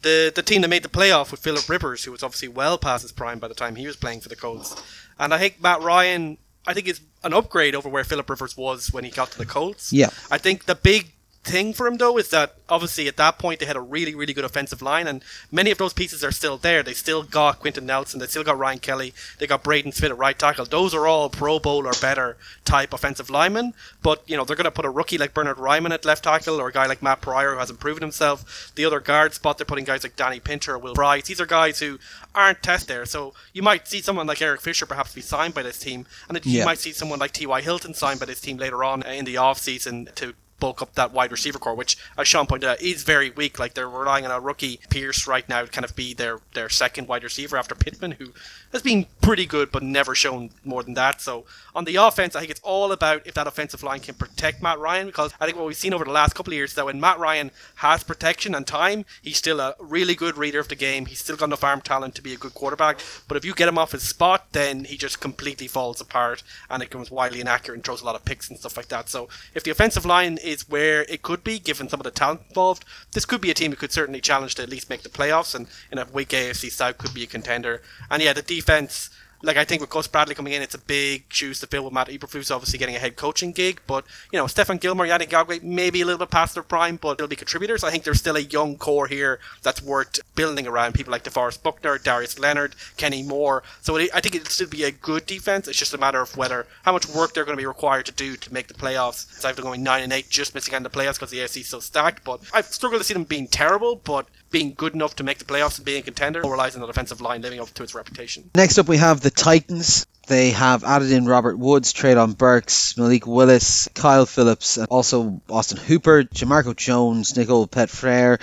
the 0.02 0.32
the 0.34 0.42
team 0.42 0.62
that 0.62 0.68
made 0.68 0.82
the 0.82 0.88
playoff 0.88 1.30
with 1.30 1.40
Philip 1.40 1.68
Rivers, 1.68 2.04
who 2.04 2.12
was 2.12 2.22
obviously 2.22 2.48
well 2.48 2.78
past 2.78 3.02
his 3.02 3.12
prime 3.12 3.38
by 3.38 3.48
the 3.48 3.54
time 3.54 3.76
he 3.76 3.86
was 3.86 3.96
playing 3.96 4.20
for 4.20 4.28
the 4.28 4.36
Colts, 4.36 4.74
and 5.18 5.34
I 5.34 5.38
think 5.38 5.62
Matt 5.62 5.82
Ryan, 5.82 6.38
I 6.66 6.74
think 6.74 6.88
is 6.88 7.00
an 7.24 7.34
upgrade 7.34 7.74
over 7.74 7.88
where 7.88 8.04
Philip 8.04 8.28
Rivers 8.30 8.56
was 8.56 8.92
when 8.92 9.04
he 9.04 9.10
got 9.10 9.30
to 9.32 9.38
the 9.38 9.46
Colts. 9.46 9.92
Yeah, 9.92 10.10
I 10.30 10.38
think 10.38 10.64
the 10.64 10.74
big 10.74 11.12
thing 11.48 11.72
for 11.72 11.86
him 11.86 11.96
though 11.96 12.18
is 12.18 12.28
that 12.30 12.54
obviously 12.68 13.08
at 13.08 13.16
that 13.16 13.38
point 13.38 13.60
they 13.60 13.66
had 13.66 13.76
a 13.76 13.80
really 13.80 14.14
really 14.14 14.32
good 14.32 14.44
offensive 14.44 14.82
line 14.82 15.06
and 15.06 15.22
many 15.50 15.70
of 15.70 15.78
those 15.78 15.92
pieces 15.92 16.22
are 16.22 16.30
still 16.30 16.56
there 16.56 16.82
they 16.82 16.92
still 16.92 17.22
got 17.22 17.60
Quenton 17.60 17.86
Nelson 17.86 18.20
they 18.20 18.26
still 18.26 18.44
got 18.44 18.58
Ryan 18.58 18.78
Kelly 18.78 19.14
they 19.38 19.46
got 19.46 19.62
Braden 19.62 19.92
Smith 19.92 20.10
at 20.10 20.18
right 20.18 20.38
tackle 20.38 20.66
those 20.66 20.94
are 20.94 21.06
all 21.06 21.30
pro 21.30 21.58
bowl 21.58 21.86
or 21.86 21.92
better 22.00 22.36
type 22.64 22.92
offensive 22.92 23.30
linemen 23.30 23.72
but 24.02 24.22
you 24.26 24.36
know 24.36 24.44
they're 24.44 24.56
going 24.56 24.64
to 24.64 24.70
put 24.70 24.84
a 24.84 24.90
rookie 24.90 25.18
like 25.18 25.34
Bernhard 25.34 25.56
Raimann 25.56 25.92
at 25.92 26.04
left 26.04 26.24
tackle 26.24 26.60
or 26.60 26.68
a 26.68 26.72
guy 26.72 26.86
like 26.86 27.02
Matt 27.02 27.20
Pryor 27.20 27.52
who 27.52 27.58
hasn't 27.58 27.80
proven 27.80 28.02
himself 28.02 28.72
the 28.74 28.84
other 28.84 29.00
guard 29.00 29.32
spot 29.34 29.58
they're 29.58 29.64
putting 29.64 29.84
guys 29.84 30.02
like 30.02 30.16
Danny 30.16 30.40
Pinter 30.40 30.74
or 30.74 30.78
Will 30.78 30.94
Brice 30.94 31.26
these 31.26 31.40
are 31.40 31.46
guys 31.46 31.78
who 31.80 31.98
aren't 32.34 32.62
test 32.62 32.88
there 32.88 33.06
so 33.06 33.32
you 33.52 33.62
might 33.62 33.88
see 33.88 34.00
someone 34.00 34.26
like 34.26 34.42
Eric 34.42 34.60
Fisher 34.60 34.86
perhaps 34.86 35.14
be 35.14 35.20
signed 35.20 35.54
by 35.54 35.62
this 35.62 35.78
team 35.78 36.06
and 36.28 36.44
yeah. 36.44 36.60
you 36.60 36.64
might 36.64 36.78
see 36.78 36.92
someone 36.92 37.18
like 37.18 37.32
T.Y. 37.32 37.60
Hilton 37.62 37.94
signed 37.94 38.20
by 38.20 38.26
this 38.26 38.40
team 38.40 38.58
later 38.58 38.84
on 38.84 39.02
in 39.02 39.24
the 39.24 39.36
offseason 39.36 40.14
to 40.16 40.34
bulk 40.60 40.82
up 40.82 40.94
that 40.94 41.12
wide 41.12 41.30
receiver 41.30 41.58
core, 41.58 41.74
which, 41.74 41.96
as 42.16 42.28
Sean 42.28 42.46
pointed 42.46 42.68
out, 42.68 42.82
is 42.82 43.02
very 43.02 43.30
weak. 43.30 43.58
Like 43.58 43.74
they're 43.74 43.88
relying 43.88 44.24
on 44.24 44.30
a 44.30 44.40
rookie 44.40 44.80
Pierce 44.90 45.26
right 45.26 45.48
now 45.48 45.62
to 45.62 45.68
kind 45.68 45.84
of 45.84 45.94
be 45.96 46.14
their 46.14 46.40
their 46.54 46.68
second 46.68 47.08
wide 47.08 47.24
receiver 47.24 47.56
after 47.56 47.74
Pittman, 47.74 48.12
who 48.12 48.32
has 48.72 48.82
been 48.82 49.06
pretty 49.20 49.46
good 49.46 49.70
but 49.70 49.82
never 49.82 50.14
shown 50.14 50.50
more 50.64 50.82
than 50.82 50.94
that. 50.94 51.20
So 51.20 51.44
on 51.74 51.84
the 51.84 51.96
offense, 51.96 52.34
I 52.34 52.40
think 52.40 52.50
it's 52.50 52.60
all 52.62 52.92
about 52.92 53.26
if 53.26 53.34
that 53.34 53.46
offensive 53.46 53.82
line 53.82 54.00
can 54.00 54.14
protect 54.14 54.62
Matt 54.62 54.78
Ryan 54.78 55.06
because 55.06 55.32
I 55.40 55.46
think 55.46 55.56
what 55.56 55.66
we've 55.66 55.76
seen 55.76 55.94
over 55.94 56.04
the 56.04 56.10
last 56.10 56.34
couple 56.34 56.52
of 56.52 56.56
years 56.56 56.70
is 56.70 56.76
that 56.76 56.86
when 56.86 57.00
Matt 57.00 57.18
Ryan 57.18 57.50
has 57.76 58.02
protection 58.02 58.54
and 58.54 58.66
time, 58.66 59.04
he's 59.22 59.36
still 59.36 59.60
a 59.60 59.74
really 59.78 60.14
good 60.14 60.36
reader 60.36 60.58
of 60.58 60.68
the 60.68 60.74
game. 60.74 61.06
He's 61.06 61.20
still 61.20 61.36
got 61.36 61.46
enough 61.46 61.64
arm 61.64 61.80
talent 61.80 62.14
to 62.16 62.22
be 62.22 62.34
a 62.34 62.38
good 62.38 62.54
quarterback. 62.54 63.00
But 63.26 63.36
if 63.36 63.44
you 63.44 63.54
get 63.54 63.68
him 63.68 63.78
off 63.78 63.92
his 63.92 64.02
spot, 64.02 64.48
then 64.52 64.84
he 64.84 64.96
just 64.96 65.20
completely 65.20 65.68
falls 65.68 66.00
apart 66.00 66.42
and 66.68 66.82
it 66.82 66.90
becomes 66.90 67.10
wildly 67.10 67.40
inaccurate 67.40 67.76
and 67.76 67.84
throws 67.84 68.02
a 68.02 68.04
lot 68.04 68.16
of 68.16 68.24
picks 68.24 68.48
and 68.48 68.58
stuff 68.58 68.76
like 68.76 68.88
that. 68.88 69.08
So 69.08 69.28
if 69.54 69.62
the 69.62 69.70
offensive 69.70 70.04
line 70.04 70.38
is 70.48 70.68
where 70.68 71.02
it 71.02 71.22
could 71.22 71.44
be, 71.44 71.58
given 71.58 71.88
some 71.88 72.00
of 72.00 72.04
the 72.04 72.10
talent 72.10 72.42
involved, 72.48 72.84
this 73.12 73.24
could 73.24 73.40
be 73.40 73.50
a 73.50 73.54
team 73.54 73.70
who 73.70 73.76
could 73.76 73.92
certainly 73.92 74.20
challenge 74.20 74.54
to 74.56 74.62
at 74.62 74.68
least 74.68 74.90
make 74.90 75.02
the 75.02 75.08
playoffs 75.08 75.54
and 75.54 75.66
in 75.92 75.98
a 75.98 76.06
weak 76.12 76.30
AFC 76.30 76.70
South 76.70 76.98
could 76.98 77.14
be 77.14 77.24
a 77.24 77.26
contender. 77.26 77.82
And 78.10 78.22
yeah, 78.22 78.32
the 78.32 78.42
defense 78.42 79.10
like 79.42 79.56
I 79.56 79.64
think 79.64 79.80
with 79.80 79.90
Gus 79.90 80.06
Bradley 80.06 80.34
coming 80.34 80.52
in, 80.52 80.62
it's 80.62 80.74
a 80.74 80.78
big 80.78 81.24
shoes 81.28 81.60
to 81.60 81.66
fill 81.66 81.84
with 81.84 81.92
Matt 81.92 82.08
Eberflus 82.08 82.54
obviously 82.54 82.78
getting 82.78 82.96
a 82.96 82.98
head 82.98 83.16
coaching 83.16 83.52
gig. 83.52 83.80
But 83.86 84.04
you 84.32 84.38
know, 84.38 84.46
Stephon 84.46 84.80
Gilmore, 84.80 85.06
Yannick 85.06 85.28
Ngakoue, 85.28 85.62
maybe 85.62 86.00
a 86.00 86.04
little 86.04 86.18
bit 86.18 86.30
past 86.30 86.54
their 86.54 86.62
prime, 86.62 86.96
but 86.96 87.18
they'll 87.18 87.28
be 87.28 87.36
contributors. 87.36 87.84
I 87.84 87.90
think 87.90 88.04
there's 88.04 88.18
still 88.18 88.36
a 88.36 88.40
young 88.40 88.76
core 88.76 89.06
here 89.06 89.38
that's 89.62 89.82
worth 89.82 90.20
building 90.34 90.66
around. 90.66 90.94
People 90.94 91.12
like 91.12 91.24
DeForest 91.24 91.62
Buckner, 91.62 91.98
Darius 91.98 92.38
Leonard, 92.38 92.74
Kenny 92.96 93.22
Moore. 93.22 93.62
So 93.80 93.96
it, 93.96 94.10
I 94.14 94.20
think 94.20 94.34
it'll 94.34 94.48
still 94.48 94.68
be 94.68 94.84
a 94.84 94.90
good 94.90 95.26
defense. 95.26 95.68
It's 95.68 95.78
just 95.78 95.94
a 95.94 95.98
matter 95.98 96.20
of 96.20 96.36
whether 96.36 96.66
how 96.82 96.92
much 96.92 97.08
work 97.08 97.34
they're 97.34 97.44
going 97.44 97.56
to 97.56 97.62
be 97.62 97.66
required 97.66 98.06
to 98.06 98.12
do 98.12 98.36
to 98.36 98.52
make 98.52 98.66
the 98.66 98.74
playoffs. 98.74 99.28
Instead 99.28 99.58
of 99.58 99.64
going 99.64 99.82
nine 99.82 100.02
and 100.02 100.12
eight, 100.12 100.30
just 100.30 100.54
missing 100.54 100.74
out 100.74 100.78
on 100.78 100.82
the 100.82 100.90
playoffs 100.90 101.14
because 101.14 101.30
the 101.30 101.38
AFC 101.38 101.60
is 101.60 101.68
so 101.68 101.80
stacked. 101.80 102.24
But 102.24 102.40
I've 102.52 102.66
struggled 102.66 103.00
to 103.00 103.04
see 103.04 103.14
them 103.14 103.24
being 103.24 103.46
terrible, 103.46 103.96
but 103.96 104.26
being 104.50 104.74
good 104.74 104.94
enough 104.94 105.16
to 105.16 105.24
make 105.24 105.38
the 105.38 105.44
playoffs 105.44 105.76
and 105.76 105.84
being 105.84 106.00
a 106.00 106.02
contender 106.02 106.40
relies 106.42 106.74
on 106.74 106.80
the 106.80 106.86
defensive 106.86 107.20
line 107.20 107.42
living 107.42 107.60
up 107.60 107.68
to 107.74 107.82
its 107.82 107.94
reputation. 107.94 108.50
Next 108.54 108.78
up, 108.78 108.88
we 108.88 108.96
have 108.96 109.20
the 109.20 109.30
Titans. 109.30 110.06
They 110.28 110.50
have 110.50 110.84
added 110.84 111.10
in 111.10 111.24
Robert 111.24 111.58
Woods, 111.58 111.94
Treylon 111.94 112.36
Burks, 112.36 112.96
Malik 112.98 113.26
Willis, 113.26 113.88
Kyle 113.94 114.26
Phillips, 114.26 114.76
and 114.76 114.86
also 114.88 115.40
Austin 115.48 115.78
Hooper, 115.78 116.24
Jamarco 116.24 116.76
Jones, 116.76 117.34
Nicole 117.34 117.66
Petit-Frere, 117.66 118.34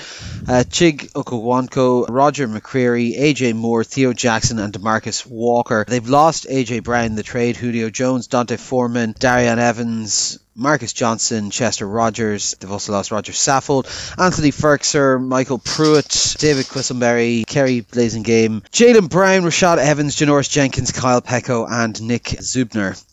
uh, 0.47 0.63
Chig 0.67 1.11
Okonkwo, 1.13 2.07
Roger 2.09 2.47
McCreary, 2.47 3.15
AJ 3.19 3.55
Moore, 3.55 3.83
Theo 3.83 4.13
Jackson, 4.13 4.57
and 4.57 4.73
Demarcus 4.73 5.27
Walker. 5.27 5.85
They've 5.87 6.09
lost 6.09 6.47
AJ 6.49 6.83
Brown 6.83 7.13
the 7.13 7.23
trade, 7.23 7.55
Julio 7.55 7.91
Jones, 7.91 8.27
D'Onta 8.27 8.57
Foreman, 8.57 9.13
Darian 9.19 9.59
Evans, 9.59 10.39
Marcus 10.57 10.93
Johnson, 10.93 11.49
Chester 11.51 11.85
Rogers. 11.85 12.55
They've 12.59 12.71
also 12.71 12.93
lost 12.93 13.11
Roger 13.11 13.33
Saffold, 13.33 13.87
Anthony 14.17 14.51
Firkser, 14.51 15.21
Michael 15.21 15.57
Pruitt, 15.57 16.37
David 16.39 16.65
Quessenberry, 16.67 17.45
Kerry 17.45 17.81
Blasingame, 17.81 18.61
Jalen 18.71 19.09
Brown, 19.09 19.43
Rashad 19.43 19.79
Evans, 19.79 20.15
Janoris 20.15 20.49
Jenkins, 20.49 20.93
Kyle 20.93 21.21
Peko, 21.21 21.69
and 21.75 22.01
Nick 22.01 22.23
Zubner. 22.23 23.03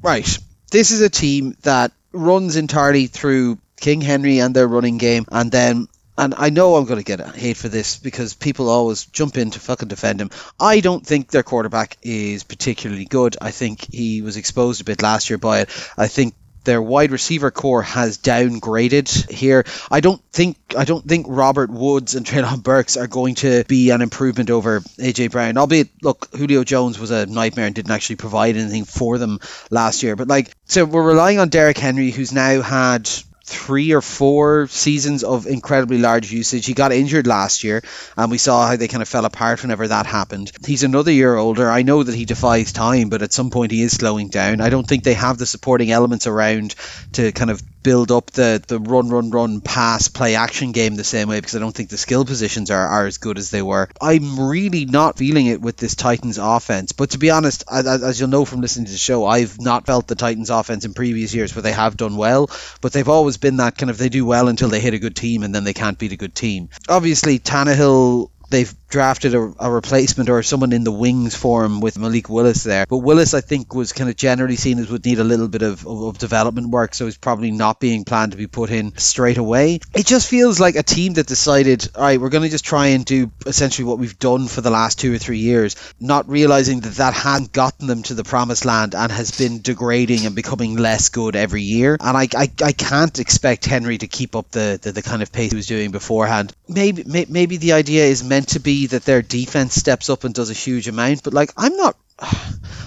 Right. 0.00 0.38
This 0.70 0.92
is 0.92 1.00
a 1.00 1.10
team 1.10 1.56
that 1.62 1.90
runs 2.12 2.56
entirely 2.56 3.08
through 3.08 3.58
King 3.80 4.00
Henry 4.00 4.38
and 4.38 4.54
their 4.54 4.68
running 4.68 4.98
game, 4.98 5.24
and 5.30 5.50
then 5.50 5.88
and 6.16 6.34
I 6.36 6.50
know 6.50 6.76
I'm 6.76 6.84
going 6.84 7.02
to 7.02 7.16
get 7.16 7.34
hate 7.34 7.56
for 7.56 7.68
this 7.68 7.96
because 7.96 8.34
people 8.34 8.68
always 8.68 9.06
jump 9.06 9.38
in 9.38 9.52
to 9.52 9.60
fucking 9.60 9.88
defend 9.88 10.20
him. 10.20 10.30
I 10.60 10.80
don't 10.80 11.04
think 11.04 11.28
their 11.28 11.42
quarterback 11.42 11.96
is 12.02 12.44
particularly 12.44 13.06
good. 13.06 13.38
I 13.40 13.52
think 13.52 13.86
he 13.90 14.20
was 14.20 14.36
exposed 14.36 14.82
a 14.82 14.84
bit 14.84 15.02
last 15.02 15.30
year 15.30 15.38
by 15.38 15.60
it. 15.60 15.70
I 15.96 16.08
think 16.08 16.34
their 16.64 16.82
wide 16.82 17.10
receiver 17.10 17.50
core 17.50 17.82
has 17.82 18.18
downgraded 18.18 19.30
here. 19.30 19.64
I 19.90 20.00
don't 20.00 20.22
think 20.32 20.56
I 20.76 20.84
don't 20.84 21.04
think 21.04 21.26
Robert 21.28 21.70
Woods 21.70 22.14
and 22.14 22.26
Treylon 22.30 22.62
Burks 22.62 22.96
are 22.96 23.06
going 23.06 23.36
to 23.36 23.64
be 23.64 23.90
an 23.90 24.02
improvement 24.02 24.50
over 24.50 24.80
AJ 24.80 25.30
Brown. 25.30 25.58
Albeit, 25.58 25.88
look, 26.02 26.28
Julio 26.36 26.64
Jones 26.64 26.98
was 26.98 27.10
a 27.10 27.26
nightmare 27.26 27.66
and 27.66 27.74
didn't 27.74 27.90
actually 27.90 28.16
provide 28.16 28.56
anything 28.56 28.84
for 28.84 29.18
them 29.18 29.40
last 29.70 30.02
year. 30.02 30.16
But 30.16 30.28
like, 30.28 30.50
so 30.66 30.84
we're 30.84 31.06
relying 31.06 31.38
on 31.38 31.48
Derrick 31.48 31.78
Henry, 31.78 32.10
who's 32.10 32.32
now 32.32 32.62
had 32.62 33.10
three 33.50 33.92
or 33.92 34.00
four 34.00 34.68
seasons 34.68 35.24
of 35.24 35.46
incredibly 35.46 35.98
large 35.98 36.30
usage. 36.30 36.66
He 36.66 36.72
got 36.72 36.92
injured 36.92 37.26
last 37.26 37.64
year, 37.64 37.82
and 38.16 38.30
we 38.30 38.38
saw 38.38 38.68
how 38.68 38.76
they 38.76 38.88
kind 38.88 39.02
of 39.02 39.08
fell 39.08 39.24
apart 39.24 39.62
whenever 39.62 39.88
that 39.88 40.06
happened. 40.06 40.52
He's 40.64 40.84
another 40.84 41.10
year 41.10 41.36
older. 41.36 41.68
I 41.68 41.82
know 41.82 42.02
that 42.02 42.14
he 42.14 42.24
defies 42.24 42.72
time, 42.72 43.08
but 43.08 43.22
at 43.22 43.32
some 43.32 43.50
point 43.50 43.72
he 43.72 43.82
is 43.82 43.92
slowing 43.92 44.28
down. 44.28 44.60
I 44.60 44.70
don't 44.70 44.86
think 44.86 45.02
they 45.02 45.14
have 45.14 45.36
the 45.36 45.46
supporting 45.46 45.90
elements 45.90 46.28
around 46.28 46.76
to 47.14 47.32
kind 47.32 47.50
of 47.50 47.60
build 47.82 48.10
up 48.10 48.30
the, 48.30 48.62
the 48.66 48.78
run, 48.78 49.08
run, 49.08 49.30
run, 49.30 49.60
pass, 49.60 50.08
play 50.08 50.34
action 50.34 50.72
game 50.72 50.96
the 50.96 51.04
same 51.04 51.28
way 51.28 51.38
because 51.38 51.56
I 51.56 51.58
don't 51.58 51.74
think 51.74 51.90
the 51.90 51.96
skill 51.96 52.24
positions 52.24 52.70
are, 52.70 52.86
are 52.86 53.06
as 53.06 53.18
good 53.18 53.38
as 53.38 53.50
they 53.50 53.62
were. 53.62 53.88
I'm 54.00 54.38
really 54.38 54.84
not 54.84 55.18
feeling 55.18 55.46
it 55.46 55.60
with 55.60 55.76
this 55.76 55.94
Titans 55.94 56.38
offense. 56.38 56.92
But 56.92 57.10
to 57.10 57.18
be 57.18 57.30
honest, 57.30 57.64
as, 57.70 57.86
as 57.86 58.20
you'll 58.20 58.28
know 58.28 58.44
from 58.44 58.60
listening 58.60 58.86
to 58.86 58.92
the 58.92 58.98
show, 58.98 59.26
I've 59.26 59.60
not 59.60 59.86
felt 59.86 60.06
the 60.06 60.14
Titans 60.14 60.50
offense 60.50 60.84
in 60.84 60.94
previous 60.94 61.34
years 61.34 61.54
where 61.54 61.62
they 61.62 61.72
have 61.72 61.96
done 61.96 62.16
well, 62.16 62.50
but 62.80 62.92
they've 62.92 63.08
always 63.08 63.36
been 63.36 63.58
that 63.58 63.76
kind 63.76 63.90
of 63.90 63.98
they 63.98 64.08
do 64.08 64.24
well 64.24 64.48
until 64.48 64.68
they 64.68 64.80
hit 64.80 64.94
a 64.94 64.98
good 64.98 65.16
team 65.16 65.42
and 65.42 65.54
then 65.54 65.64
they 65.64 65.74
can't 65.74 65.98
beat 65.98 66.12
a 66.12 66.16
good 66.16 66.34
team. 66.34 66.68
Obviously, 66.88 67.38
Tannehill 67.38 68.30
they've 68.50 68.74
drafted 68.90 69.34
a, 69.34 69.54
a, 69.58 69.70
replacement 69.70 70.28
or 70.28 70.42
someone 70.42 70.72
in 70.72 70.84
the 70.84 70.92
wings 70.92 71.34
for 71.36 71.64
him 71.64 71.80
with 71.80 71.96
Malik 71.98 72.28
Willis 72.28 72.64
there. 72.64 72.84
But 72.86 72.98
Willis, 72.98 73.32
I 73.34 73.40
think, 73.40 73.72
was 73.72 73.92
kind 73.92 74.10
of 74.10 74.16
generally 74.16 74.56
seen 74.56 74.78
as 74.80 74.90
would 74.90 75.04
need 75.04 75.20
a 75.20 75.24
little 75.24 75.48
bit 75.48 75.62
of, 75.62 75.86
of, 75.86 76.02
of, 76.02 76.18
development 76.18 76.70
work, 76.70 76.94
so 76.94 77.04
he's 77.04 77.16
probably 77.16 77.52
not 77.52 77.80
being 77.80 78.04
planned 78.04 78.32
to 78.32 78.38
be 78.38 78.48
put 78.48 78.70
in 78.70 78.96
straight 78.98 79.38
away. 79.38 79.78
It 79.94 80.06
just 80.06 80.28
feels 80.28 80.60
like 80.60 80.74
a 80.74 80.82
team 80.82 81.14
that 81.14 81.26
decided, 81.26 81.88
all 81.94 82.02
right, 82.02 82.20
we're 82.20 82.28
going 82.28 82.42
to 82.42 82.50
just 82.50 82.64
try 82.64 82.88
and 82.88 83.04
do 83.04 83.30
essentially 83.46 83.86
what 83.86 83.98
we've 83.98 84.18
done 84.18 84.48
for 84.48 84.60
the 84.60 84.70
last 84.70 84.98
two 84.98 85.14
or 85.14 85.18
three 85.18 85.38
years, 85.38 85.76
not 86.00 86.28
realizing 86.28 86.80
that 86.80 86.94
that 86.94 87.14
hasn't 87.14 87.52
gotten 87.52 87.86
them 87.86 88.02
to 88.02 88.14
the 88.14 88.24
promised 88.24 88.64
land 88.64 88.94
and 88.94 89.12
has 89.12 89.30
been 89.30 89.62
degrading 89.62 90.26
and 90.26 90.34
becoming 90.34 90.76
less 90.76 91.08
good 91.08 91.36
every 91.36 91.62
year. 91.62 91.96
And 92.00 92.16
I, 92.16 92.26
I, 92.36 92.50
I 92.62 92.72
can't 92.72 93.18
expect 93.20 93.64
Henry 93.66 93.98
to 93.98 94.08
keep 94.08 94.34
up 94.34 94.50
the, 94.50 94.78
the, 94.82 94.92
the 94.92 95.02
kind 95.02 95.22
of 95.22 95.32
pace 95.32 95.52
he 95.52 95.56
was 95.56 95.66
doing 95.68 95.92
beforehand. 95.92 96.52
Maybe, 96.68 97.04
maybe 97.28 97.56
the 97.56 97.72
idea 97.72 98.04
is 98.04 98.24
meant 98.24 98.39
to 98.48 98.60
be 98.60 98.86
that 98.88 99.04
their 99.04 99.22
defense 99.22 99.74
steps 99.74 100.10
up 100.10 100.24
and 100.24 100.34
does 100.34 100.50
a 100.50 100.54
huge 100.54 100.88
amount, 100.88 101.22
but 101.22 101.34
like 101.34 101.52
I'm 101.56 101.76
not 101.76 101.96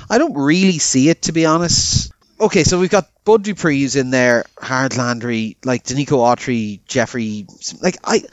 I 0.09 0.17
don't 0.17 0.35
really 0.35 0.79
see 0.79 1.09
it 1.09 1.23
to 1.23 1.31
be 1.31 1.45
honest. 1.45 2.11
Okay, 2.39 2.63
so 2.63 2.79
we've 2.79 2.89
got 2.89 3.09
Bud 3.25 3.43
Dupree's 3.43 3.95
in 3.95 4.09
there, 4.09 4.45
Harold 4.61 4.97
Landry, 4.97 5.55
like 5.63 5.83
Denico 5.83 6.17
Autry, 6.17 6.79
Jeffrey. 6.87 7.47
Like 7.81 7.97
I, 8.03 8.23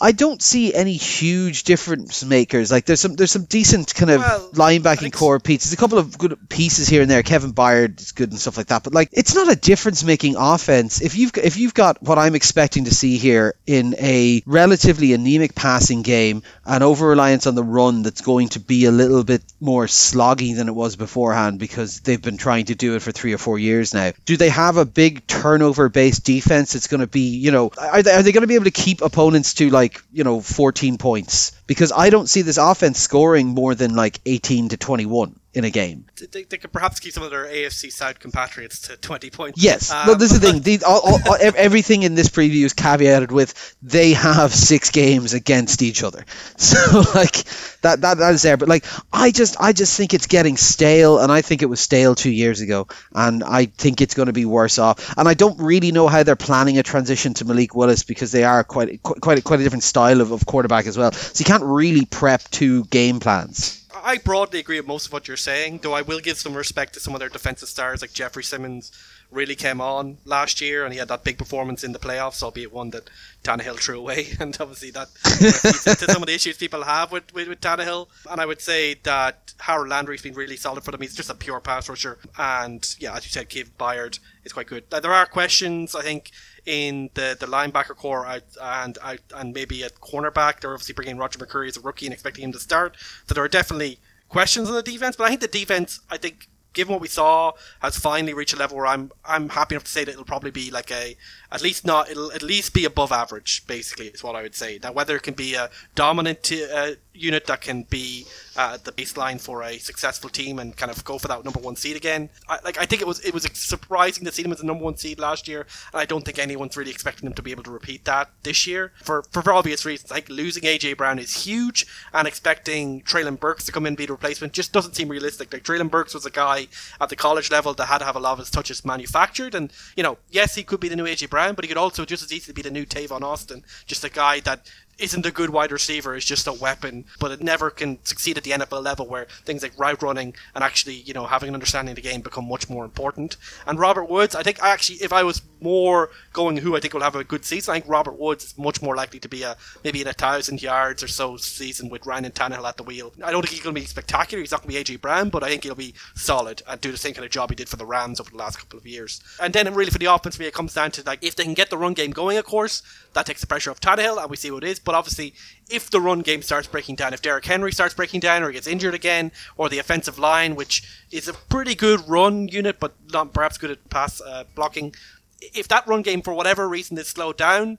I 0.00 0.12
don't 0.12 0.40
see 0.40 0.72
any 0.72 0.94
huge 0.94 1.64
difference 1.64 2.24
makers. 2.24 2.70
Like 2.70 2.84
there's 2.84 3.00
some 3.00 3.14
there's 3.14 3.32
some 3.32 3.44
decent 3.44 3.94
kind 3.94 4.10
of 4.10 4.20
well, 4.20 4.50
linebacking 4.52 5.12
core 5.12 5.40
pieces. 5.40 5.72
A 5.72 5.76
couple 5.76 5.98
of 5.98 6.16
good 6.16 6.48
pieces 6.48 6.88
here 6.88 7.02
and 7.02 7.10
there. 7.10 7.24
Kevin 7.24 7.52
Byard 7.52 8.00
is 8.00 8.12
good 8.12 8.30
and 8.30 8.38
stuff 8.38 8.56
like 8.56 8.68
that. 8.68 8.84
But 8.84 8.94
like 8.94 9.08
it's 9.12 9.34
not 9.34 9.50
a 9.50 9.56
difference 9.56 10.04
making 10.04 10.36
offense. 10.36 11.00
If 11.00 11.16
you've 11.16 11.36
if 11.38 11.56
you've 11.56 11.74
got 11.74 12.00
what 12.02 12.18
I'm 12.18 12.36
expecting 12.36 12.84
to 12.84 12.94
see 12.94 13.16
here 13.16 13.54
in 13.66 13.96
a 13.98 14.42
relatively 14.46 15.12
anemic 15.12 15.56
passing 15.56 16.02
game, 16.02 16.42
an 16.64 16.82
over 16.82 17.08
reliance 17.08 17.48
on 17.48 17.56
the 17.56 17.64
run 17.64 18.02
that's 18.02 18.20
going 18.20 18.50
to 18.50 18.60
be 18.60 18.84
a 18.84 18.92
little 18.92 19.24
bit 19.24 19.42
more 19.60 19.86
sloggy 19.86 20.54
than 20.54 20.68
it 20.68 20.74
was 20.74 20.94
beforehand 20.94 21.58
because 21.58 22.00
they've 22.00 22.22
been 22.22 22.36
trying 22.36 22.66
to 22.66 22.76
do 22.76 22.94
it 22.94 23.02
for 23.02 23.10
three 23.10 23.32
or 23.32 23.38
four 23.38 23.58
years 23.58 23.92
now. 23.92 24.12
Do 24.24 24.35
they 24.36 24.48
have 24.48 24.76
a 24.76 24.84
big 24.84 25.26
turnover 25.26 25.88
based 25.88 26.24
defense 26.24 26.72
that's 26.72 26.86
going 26.86 27.00
to 27.00 27.06
be, 27.06 27.36
you 27.36 27.50
know, 27.50 27.70
are 27.78 28.02
they, 28.02 28.12
are 28.12 28.22
they 28.22 28.32
going 28.32 28.42
to 28.42 28.46
be 28.46 28.54
able 28.54 28.64
to 28.64 28.70
keep 28.70 29.00
opponents 29.00 29.54
to 29.54 29.70
like, 29.70 30.02
you 30.12 30.24
know, 30.24 30.40
14 30.40 30.98
points? 30.98 31.52
Because 31.66 31.92
I 31.92 32.10
don't 32.10 32.28
see 32.28 32.42
this 32.42 32.58
offense 32.58 32.98
scoring 32.98 33.48
more 33.48 33.74
than 33.74 33.94
like 33.94 34.20
18 34.26 34.70
to 34.70 34.76
21 34.76 35.38
in 35.56 35.64
a 35.64 35.70
game. 35.70 36.04
They, 36.32 36.42
they 36.42 36.58
could 36.58 36.70
perhaps 36.70 37.00
keep 37.00 37.14
some 37.14 37.22
of 37.22 37.30
their 37.30 37.46
AFC 37.46 37.90
South 37.90 38.18
compatriots 38.18 38.78
to 38.88 38.96
20 38.98 39.30
points. 39.30 39.62
Yes. 39.62 39.90
Um, 39.90 40.06
well, 40.06 40.16
this 40.16 40.30
is 40.30 40.40
the 40.40 40.52
thing. 40.52 40.62
The, 40.66 40.84
all, 40.84 41.00
all, 41.00 41.18
all, 41.26 41.36
everything 41.40 42.02
in 42.02 42.14
this 42.14 42.28
preview 42.28 42.64
is 42.64 42.74
caveated 42.74 43.30
with 43.30 43.76
they 43.82 44.12
have 44.12 44.52
six 44.52 44.90
games 44.90 45.32
against 45.32 45.80
each 45.82 46.02
other. 46.02 46.24
So, 46.66 47.02
like, 47.14 47.44
that, 47.82 48.00
that, 48.00 48.18
that 48.18 48.34
is 48.34 48.42
there. 48.42 48.56
But, 48.56 48.68
like, 48.68 48.84
I 49.12 49.30
just, 49.30 49.56
I 49.60 49.72
just 49.72 49.96
think 49.96 50.14
it's 50.14 50.26
getting 50.26 50.56
stale, 50.56 51.20
and 51.20 51.30
I 51.30 51.42
think 51.42 51.62
it 51.62 51.66
was 51.66 51.80
stale 51.80 52.14
two 52.14 52.30
years 52.30 52.60
ago, 52.60 52.88
and 53.14 53.44
I 53.44 53.66
think 53.66 54.00
it's 54.00 54.14
going 54.14 54.26
to 54.26 54.32
be 54.32 54.46
worse 54.46 54.78
off. 54.78 55.16
And 55.16 55.28
I 55.28 55.34
don't 55.34 55.60
really 55.60 55.92
know 55.92 56.08
how 56.08 56.22
they're 56.22 56.34
planning 56.34 56.78
a 56.78 56.82
transition 56.82 57.34
to 57.34 57.44
Malik 57.44 57.74
Willis 57.74 58.02
because 58.02 58.32
they 58.32 58.42
are 58.42 58.64
quite, 58.64 59.02
quite, 59.02 59.44
quite 59.44 59.60
a 59.60 59.62
different 59.62 59.84
style 59.84 60.20
of, 60.20 60.32
of 60.32 60.44
quarterback 60.44 60.86
as 60.86 60.98
well. 60.98 61.12
So, 61.12 61.38
you 61.38 61.44
can't 61.44 61.64
really 61.64 62.04
prep 62.04 62.42
two 62.50 62.84
game 62.86 63.20
plans. 63.20 63.85
I 64.02 64.18
broadly 64.18 64.58
agree 64.58 64.78
with 64.78 64.86
most 64.86 65.06
of 65.06 65.12
what 65.12 65.28
you're 65.28 65.36
saying, 65.36 65.80
though 65.82 65.94
I 65.94 66.02
will 66.02 66.20
give 66.20 66.38
some 66.38 66.54
respect 66.54 66.94
to 66.94 67.00
some 67.00 67.14
of 67.14 67.20
their 67.20 67.28
defensive 67.28 67.68
stars 67.68 68.02
like 68.02 68.12
Jeffrey 68.12 68.44
Simmons 68.44 68.92
really 69.30 69.54
came 69.54 69.80
on 69.80 70.18
last 70.24 70.60
year 70.60 70.84
and 70.84 70.92
he 70.92 70.98
had 70.98 71.08
that 71.08 71.24
big 71.24 71.38
performance 71.38 71.82
in 71.82 71.92
the 71.92 71.98
playoffs, 71.98 72.42
albeit 72.42 72.72
one 72.72 72.90
that 72.90 73.10
Tannehill 73.42 73.78
threw 73.78 73.98
away. 73.98 74.28
And 74.40 74.56
obviously 74.60 74.90
that 74.92 75.08
to 75.14 76.12
some 76.12 76.22
of 76.22 76.26
the 76.26 76.34
issues 76.34 76.56
people 76.56 76.84
have 76.84 77.10
with, 77.10 77.32
with, 77.34 77.48
with 77.48 77.60
Tannehill. 77.60 78.08
And 78.30 78.40
I 78.40 78.46
would 78.46 78.60
say 78.60 78.94
that 79.02 79.54
Harold 79.58 79.88
Landry's 79.88 80.22
been 80.22 80.34
really 80.34 80.56
solid 80.56 80.84
for 80.84 80.92
them. 80.92 81.00
He's 81.00 81.16
just 81.16 81.30
a 81.30 81.34
pure 81.34 81.60
pass 81.60 81.88
rusher. 81.88 82.18
And 82.38 82.94
yeah, 82.98 83.16
as 83.16 83.24
you 83.24 83.30
said, 83.30 83.48
Kevin 83.48 83.72
Byard 83.78 84.18
is 84.44 84.52
quite 84.52 84.66
good. 84.66 84.84
There 84.90 85.12
are 85.12 85.26
questions, 85.26 85.94
I 85.94 86.02
think, 86.02 86.30
in 86.66 87.10
the, 87.14 87.36
the 87.38 87.46
linebacker 87.46 87.96
core 87.96 88.26
and 88.60 88.98
and 89.34 89.54
maybe 89.54 89.84
at 89.84 90.00
cornerback. 90.00 90.60
They're 90.60 90.72
obviously 90.72 90.94
bringing 90.94 91.16
Roger 91.16 91.38
McCreary 91.38 91.68
as 91.68 91.76
a 91.76 91.80
rookie 91.80 92.06
and 92.06 92.12
expecting 92.12 92.44
him 92.44 92.52
to 92.52 92.58
start. 92.58 92.96
So 93.26 93.34
there 93.34 93.44
are 93.44 93.48
definitely 93.48 93.98
questions 94.28 94.68
on 94.68 94.74
the 94.74 94.82
defense, 94.82 95.16
but 95.16 95.24
I 95.24 95.28
think 95.28 95.40
the 95.40 95.48
defense, 95.48 96.00
I 96.10 96.16
think, 96.18 96.48
given 96.76 96.92
what 96.92 97.00
we 97.00 97.08
saw, 97.08 97.52
has 97.80 97.96
finally 97.96 98.34
reached 98.34 98.54
a 98.54 98.56
level 98.56 98.76
where 98.76 98.86
I'm 98.86 99.10
I'm 99.24 99.48
happy 99.48 99.74
enough 99.74 99.84
to 99.84 99.90
say 99.90 100.04
that 100.04 100.12
it'll 100.12 100.24
probably 100.24 100.52
be 100.52 100.70
like 100.70 100.92
a 100.92 101.16
at 101.50 101.62
least 101.62 101.84
not 101.84 102.10
it'll 102.10 102.30
at 102.32 102.42
least 102.42 102.74
be 102.74 102.84
above 102.84 103.10
average. 103.10 103.66
Basically, 103.66 104.08
is 104.08 104.22
what 104.22 104.36
I 104.36 104.42
would 104.42 104.54
say. 104.54 104.78
Now, 104.80 104.92
whether 104.92 105.16
it 105.16 105.22
can 105.22 105.34
be 105.34 105.54
a 105.54 105.70
dominant 105.94 106.52
uh, 106.52 106.92
unit 107.14 107.46
that 107.46 107.62
can 107.62 107.84
be 107.84 108.26
uh, 108.56 108.78
the 108.84 108.92
baseline 108.92 109.40
for 109.40 109.62
a 109.62 109.78
successful 109.78 110.28
team 110.30 110.58
and 110.58 110.76
kind 110.76 110.92
of 110.92 111.04
go 111.04 111.18
for 111.18 111.28
that 111.28 111.44
number 111.44 111.60
one 111.60 111.76
seed 111.76 111.96
again. 111.96 112.28
I, 112.48 112.58
like 112.62 112.78
I 112.78 112.86
think 112.86 113.00
it 113.00 113.08
was 113.08 113.20
it 113.20 113.32
was 113.32 113.48
surprising 113.54 114.24
to 114.26 114.32
see 114.32 114.42
them 114.42 114.52
as 114.52 114.58
the 114.58 114.66
number 114.66 114.84
one 114.84 114.96
seed 114.96 115.18
last 115.18 115.48
year, 115.48 115.66
and 115.92 116.00
I 116.00 116.04
don't 116.04 116.24
think 116.24 116.38
anyone's 116.38 116.76
really 116.76 116.90
expecting 116.90 117.24
them 117.24 117.34
to 117.34 117.42
be 117.42 117.50
able 117.50 117.62
to 117.64 117.70
repeat 117.70 118.04
that 118.04 118.30
this 118.42 118.66
year 118.66 118.92
for 119.02 119.22
for 119.30 119.50
obvious 119.50 119.84
reasons. 119.84 120.10
Like 120.10 120.28
losing 120.28 120.64
AJ 120.64 120.98
Brown 120.98 121.18
is 121.18 121.44
huge, 121.44 121.86
and 122.12 122.28
expecting 122.28 123.00
Treylon 123.02 123.40
Burks 123.40 123.64
to 123.64 123.72
come 123.72 123.86
in 123.86 123.92
and 123.92 123.96
be 123.96 124.06
the 124.06 124.12
replacement 124.12 124.52
just 124.52 124.72
doesn't 124.72 124.94
seem 124.94 125.08
realistic. 125.08 125.52
Like 125.52 125.62
Treylon 125.62 125.90
Burks 125.90 126.12
was 126.12 126.26
a 126.26 126.30
guy 126.30 126.65
at 127.00 127.08
the 127.08 127.16
college 127.16 127.50
level 127.50 127.74
that 127.74 127.86
had 127.86 127.98
to 127.98 128.04
have 128.04 128.16
a 128.16 128.20
lot 128.20 128.32
of 128.32 128.38
his 128.38 128.50
touches 128.50 128.84
manufactured, 128.84 129.54
and 129.54 129.72
you 129.96 130.02
know, 130.02 130.18
yes, 130.30 130.54
he 130.54 130.62
could 130.62 130.80
be 130.80 130.88
the 130.88 130.96
new 130.96 131.04
AJ 131.04 131.30
Brown, 131.30 131.54
but 131.54 131.64
he 131.64 131.68
could 131.68 131.76
also 131.76 132.04
just 132.04 132.22
as 132.22 132.32
easily 132.32 132.52
be 132.52 132.62
the 132.62 132.70
new 132.70 132.86
Tavon 132.86 133.22
Austin, 133.22 133.64
just 133.86 134.04
a 134.04 134.10
guy 134.10 134.40
that 134.40 134.70
isn't 134.98 135.26
a 135.26 135.30
good 135.30 135.50
wide 135.50 135.72
receiver, 135.72 136.14
is 136.14 136.24
just 136.24 136.46
a 136.46 136.52
weapon, 136.52 137.04
but 137.18 137.30
it 137.30 137.42
never 137.42 137.70
can 137.70 137.98
succeed 138.04 138.36
at 138.38 138.44
the 138.44 138.52
NFL 138.52 138.82
level 138.82 139.06
where 139.06 139.26
things 139.44 139.62
like 139.62 139.78
route 139.78 140.02
running 140.02 140.34
and 140.54 140.64
actually, 140.64 140.94
you 140.94 141.12
know, 141.12 141.26
having 141.26 141.48
an 141.48 141.54
understanding 141.54 141.92
of 141.92 141.96
the 141.96 142.02
game 142.02 142.20
become 142.20 142.48
much 142.48 142.70
more 142.70 142.84
important. 142.84 143.36
And 143.66 143.78
Robert 143.78 144.08
Woods, 144.08 144.34
I 144.34 144.42
think 144.42 144.62
actually, 144.62 144.96
if 144.96 145.12
I 145.12 145.22
was 145.22 145.42
more 145.60 146.10
going 146.32 146.56
who 146.58 146.76
I 146.76 146.80
think 146.80 146.94
will 146.94 147.02
have 147.02 147.14
a 147.14 147.24
good 147.24 147.44
season, 147.44 147.72
I 147.72 147.80
think 147.80 147.90
Robert 147.90 148.18
Woods 148.18 148.44
is 148.44 148.58
much 148.58 148.80
more 148.80 148.96
likely 148.96 149.20
to 149.20 149.28
be 149.28 149.42
a 149.42 149.56
maybe 149.84 150.00
in 150.00 150.08
a 150.08 150.12
thousand 150.12 150.62
yards 150.62 151.02
or 151.02 151.08
so 151.08 151.36
season 151.36 151.88
with 151.88 152.06
Ryan 152.06 152.26
and 152.26 152.34
Tannehill 152.34 152.68
at 152.68 152.76
the 152.76 152.82
wheel. 152.82 153.12
I 153.22 153.30
don't 153.30 153.42
think 153.42 153.52
he's 153.52 153.62
going 153.62 153.74
to 153.74 153.80
be 153.80 153.86
spectacular. 153.86 154.40
He's 154.40 154.52
not 154.52 154.62
going 154.62 154.74
to 154.74 154.84
be 154.84 154.96
AJ 154.96 155.00
Brown, 155.00 155.28
but 155.28 155.42
I 155.42 155.48
think 155.48 155.64
he'll 155.64 155.74
be 155.74 155.94
solid 156.14 156.62
and 156.68 156.80
do 156.80 156.90
the 156.90 156.96
same 156.96 157.14
kind 157.14 157.24
of 157.24 157.30
job 157.30 157.50
he 157.50 157.56
did 157.56 157.68
for 157.68 157.76
the 157.76 157.86
Rams 157.86 158.20
over 158.20 158.30
the 158.30 158.36
last 158.36 158.58
couple 158.58 158.78
of 158.78 158.86
years. 158.86 159.20
And 159.40 159.52
then 159.52 159.72
really 159.74 159.90
for 159.90 159.98
the 159.98 160.06
offense, 160.06 160.40
it 160.40 160.54
comes 160.54 160.74
down 160.74 160.90
to 160.92 161.02
like 161.04 161.22
if 161.22 161.36
they 161.36 161.44
can 161.44 161.54
get 161.54 161.70
the 161.70 161.78
run 161.78 161.94
game 161.94 162.12
going, 162.12 162.38
of 162.38 162.44
course, 162.44 162.82
that 163.12 163.26
takes 163.26 163.40
the 163.40 163.46
pressure 163.46 163.70
off 163.70 163.80
Tannehill, 163.80 164.20
and 164.20 164.30
we 164.30 164.36
see 164.36 164.50
what 164.50 164.64
it 164.64 164.68
is. 164.68 164.78
But 164.86 164.94
obviously, 164.94 165.34
if 165.68 165.90
the 165.90 166.00
run 166.00 166.20
game 166.20 166.42
starts 166.42 166.68
breaking 166.68 166.94
down, 166.94 167.12
if 167.12 167.20
Derrick 167.20 167.44
Henry 167.44 167.72
starts 167.72 167.92
breaking 167.92 168.20
down 168.20 168.42
or 168.42 168.46
he 168.46 168.54
gets 168.54 168.68
injured 168.68 168.94
again, 168.94 169.32
or 169.56 169.68
the 169.68 169.80
offensive 169.80 170.16
line, 170.16 170.54
which 170.54 170.84
is 171.10 171.26
a 171.26 171.34
pretty 171.34 171.74
good 171.74 172.08
run 172.08 172.46
unit 172.46 172.78
but 172.78 172.94
not 173.12 173.34
perhaps 173.34 173.58
good 173.58 173.72
at 173.72 173.90
pass 173.90 174.20
uh, 174.20 174.44
blocking, 174.54 174.94
if 175.40 175.66
that 175.66 175.86
run 175.88 176.02
game 176.02 176.22
for 176.22 176.32
whatever 176.32 176.68
reason 176.68 176.96
is 176.96 177.08
slowed 177.08 177.36
down, 177.36 177.78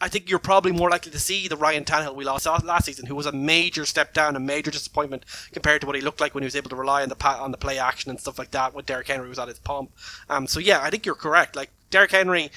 I 0.00 0.08
think 0.08 0.28
you're 0.28 0.40
probably 0.40 0.72
more 0.72 0.90
likely 0.90 1.12
to 1.12 1.20
see 1.20 1.46
the 1.46 1.56
Ryan 1.56 1.84
Tannehill 1.84 2.16
we 2.16 2.24
lost 2.24 2.44
last 2.44 2.86
season, 2.86 3.06
who 3.06 3.14
was 3.14 3.26
a 3.26 3.30
major 3.30 3.86
step 3.86 4.12
down, 4.12 4.34
a 4.34 4.40
major 4.40 4.72
disappointment 4.72 5.24
compared 5.52 5.80
to 5.80 5.86
what 5.86 5.94
he 5.94 6.02
looked 6.02 6.20
like 6.20 6.34
when 6.34 6.42
he 6.42 6.46
was 6.46 6.56
able 6.56 6.70
to 6.70 6.76
rely 6.76 7.04
on 7.04 7.08
the 7.08 7.24
on 7.24 7.52
the 7.52 7.56
play 7.56 7.78
action 7.78 8.10
and 8.10 8.18
stuff 8.18 8.36
like 8.36 8.50
that 8.50 8.74
when 8.74 8.84
Derrick 8.84 9.06
Henry 9.06 9.28
was 9.28 9.38
at 9.38 9.46
his 9.46 9.60
pump. 9.60 9.92
Um, 10.28 10.48
so 10.48 10.58
yeah, 10.58 10.80
I 10.82 10.90
think 10.90 11.06
you're 11.06 11.14
correct. 11.14 11.54
Like 11.54 11.70
Derrick 11.90 12.10
Henry, 12.10 12.50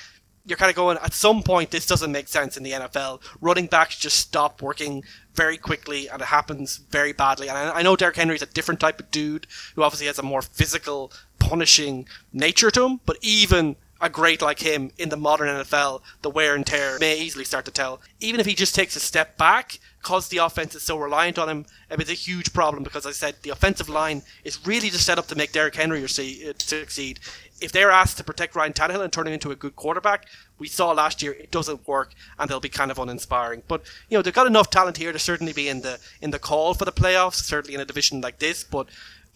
you're 0.46 0.58
kind 0.58 0.70
of 0.70 0.76
going 0.76 0.98
at 1.02 1.14
some 1.14 1.42
point 1.44 1.72
this 1.72 1.86
doesn't 1.86 2.12
make 2.12 2.28
sense 2.28 2.56
in 2.56 2.64
the 2.64 2.72
NFL. 2.72 3.22
Running 3.42 3.68
backs 3.68 3.98
just 3.98 4.18
stop 4.18 4.62
working 4.62 5.04
very 5.34 5.58
quickly, 5.58 6.08
and 6.08 6.22
it 6.22 6.26
happens 6.26 6.78
very 6.78 7.12
badly. 7.12 7.50
And 7.50 7.58
I, 7.58 7.80
I 7.80 7.82
know 7.82 7.96
Derrick 7.96 8.16
Henry's 8.16 8.42
a 8.42 8.48
different 8.48 8.80
type 8.80 9.00
of 9.00 9.12
dude 9.12 9.48
who 9.76 9.84
obviously 9.84 10.08
has 10.08 10.20
a 10.20 10.24
more 10.24 10.42
physical, 10.42 11.12
punishing 11.40 12.08
nature 12.32 12.72
to 12.72 12.86
him, 12.86 13.02
but 13.06 13.18
even 13.22 13.76
a 14.06 14.10
great 14.10 14.39
like 14.39 14.60
him 14.60 14.91
in 15.00 15.10
the 15.10 15.18
modern 15.18 15.48
NFL, 15.48 16.02
the 16.22 16.30
wear 16.30 16.54
and 16.54 16.65
tear 16.65 17.00
may 17.00 17.20
easily 17.20 17.44
start 17.44 17.65
to 17.65 17.72
tell. 17.72 18.00
Even 18.20 18.39
if 18.39 18.46
he 18.46 18.54
just 18.54 18.76
takes 18.76 18.96
a 18.96 19.00
step 19.00 19.36
back, 19.36 19.80
because 19.98 20.28
the 20.28 20.38
offense 20.38 20.76
is 20.76 20.84
so 20.84 20.96
reliant 20.96 21.39
on 21.39 21.50
him, 21.50 21.65
it's 21.89 22.12
a 22.12 22.13
huge 22.13 22.54
problem 22.54 22.84
because, 22.84 23.08
I 23.08 23.12
said, 23.12 23.38
the 23.41 23.50
offensive 23.50 23.89
line 23.89 24.22
is 24.44 24.63
really 24.68 24.91
just 24.91 25.08
set 25.08 25.18
up 25.18 25.26
to 25.28 25.36
make 25.36 25.52
Derrick 25.52 25.76
Henry 25.76 26.04
uh, 26.04 26.08
succeed. 26.08 27.20
If 27.60 27.72
they're 27.72 27.89
asked 27.89 28.18
to 28.18 28.24
protect 28.24 28.56
Ryan 28.56 28.74
Tannehill 28.74 29.04
and 29.04 29.12
turn 29.12 29.26
him 29.26 29.34
into 29.34 29.50
a 29.50 29.56
good 29.56 29.76
quarterback, 29.76 30.28
we 30.60 30.68
saw 30.68 30.91
last 30.91 31.24
year 31.24 31.32
it 31.32 31.50
doesn't 31.50 31.88
work 31.88 32.13
and 32.38 32.48
they'll 32.48 32.60
be 32.60 32.70
kind 32.70 32.91
of 32.91 33.00
uninspiring. 33.00 33.63
But 33.68 33.82
you 34.10 34.18
know 34.18 34.22
they've 34.22 34.34
got 34.34 34.46
enough 34.46 34.70
talent 34.70 34.98
here 34.98 35.12
to 35.12 35.20
certainly 35.20 35.54
be 35.54 35.68
in 35.68 35.82
the 35.82 36.00
in 36.22 36.32
the 36.32 36.39
call 36.39 36.76
for 36.76 36.86
the 36.86 36.91
playoffs, 36.91 37.36
certainly 37.36 37.74
in 37.74 37.82
a 37.82 37.86
division 37.86 38.22
like 38.22 38.38
this. 38.38 38.63
But 38.63 38.88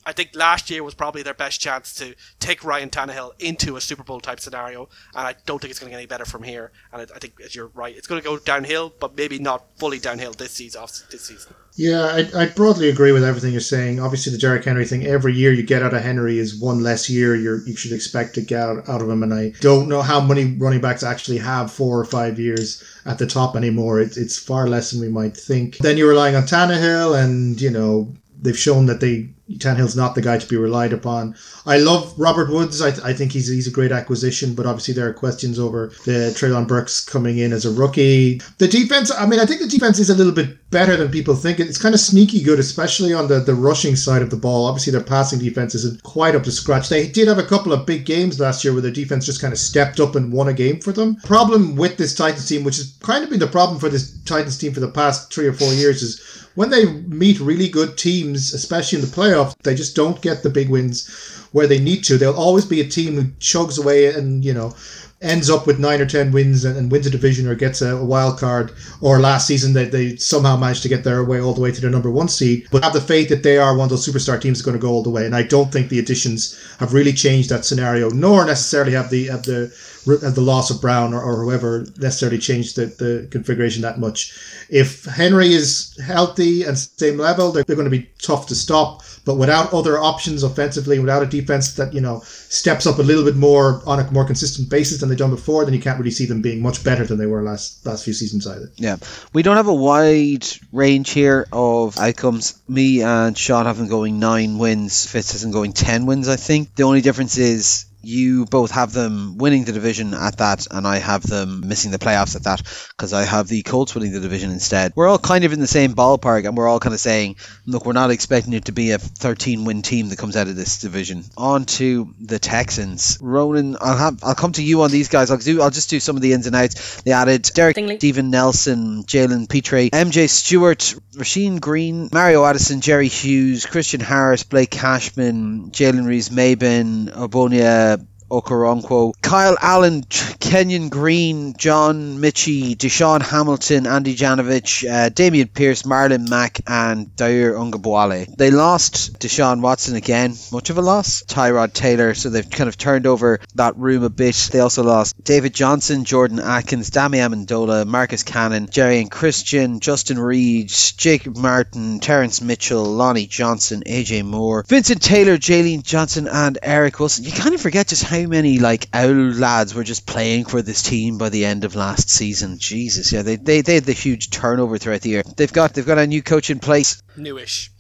I 0.06 0.14
think 0.14 0.32
last 0.34 0.70
year 0.70 0.84
was 0.84 0.94
probably 0.94 1.24
their 1.24 1.34
best 1.34 1.60
chance 1.60 1.94
to 1.96 2.16
take 2.40 2.64
Ryan 2.64 2.90
Tannehill 2.90 3.34
into 3.40 3.76
a 3.76 3.82
Super 3.82 4.04
Bowl 4.04 4.20
type 4.20 4.40
scenario, 4.40 4.90
and 5.14 5.28
I 5.28 5.36
don't 5.46 5.60
think 5.60 5.72
it's 5.72 5.80
going 5.80 5.90
to 5.90 5.92
get 5.92 6.00
any 6.00 6.08
better 6.08 6.26
from 6.26 6.44
here. 6.44 6.72
And 6.92 7.02
I, 7.02 7.16
I 7.16 7.20
think, 7.20 7.34
as 7.44 7.54
you're 7.54 7.68
right, 7.68 7.96
it's 7.96 8.08
going 8.08 8.22
to 8.22 8.28
go 8.28 8.38
downhill, 8.38 8.94
but 9.00 9.16
maybe 9.18 9.40
not 9.40 9.66
fully 9.78 10.00
downhill 10.00 10.32
this 10.32 10.52
season. 10.52 10.82
This 11.12 11.26
season. 11.26 11.54
Yeah, 11.76 12.06
I, 12.06 12.44
I 12.44 12.46
broadly 12.48 12.90
agree 12.90 13.12
with 13.12 13.24
everything 13.24 13.52
you're 13.52 13.62
saying. 13.62 14.00
Obviously, 14.00 14.32
the 14.32 14.38
Derrick 14.38 14.66
Henry 14.66 14.86
thing, 14.86 15.06
every 15.06 15.34
year 15.34 15.54
you 15.54 15.64
get 15.64 15.84
out 15.84 15.94
of 15.94 16.02
Henry 16.02 16.40
is 16.40 16.60
one 16.60 16.82
less 16.82 17.10
year 17.10 17.36
you 17.36 17.62
you 17.66 17.76
should 17.76 17.94
expect 17.94 18.36
to 18.36 18.42
get 18.42 18.62
out, 18.62 18.90
out 18.90 19.02
of 19.02 19.10
him. 19.10 19.24
And 19.24 19.34
I 19.34 19.54
don't 19.62 19.88
know 19.88 20.02
how 20.02 20.20
many 20.20 20.56
running 20.58 20.82
backs 20.82 21.04
actually 21.04 21.38
have 21.38 21.72
four 21.72 22.00
or 22.00 22.06
five 22.06 22.40
years 22.40 22.84
at 23.06 23.18
the 23.18 23.28
top 23.28 23.56
anymore. 23.56 24.02
It, 24.02 24.18
it's 24.18 24.38
far 24.38 24.68
less 24.68 24.92
than 24.92 25.02
we 25.02 25.10
might 25.10 25.38
think. 25.38 25.78
Then 25.78 25.98
you're 25.98 26.10
relying 26.10 26.36
on 26.36 26.44
Tannehill, 26.44 27.22
and, 27.22 27.62
you 27.62 27.70
know, 27.70 28.14
they've 28.42 28.58
shown 28.58 28.86
that 28.88 29.00
they 29.00 29.30
Tannehill's 29.58 29.96
not 29.96 30.16
the 30.16 30.22
guy 30.22 30.38
to 30.38 30.48
be 30.48 30.58
relied 30.58 30.94
upon. 30.94 31.36
I 31.66 31.78
love 31.78 32.14
Robert 32.18 32.50
Woods. 32.50 32.82
I, 32.82 32.92
th- 32.92 33.04
I 33.04 33.14
think 33.14 33.32
he's 33.32 33.48
he's 33.48 33.68
a 33.68 33.72
great 33.72 33.92
acquisition, 33.92 34.54
but 34.54 34.66
obviously 34.66 34.94
there 34.94 35.08
are 35.08 35.14
questions 35.14 35.60
over 35.60 35.88
the 36.06 36.34
Treylon 36.36 36.68
Burks 36.68 37.04
coming 37.04 37.38
in 37.40 37.54
as 37.54 37.66
a 37.66 37.72
rookie. 37.72 38.42
The 38.58 38.68
defense, 38.68 39.12
I 39.12 39.26
mean, 39.26 39.40
I 39.40 39.46
think 39.46 39.62
the 39.62 39.68
defense 39.68 40.00
is 40.00 40.10
a 40.10 40.16
little 40.16 40.34
bit 40.34 40.58
better 40.72 40.96
than 40.96 41.10
people 41.10 41.36
think. 41.36 41.60
It's 41.60 41.82
kind 41.82 41.96
of 41.96 42.02
sneaky 42.02 42.44
good, 42.44 42.60
especially 42.60 43.14
on 43.14 43.28
the, 43.28 43.40
the 43.40 43.56
rushing 43.56 43.96
side 43.96 44.22
of 44.22 44.30
the 44.30 44.38
ball. 44.38 44.66
Obviously, 44.66 44.92
their 44.92 45.02
passing 45.02 45.40
defense 45.40 45.74
isn't 45.76 46.04
quite 46.04 46.36
up 46.36 46.44
to 46.44 46.52
scratch. 46.52 46.90
They 46.90 47.08
did 47.08 47.28
have 47.28 47.40
a 47.40 47.44
couple 47.44 47.74
of 47.74 47.86
big 47.86 48.06
games 48.06 48.40
last 48.40 48.64
year 48.64 48.74
where 48.74 48.82
their 48.82 48.92
defense 48.92 49.26
just 49.26 49.42
kind 49.42 49.54
of 49.54 49.60
stepped 49.60 50.00
up 50.00 50.16
and 50.16 50.32
won 50.32 50.48
a 50.48 50.54
game 50.54 50.80
for 50.80 50.92
them. 50.92 51.16
Problem 51.18 51.76
with 51.76 51.98
this 51.98 52.14
Titans 52.14 52.48
team, 52.48 52.64
which 52.64 52.78
has 52.78 52.98
kind 53.02 53.24
of 53.24 53.30
been 53.30 53.40
the 53.40 53.48
problem 53.48 53.80
for 53.80 53.90
this 53.90 54.18
Titans 54.24 54.58
team 54.58 54.74
for 54.74 54.80
the 54.80 54.92
past 54.92 55.34
three 55.34 55.48
or 55.48 55.54
four 55.54 55.74
years, 55.74 56.02
is 56.02 56.48
when 56.56 56.70
they 56.70 56.92
meet 57.04 57.40
really 57.40 57.70
good 57.70 57.98
teams, 57.98 58.54
especially 58.54 59.00
in 59.00 59.06
the 59.06 59.12
playoffs, 59.12 59.39
they 59.64 59.76
just 59.76 59.96
don't 59.96 60.22
get 60.22 60.44
the 60.44 60.50
big 60.50 60.70
wins 60.70 61.08
where 61.52 61.68
they 61.68 61.80
need 61.80 62.04
to. 62.06 62.18
There'll 62.18 62.36
always 62.36 62.66
be 62.66 62.82
a 62.82 62.88
team 62.88 63.16
who 63.16 63.24
chugs 63.40 63.82
away 63.82 64.14
and, 64.14 64.44
you 64.44 64.54
know, 64.54 64.76
ends 65.22 65.50
up 65.50 65.68
with 65.68 65.80
nine 65.80 66.00
or 66.00 66.06
ten 66.06 66.32
wins 66.32 66.64
and, 66.64 66.78
and 66.78 66.92
wins 66.92 67.06
a 67.06 67.10
division 67.10 67.48
or 67.48 67.56
gets 67.56 67.82
a, 67.82 67.98
a, 67.98 68.06
wild 68.06 68.40
card, 68.40 68.72
or 69.02 69.20
last 69.20 69.48
season 69.48 69.74
they, 69.74 69.86
they 69.86 70.16
somehow 70.16 70.56
managed 70.56 70.82
to 70.84 70.90
get 70.90 71.04
their 71.04 71.24
way 71.24 71.42
all 71.42 71.54
the 71.54 71.62
way 71.62 71.72
to 71.72 71.82
the 71.82 71.90
number 71.90 72.10
one 72.10 72.30
seed, 72.30 72.66
but 72.72 72.84
have 72.84 72.94
the 72.94 73.02
faith 73.02 73.30
that 73.30 73.44
they 73.44 73.58
are 73.58 73.76
one 73.76 73.86
of 73.86 73.90
those 73.90 74.08
superstar 74.08 74.40
teams 74.40 74.62
going 74.62 74.78
to 74.78 74.82
go 74.82 74.90
all 74.90 75.04
the 75.04 75.10
way. 75.10 75.26
And 75.26 75.36
I 75.36 75.44
don't 75.44 75.72
think 75.72 75.90
the 75.90 76.00
additions 76.00 76.58
have 76.80 76.94
really 76.94 77.14
changed 77.14 77.50
that 77.50 77.66
scenario, 77.66 78.10
nor 78.10 78.46
necessarily 78.46 78.94
have 78.94 79.10
the 79.10 79.28
have 79.28 79.44
the 79.44 79.74
have 80.06 80.36
the 80.36 80.42
loss 80.42 80.72
of 80.72 80.82
Brown 80.82 81.14
or, 81.14 81.22
or 81.22 81.44
whoever 81.44 81.86
necessarily 81.98 82.38
changed 82.38 82.76
the, 82.76 82.86
the 82.86 83.28
configuration 83.32 83.82
that 83.82 84.00
much. 84.00 84.34
If 84.70 85.06
Henry 85.06 85.54
is 85.54 85.98
healthy 86.04 86.64
and 86.64 86.78
same 86.78 87.18
level, 87.18 87.52
they're, 87.52 87.64
they're 87.64 87.76
going 87.76 87.90
to 87.90 87.98
be 87.98 88.10
tough 88.22 88.48
to 88.48 88.56
stop. 88.56 89.04
But 89.26 89.36
without 89.36 89.74
other 89.74 90.00
options 90.00 90.44
offensively, 90.44 91.00
without 91.00 91.24
a 91.24 91.28
defense 91.28 91.74
that 91.76 91.94
you 91.94 92.02
know 92.02 92.24
steps 92.50 92.88
up 92.88 92.98
a 92.98 93.04
little 93.04 93.24
bit 93.24 93.36
more 93.36 93.82
on 93.86 94.00
a 94.00 94.12
more 94.12 94.26
consistent 94.26 94.70
basis 94.70 95.00
than 95.00 95.08
they've 95.08 95.18
done 95.18 95.30
before, 95.30 95.64
then 95.64 95.74
you 95.74 95.80
can't 95.80 96.00
really 96.00 96.12
see 96.12 96.26
them 96.26 96.42
being 96.42 96.62
much 96.62 96.84
better 96.84 97.06
than 97.06 97.18
they 97.18 97.28
were 97.28 97.44
last 97.44 97.86
last 97.86 98.04
few 98.04 98.14
seasons 98.14 98.46
either. 98.48 98.72
Yeah, 98.76 98.98
we 99.32 99.44
don't 99.44 99.56
have 99.56 99.68
a 99.68 99.74
wide 99.74 100.46
range 100.72 101.12
here 101.12 101.48
of 101.54 101.98
outcomes. 101.98 102.60
Me 102.68 103.04
and 103.04 103.38
Sean 103.38 103.66
have 103.66 103.78
them 103.78 103.88
going 103.88 104.20
nine 104.20 104.58
wins. 104.58 105.06
Fitz 105.06 105.32
has 105.32 105.44
them 105.44 105.52
going 105.52 105.74
ten 105.74 106.06
wins. 106.06 106.28
I 106.28 106.36
think 106.36 106.76
the 106.76 106.84
only 106.84 107.02
difference 107.02 107.38
is 107.38 107.86
you 108.02 108.46
both 108.46 108.72
have 108.72 108.94
them 108.94 109.38
winning 109.38 109.66
the 109.66 109.72
division 109.72 110.14
at 110.14 110.38
that, 110.38 110.68
and 110.72 110.88
I 110.88 110.98
have 110.98 111.24
them 111.24 111.68
missing 111.68 111.92
the 111.92 112.00
playoffs 112.00 112.36
at 112.36 112.44
that 112.44 112.62
because 112.90 113.14
I 113.14 113.24
have 113.24 113.48
the 113.48 113.64
Colts 113.64 113.96
winning 113.96 114.14
the 114.14 114.20
division 114.20 114.52
instead. 114.52 114.94
We're 114.96 115.08
all 115.08 115.18
kind 115.18 115.44
of 115.44 115.54
in 115.54 115.60
the 115.60 115.68
same 115.68 115.94
ballpark, 115.94 116.46
and 116.46 116.56
we're 116.56 116.68
all 116.68 116.80
kind 116.80 116.94
of 116.94 117.00
saying, 117.00 117.36
look, 117.66 117.86
we're 117.86 117.94
not 117.94 118.12
expecting 118.12 118.54
it 118.54 118.66
to 118.66 118.72
be 118.72 118.92
a 118.92 119.00
13 119.00 119.66
win 119.66 119.82
team 119.82 120.10
that 120.10 120.18
comes 120.18 120.36
out 120.36 120.48
of 120.48 120.56
this 120.56 120.80
division. 120.80 121.24
On 121.38 121.66
to 121.66 122.14
the 122.20 122.40
Texans. 122.40 123.18
Ronan, 123.22 123.78
I'll 123.80 123.98
have 123.98 124.24
I'll 124.24 124.36
come 124.36 124.54
to 124.54 124.64
you 124.64 124.82
on 124.84 124.92
these 124.92 125.10
guys. 125.10 125.32
I'll 125.32 125.38
do 125.38 125.62
I'll 125.62 125.70
just 125.70 125.90
do 125.90 126.00
some 126.00 126.16
of 126.16 126.22
the 126.22 126.34
ins 126.34 126.48
and 126.48 126.56
outs. 126.56 127.02
They 127.02 127.12
added 127.12 127.50
Derek, 127.54 127.78
Steven 127.78 128.30
Nelson, 128.30 129.04
Jalen 129.04 129.50
Pitre, 129.50 129.90
MJ 129.90 130.30
Stewart, 130.30 130.96
Rasheem 131.16 131.60
Green, 131.60 132.10
Mario 132.12 132.46
Addison, 132.46 132.82
Jerry 132.82 133.08
Hughes, 133.08 133.66
Christian 133.66 134.00
Harris, 134.00 134.44
Blake 134.44 134.72
Cashman, 134.72 135.72
Jalen 135.72 136.06
Reeves 136.06 136.30
Maybin, 136.30 137.10
Ogbonnia 137.10 137.99
Okoronkwo, 138.30 139.14
Kyle 139.22 139.58
Allen, 139.62 140.04
Kenyon 140.04 140.90
Green, 140.90 141.56
John 141.58 142.20
Metchie, 142.20 142.76
Deshaun 142.76 143.22
Hamilton, 143.22 143.88
Andy 143.88 144.16
Janovich, 144.16 144.88
uh, 144.90 145.10
Dameon 145.10 145.54
Pierce, 145.54 145.84
Marlon 145.84 146.30
Mack, 146.30 146.62
and 146.68 147.16
Dare 147.16 147.54
Ogunbowale. 147.54 148.36
They 148.36 148.52
lost 148.52 149.20
Deshaun 149.20 149.62
Watson 149.62 149.96
again, 149.96 150.36
much 150.52 150.70
of 150.70 150.78
a 150.78 150.82
loss. 150.82 151.24
Tyrod 151.24 151.74
Taylor, 151.74 152.14
so 152.14 152.30
they've 152.30 152.50
kind 152.50 152.68
of 152.68 152.78
turned 152.78 153.06
over 153.06 153.40
that 153.56 153.78
room 153.78 154.04
a 154.04 154.10
bit. 154.10 154.50
They 154.52 154.60
also 154.60 154.84
lost 154.84 155.22
David 155.24 155.54
Johnson, 155.54 156.06
Jordan 156.06 156.40
Akins, 156.40 156.90
Danny 156.90 157.18
Amendola, 157.18 157.86
Marcus 157.86 158.24
Cannon, 158.24 158.70
Jerry 158.70 159.00
and 159.00 159.12
Christian, 159.12 159.80
Justin 159.80 160.20
Reid, 160.20 160.70
Jacob 160.70 161.38
Martin, 161.38 162.00
Terrence 162.00 162.42
Mitchell, 162.42 162.84
Lonnie 162.84 163.28
Johnson, 163.28 163.84
AJ 163.86 164.24
Moore, 164.24 164.64
Vincent 164.68 165.02
Taylor, 165.02 165.38
Jaylene 165.38 165.84
Johnson, 165.84 166.28
and 166.28 166.58
Eric 166.62 167.00
Wilson. 167.00 167.26
You 167.26 167.32
kind 167.32 167.56
of 167.56 167.62
forget 167.62 167.88
just 167.88 168.04
how 168.04 168.19
how 168.22 168.28
many 168.28 168.60
like 168.60 168.88
owl 168.94 169.32
lads 169.32 169.74
were 169.74 169.84
just 169.84 170.06
playing 170.06 170.46
for 170.46 170.62
this 170.62 170.82
team 170.82 171.18
by 171.18 171.30
the 171.30 171.46
end 171.46 171.64
of 171.64 171.76
last 171.76 172.10
season. 172.10 172.58
Jesus, 172.58 173.12
yeah, 173.12 173.22
they, 173.22 173.36
they, 173.36 173.62
they 173.62 173.76
had 173.76 173.84
the 173.84 173.94
huge 173.94 174.30
turnover 174.30 174.78
throughout 174.78 175.02
the 175.02 175.10
year. 175.10 175.24
They've 175.24 175.52
got 175.52 175.74
they've 175.74 175.86
got 175.86 175.98
a 175.98 176.08
new 176.08 176.22
coach 176.22 176.50
in 176.50 176.60
place. 176.60 177.02
Newish. 177.16 177.72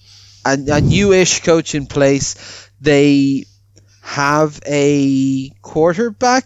A, 0.46 0.54
a 0.54 0.82
newish 0.82 1.44
coach 1.44 1.76
in 1.76 1.88
place. 1.88 2.70
They 2.82 3.46
have 4.02 4.60
a 4.66 5.50
quarterback 5.62 6.46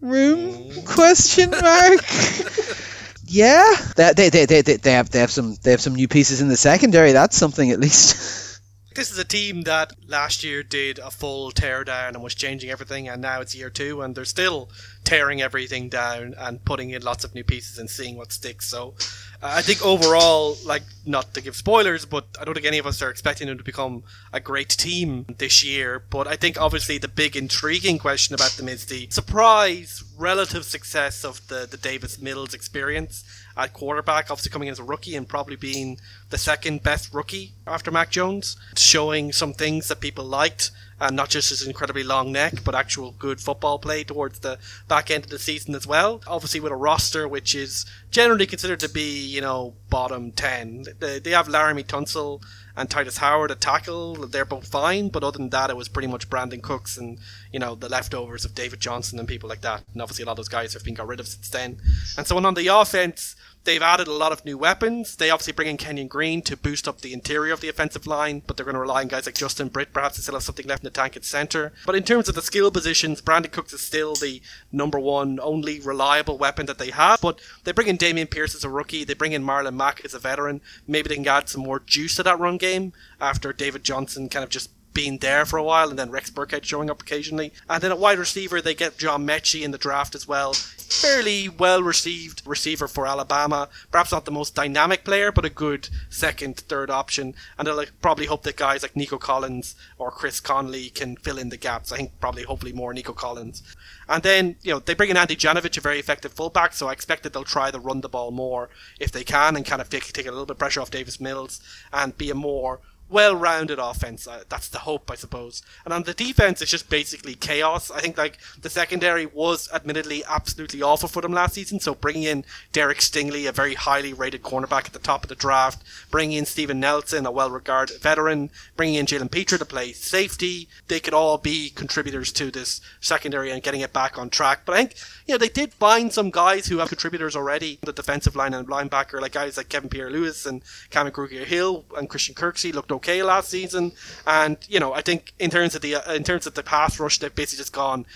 room 0.00 0.84
question 0.84 1.50
mark. 1.50 2.00
yeah, 3.24 3.74
they, 3.96 4.12
they, 4.12 4.28
they, 4.28 4.62
they, 4.62 4.76
they 4.76 4.92
have 4.92 5.10
they 5.10 5.20
have 5.20 5.30
some 5.30 5.56
they 5.62 5.70
have 5.70 5.80
some 5.80 5.94
new 5.94 6.08
pieces 6.08 6.40
in 6.40 6.48
the 6.48 6.56
secondary. 6.56 7.12
That's 7.12 7.36
something 7.36 7.70
at 7.70 7.80
least. 7.80 8.49
This 8.92 9.12
is 9.12 9.18
a 9.18 9.24
team 9.24 9.62
that 9.62 9.92
last 10.08 10.42
year 10.42 10.64
did 10.64 10.98
a 10.98 11.12
full 11.12 11.52
teardown 11.52 12.08
and 12.08 12.22
was 12.24 12.34
changing 12.34 12.70
everything, 12.70 13.08
and 13.08 13.22
now 13.22 13.40
it's 13.40 13.54
year 13.54 13.70
two, 13.70 14.02
and 14.02 14.16
they're 14.16 14.24
still 14.24 14.68
tearing 15.04 15.40
everything 15.40 15.88
down 15.88 16.34
and 16.36 16.64
putting 16.64 16.90
in 16.90 17.02
lots 17.02 17.22
of 17.22 17.32
new 17.32 17.44
pieces 17.44 17.78
and 17.78 17.88
seeing 17.88 18.16
what 18.16 18.32
sticks. 18.32 18.66
So 18.66 18.94
uh, 19.40 19.52
I 19.54 19.62
think 19.62 19.84
overall, 19.86 20.56
like, 20.66 20.82
not 21.06 21.34
to 21.34 21.40
give 21.40 21.54
spoilers, 21.54 22.04
but 22.04 22.26
I 22.40 22.44
don't 22.44 22.54
think 22.54 22.66
any 22.66 22.78
of 22.78 22.86
us 22.86 23.00
are 23.00 23.10
expecting 23.10 23.46
them 23.46 23.58
to 23.58 23.64
become 23.64 24.02
a 24.32 24.40
great 24.40 24.70
team 24.70 25.24
this 25.38 25.64
year. 25.64 26.02
But 26.10 26.26
I 26.26 26.34
think 26.34 26.60
obviously 26.60 26.98
the 26.98 27.08
big 27.08 27.36
intriguing 27.36 27.98
question 27.98 28.34
about 28.34 28.50
them 28.52 28.68
is 28.68 28.86
the 28.86 29.08
surprise 29.10 30.02
relative 30.18 30.64
success 30.64 31.24
of 31.24 31.46
the, 31.46 31.66
the 31.70 31.76
Davis 31.76 32.20
Mills 32.20 32.54
experience 32.54 33.24
at 33.56 33.72
quarterback, 33.72 34.30
obviously 34.30 34.50
coming 34.50 34.68
in 34.68 34.72
as 34.72 34.78
a 34.78 34.84
rookie 34.84 35.16
and 35.16 35.28
probably 35.28 35.56
being 35.56 35.98
the 36.30 36.38
second 36.38 36.82
best 36.82 37.12
rookie 37.12 37.52
after 37.66 37.90
Mac 37.90 38.10
Jones, 38.10 38.56
showing 38.76 39.32
some 39.32 39.52
things 39.52 39.88
that 39.88 40.00
people 40.00 40.24
liked 40.24 40.70
and 41.00 41.16
not 41.16 41.30
just 41.30 41.48
his 41.48 41.66
incredibly 41.66 42.04
long 42.04 42.30
neck, 42.30 42.62
but 42.62 42.74
actual 42.74 43.12
good 43.12 43.40
football 43.40 43.78
play 43.78 44.04
towards 44.04 44.40
the 44.40 44.58
back 44.86 45.10
end 45.10 45.24
of 45.24 45.30
the 45.30 45.38
season 45.38 45.74
as 45.74 45.86
well. 45.86 46.20
Obviously, 46.26 46.60
with 46.60 46.72
a 46.72 46.76
roster 46.76 47.26
which 47.26 47.54
is 47.54 47.86
generally 48.10 48.46
considered 48.46 48.80
to 48.80 48.88
be, 48.88 49.26
you 49.26 49.40
know, 49.40 49.74
bottom 49.88 50.30
10. 50.30 50.84
They, 50.98 51.30
have 51.30 51.48
Laremy 51.48 51.86
Tunsil 51.86 52.42
and 52.76 52.88
Tytus 52.88 53.18
Howard 53.18 53.50
at 53.50 53.60
tackle. 53.60 54.14
They're 54.14 54.44
both 54.44 54.68
fine, 54.68 55.08
but 55.08 55.24
other 55.24 55.38
than 55.38 55.50
that, 55.50 55.70
it 55.70 55.76
was 55.76 55.88
pretty 55.88 56.08
much 56.08 56.28
Brandin 56.28 56.62
Cooks 56.62 56.96
and, 56.96 57.18
you 57.52 57.58
know, 57.58 57.74
the 57.74 57.88
leftovers 57.88 58.44
of 58.44 58.54
David 58.54 58.80
Johnson 58.80 59.18
and 59.18 59.28
people 59.28 59.48
like 59.48 59.60
that. 59.62 59.82
And 59.92 60.02
obviously, 60.02 60.22
a 60.22 60.26
lot 60.26 60.32
of 60.32 60.36
those 60.38 60.48
guys 60.48 60.72
have 60.74 60.84
been 60.84 60.94
got 60.94 61.06
rid 61.06 61.20
of 61.20 61.28
since 61.28 61.48
then. 61.48 61.78
And 62.16 62.26
so 62.26 62.36
on 62.36 62.54
the 62.54 62.68
offense, 62.68 63.36
They've 63.64 63.82
added 63.82 64.08
a 64.08 64.12
lot 64.12 64.32
of 64.32 64.44
new 64.44 64.56
weapons. 64.56 65.16
They 65.16 65.28
obviously 65.28 65.52
bring 65.52 65.68
in 65.68 65.76
Kenyon 65.76 66.08
Green 66.08 66.40
to 66.42 66.56
boost 66.56 66.88
up 66.88 67.02
the 67.02 67.12
interior 67.12 67.52
of 67.52 67.60
the 67.60 67.68
offensive 67.68 68.06
line, 68.06 68.42
but 68.46 68.56
they're 68.56 68.64
going 68.64 68.74
to 68.74 68.80
rely 68.80 69.02
on 69.02 69.08
guys 69.08 69.26
like 69.26 69.34
Justin 69.34 69.68
Britt, 69.68 69.92
perhaps 69.92 70.16
to 70.16 70.22
still 70.22 70.34
have 70.34 70.42
something 70.42 70.66
left 70.66 70.82
in 70.82 70.86
the 70.86 70.90
tank 70.90 71.14
at 71.14 71.24
center. 71.24 71.72
But 71.84 71.94
in 71.94 72.02
terms 72.02 72.28
of 72.28 72.34
the 72.34 72.42
skill 72.42 72.70
positions, 72.70 73.20
Brandin 73.20 73.52
Cooks 73.52 73.74
is 73.74 73.82
still 73.82 74.14
the 74.14 74.40
number 74.72 74.98
one, 74.98 75.38
only 75.40 75.78
reliable 75.78 76.38
weapon 76.38 76.64
that 76.66 76.78
they 76.78 76.90
have. 76.90 77.20
But 77.20 77.40
they 77.64 77.72
bring 77.72 77.88
in 77.88 77.98
Dameon 77.98 78.30
Pierce 78.30 78.54
as 78.54 78.64
a 78.64 78.70
rookie. 78.70 79.04
They 79.04 79.14
bring 79.14 79.32
in 79.32 79.44
Marlon 79.44 79.74
Mack 79.74 80.04
as 80.06 80.14
a 80.14 80.18
veteran. 80.18 80.62
Maybe 80.86 81.10
they 81.10 81.16
can 81.16 81.28
add 81.28 81.50
some 81.50 81.62
more 81.62 81.80
juice 81.80 82.16
to 82.16 82.22
that 82.22 82.40
run 82.40 82.56
game 82.56 82.94
after 83.20 83.52
David 83.52 83.84
Johnson 83.84 84.30
kind 84.30 84.42
of 84.42 84.48
just 84.48 84.70
being 84.94 85.18
there 85.18 85.44
for 85.44 85.56
a 85.56 85.62
while, 85.62 85.90
and 85.90 85.98
then 85.98 86.10
Rex 86.10 86.30
Burkhead 86.30 86.64
showing 86.64 86.90
up 86.90 87.02
occasionally. 87.02 87.52
And 87.68 87.82
then 87.82 87.92
at 87.92 87.98
wide 87.98 88.18
receiver, 88.18 88.60
they 88.60 88.74
get 88.74 88.98
John 88.98 89.26
Metchie 89.26 89.62
in 89.62 89.70
the 89.70 89.78
draft 89.78 90.14
as 90.14 90.26
well 90.26 90.54
fairly 90.92 91.48
well 91.48 91.82
received 91.82 92.42
receiver 92.44 92.88
for 92.88 93.06
Alabama. 93.06 93.68
Perhaps 93.90 94.12
not 94.12 94.24
the 94.24 94.30
most 94.30 94.54
dynamic 94.54 95.04
player, 95.04 95.32
but 95.32 95.44
a 95.44 95.50
good 95.50 95.88
second, 96.08 96.56
third 96.56 96.90
option. 96.90 97.34
And 97.58 97.66
they'll 97.66 97.76
like, 97.76 97.92
probably 98.02 98.26
hope 98.26 98.42
that 98.42 98.56
guys 98.56 98.82
like 98.82 98.96
Nico 98.96 99.18
Collins 99.18 99.74
or 99.98 100.10
Chris 100.10 100.40
Conley 100.40 100.90
can 100.90 101.16
fill 101.16 101.38
in 101.38 101.48
the 101.48 101.56
gaps. 101.56 101.92
I 101.92 101.96
think 101.96 102.20
probably 102.20 102.42
hopefully 102.42 102.72
more 102.72 102.92
Nico 102.92 103.12
Collins. 103.12 103.62
And 104.08 104.22
then, 104.22 104.56
you 104.62 104.72
know, 104.72 104.80
they 104.80 104.94
bring 104.94 105.10
in 105.10 105.16
Andy 105.16 105.36
Janovich, 105.36 105.78
a 105.78 105.80
very 105.80 106.00
effective 106.00 106.32
fullback, 106.32 106.72
so 106.72 106.88
I 106.88 106.92
expect 106.92 107.22
that 107.22 107.32
they'll 107.32 107.44
try 107.44 107.70
to 107.70 107.78
run 107.78 108.00
the 108.00 108.08
ball 108.08 108.32
more 108.32 108.68
if 108.98 109.12
they 109.12 109.22
can 109.22 109.54
and 109.54 109.64
kind 109.64 109.80
of 109.80 109.88
take, 109.88 110.12
take 110.12 110.26
a 110.26 110.32
little 110.32 110.46
bit 110.46 110.54
of 110.54 110.58
pressure 110.58 110.80
off 110.80 110.90
Davis 110.90 111.20
Mills 111.20 111.60
and 111.92 112.18
be 112.18 112.30
a 112.30 112.34
more 112.34 112.80
well-rounded 113.10 113.78
offense. 113.78 114.26
Uh, 114.26 114.44
that's 114.48 114.68
the 114.68 114.80
hope, 114.80 115.10
I 115.10 115.14
suppose. 115.14 115.62
And 115.84 115.92
on 115.92 116.04
the 116.04 116.14
defense, 116.14 116.62
it's 116.62 116.70
just 116.70 116.88
basically 116.88 117.34
chaos. 117.34 117.90
I 117.90 118.00
think 118.00 118.16
like 118.16 118.38
the 118.60 118.70
secondary 118.70 119.26
was 119.26 119.68
admittedly 119.72 120.22
absolutely 120.28 120.82
awful 120.82 121.08
for 121.08 121.22
them 121.22 121.32
last 121.32 121.54
season. 121.54 121.80
So 121.80 121.94
bringing 121.94 122.22
in 122.22 122.44
Derek 122.72 122.98
Stingley, 122.98 123.48
a 123.48 123.52
very 123.52 123.74
highly 123.74 124.12
rated 124.12 124.42
cornerback 124.42 124.86
at 124.86 124.92
the 124.92 124.98
top 124.98 125.24
of 125.24 125.28
the 125.28 125.34
draft, 125.34 125.82
bringing 126.10 126.38
in 126.38 126.46
Steven 126.46 126.80
Nelson, 126.80 127.26
a 127.26 127.30
well-regarded 127.30 128.00
veteran, 128.00 128.50
bringing 128.76 128.94
in 128.94 129.06
Jalen 129.06 129.30
Pitre 129.30 129.58
to 129.58 129.64
play 129.64 129.92
safety, 129.92 130.68
they 130.88 131.00
could 131.00 131.14
all 131.14 131.38
be 131.38 131.70
contributors 131.70 132.32
to 132.32 132.50
this 132.50 132.80
secondary 133.00 133.50
and 133.50 133.62
getting 133.62 133.80
it 133.80 133.92
back 133.92 134.18
on 134.18 134.30
track. 134.30 134.62
But 134.64 134.74
I 134.74 134.78
think 134.78 134.94
you 135.26 135.34
know 135.34 135.38
they 135.38 135.48
did 135.48 135.72
find 135.74 136.12
some 136.12 136.30
guys 136.30 136.66
who 136.66 136.78
have 136.78 136.88
contributors 136.88 137.36
already. 137.36 137.78
The 137.82 137.92
defensive 137.92 138.36
line 138.36 138.54
and 138.54 138.68
linebacker, 138.68 139.20
like 139.20 139.32
guys 139.32 139.56
like 139.56 139.68
Kevin 139.68 139.90
Pierre-Louis 139.90 140.46
and 140.46 140.62
Cameron 140.90 141.14
Grugier-Hill 141.14 141.84
and 141.96 142.08
Christian 142.08 142.34
Kirksey 142.34 142.72
looked 142.72 142.92
okay 143.00 143.22
last 143.22 143.48
season. 143.48 143.92
And 144.26 144.56
you 144.68 144.80
know, 144.80 144.92
I 144.92 145.02
think 145.02 145.32
in 145.38 145.50
terms 145.50 145.74
of 145.74 145.82
the 145.82 145.96
uh, 145.96 146.14
in 146.14 146.24
terms 146.24 146.46
of 146.46 146.54
the 146.54 146.62
pass 146.62 147.00
rush, 147.00 147.18
they've 147.18 147.34
basically 147.34 147.62
just 147.62 147.72
gone. 147.72 148.06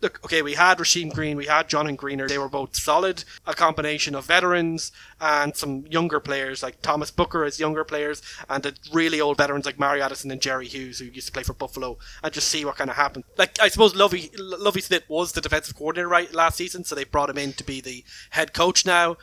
Look, 0.00 0.18
okay, 0.24 0.42
we 0.42 0.54
had 0.54 0.78
Rasheem 0.78 1.14
Green, 1.14 1.36
we 1.36 1.46
had 1.46 1.68
Jonathan 1.68 1.96
Greenard. 1.96 2.28
They 2.28 2.36
were 2.36 2.48
both 2.48 2.74
solid, 2.74 3.22
a 3.46 3.54
combination 3.54 4.16
of 4.16 4.24
veterans 4.24 4.90
and 5.20 5.54
some 5.56 5.86
younger 5.86 6.18
players 6.18 6.60
like 6.60 6.82
Thomas 6.82 7.12
Booker 7.12 7.44
as 7.44 7.60
younger 7.60 7.84
players, 7.84 8.20
and 8.48 8.64
the 8.64 8.74
really 8.92 9.20
old 9.20 9.36
veterans 9.36 9.64
like 9.64 9.78
Mario 9.78 10.04
Addison 10.04 10.32
and 10.32 10.42
Jerry 10.42 10.66
Hughes 10.66 10.98
who 10.98 11.04
used 11.04 11.28
to 11.28 11.32
play 11.32 11.44
for 11.44 11.52
Buffalo, 11.52 11.98
and 12.24 12.32
just 12.32 12.48
see 12.48 12.64
what 12.64 12.78
kind 12.78 12.90
of 12.90 12.96
happened. 12.96 13.22
Like 13.38 13.60
I 13.60 13.68
suppose 13.68 13.94
Lovie 13.94 14.32
Lovie 14.36 14.80
Smith 14.80 15.04
was 15.08 15.30
the 15.30 15.40
defensive 15.40 15.76
coordinator 15.76 16.08
right 16.08 16.34
last 16.34 16.56
season, 16.56 16.82
so 16.82 16.96
they 16.96 17.04
brought 17.04 17.30
him 17.30 17.38
in 17.38 17.52
to 17.52 17.64
be 17.64 17.80
the 17.80 18.04
head 18.30 18.52
coach 18.52 18.84
now. 18.84 19.16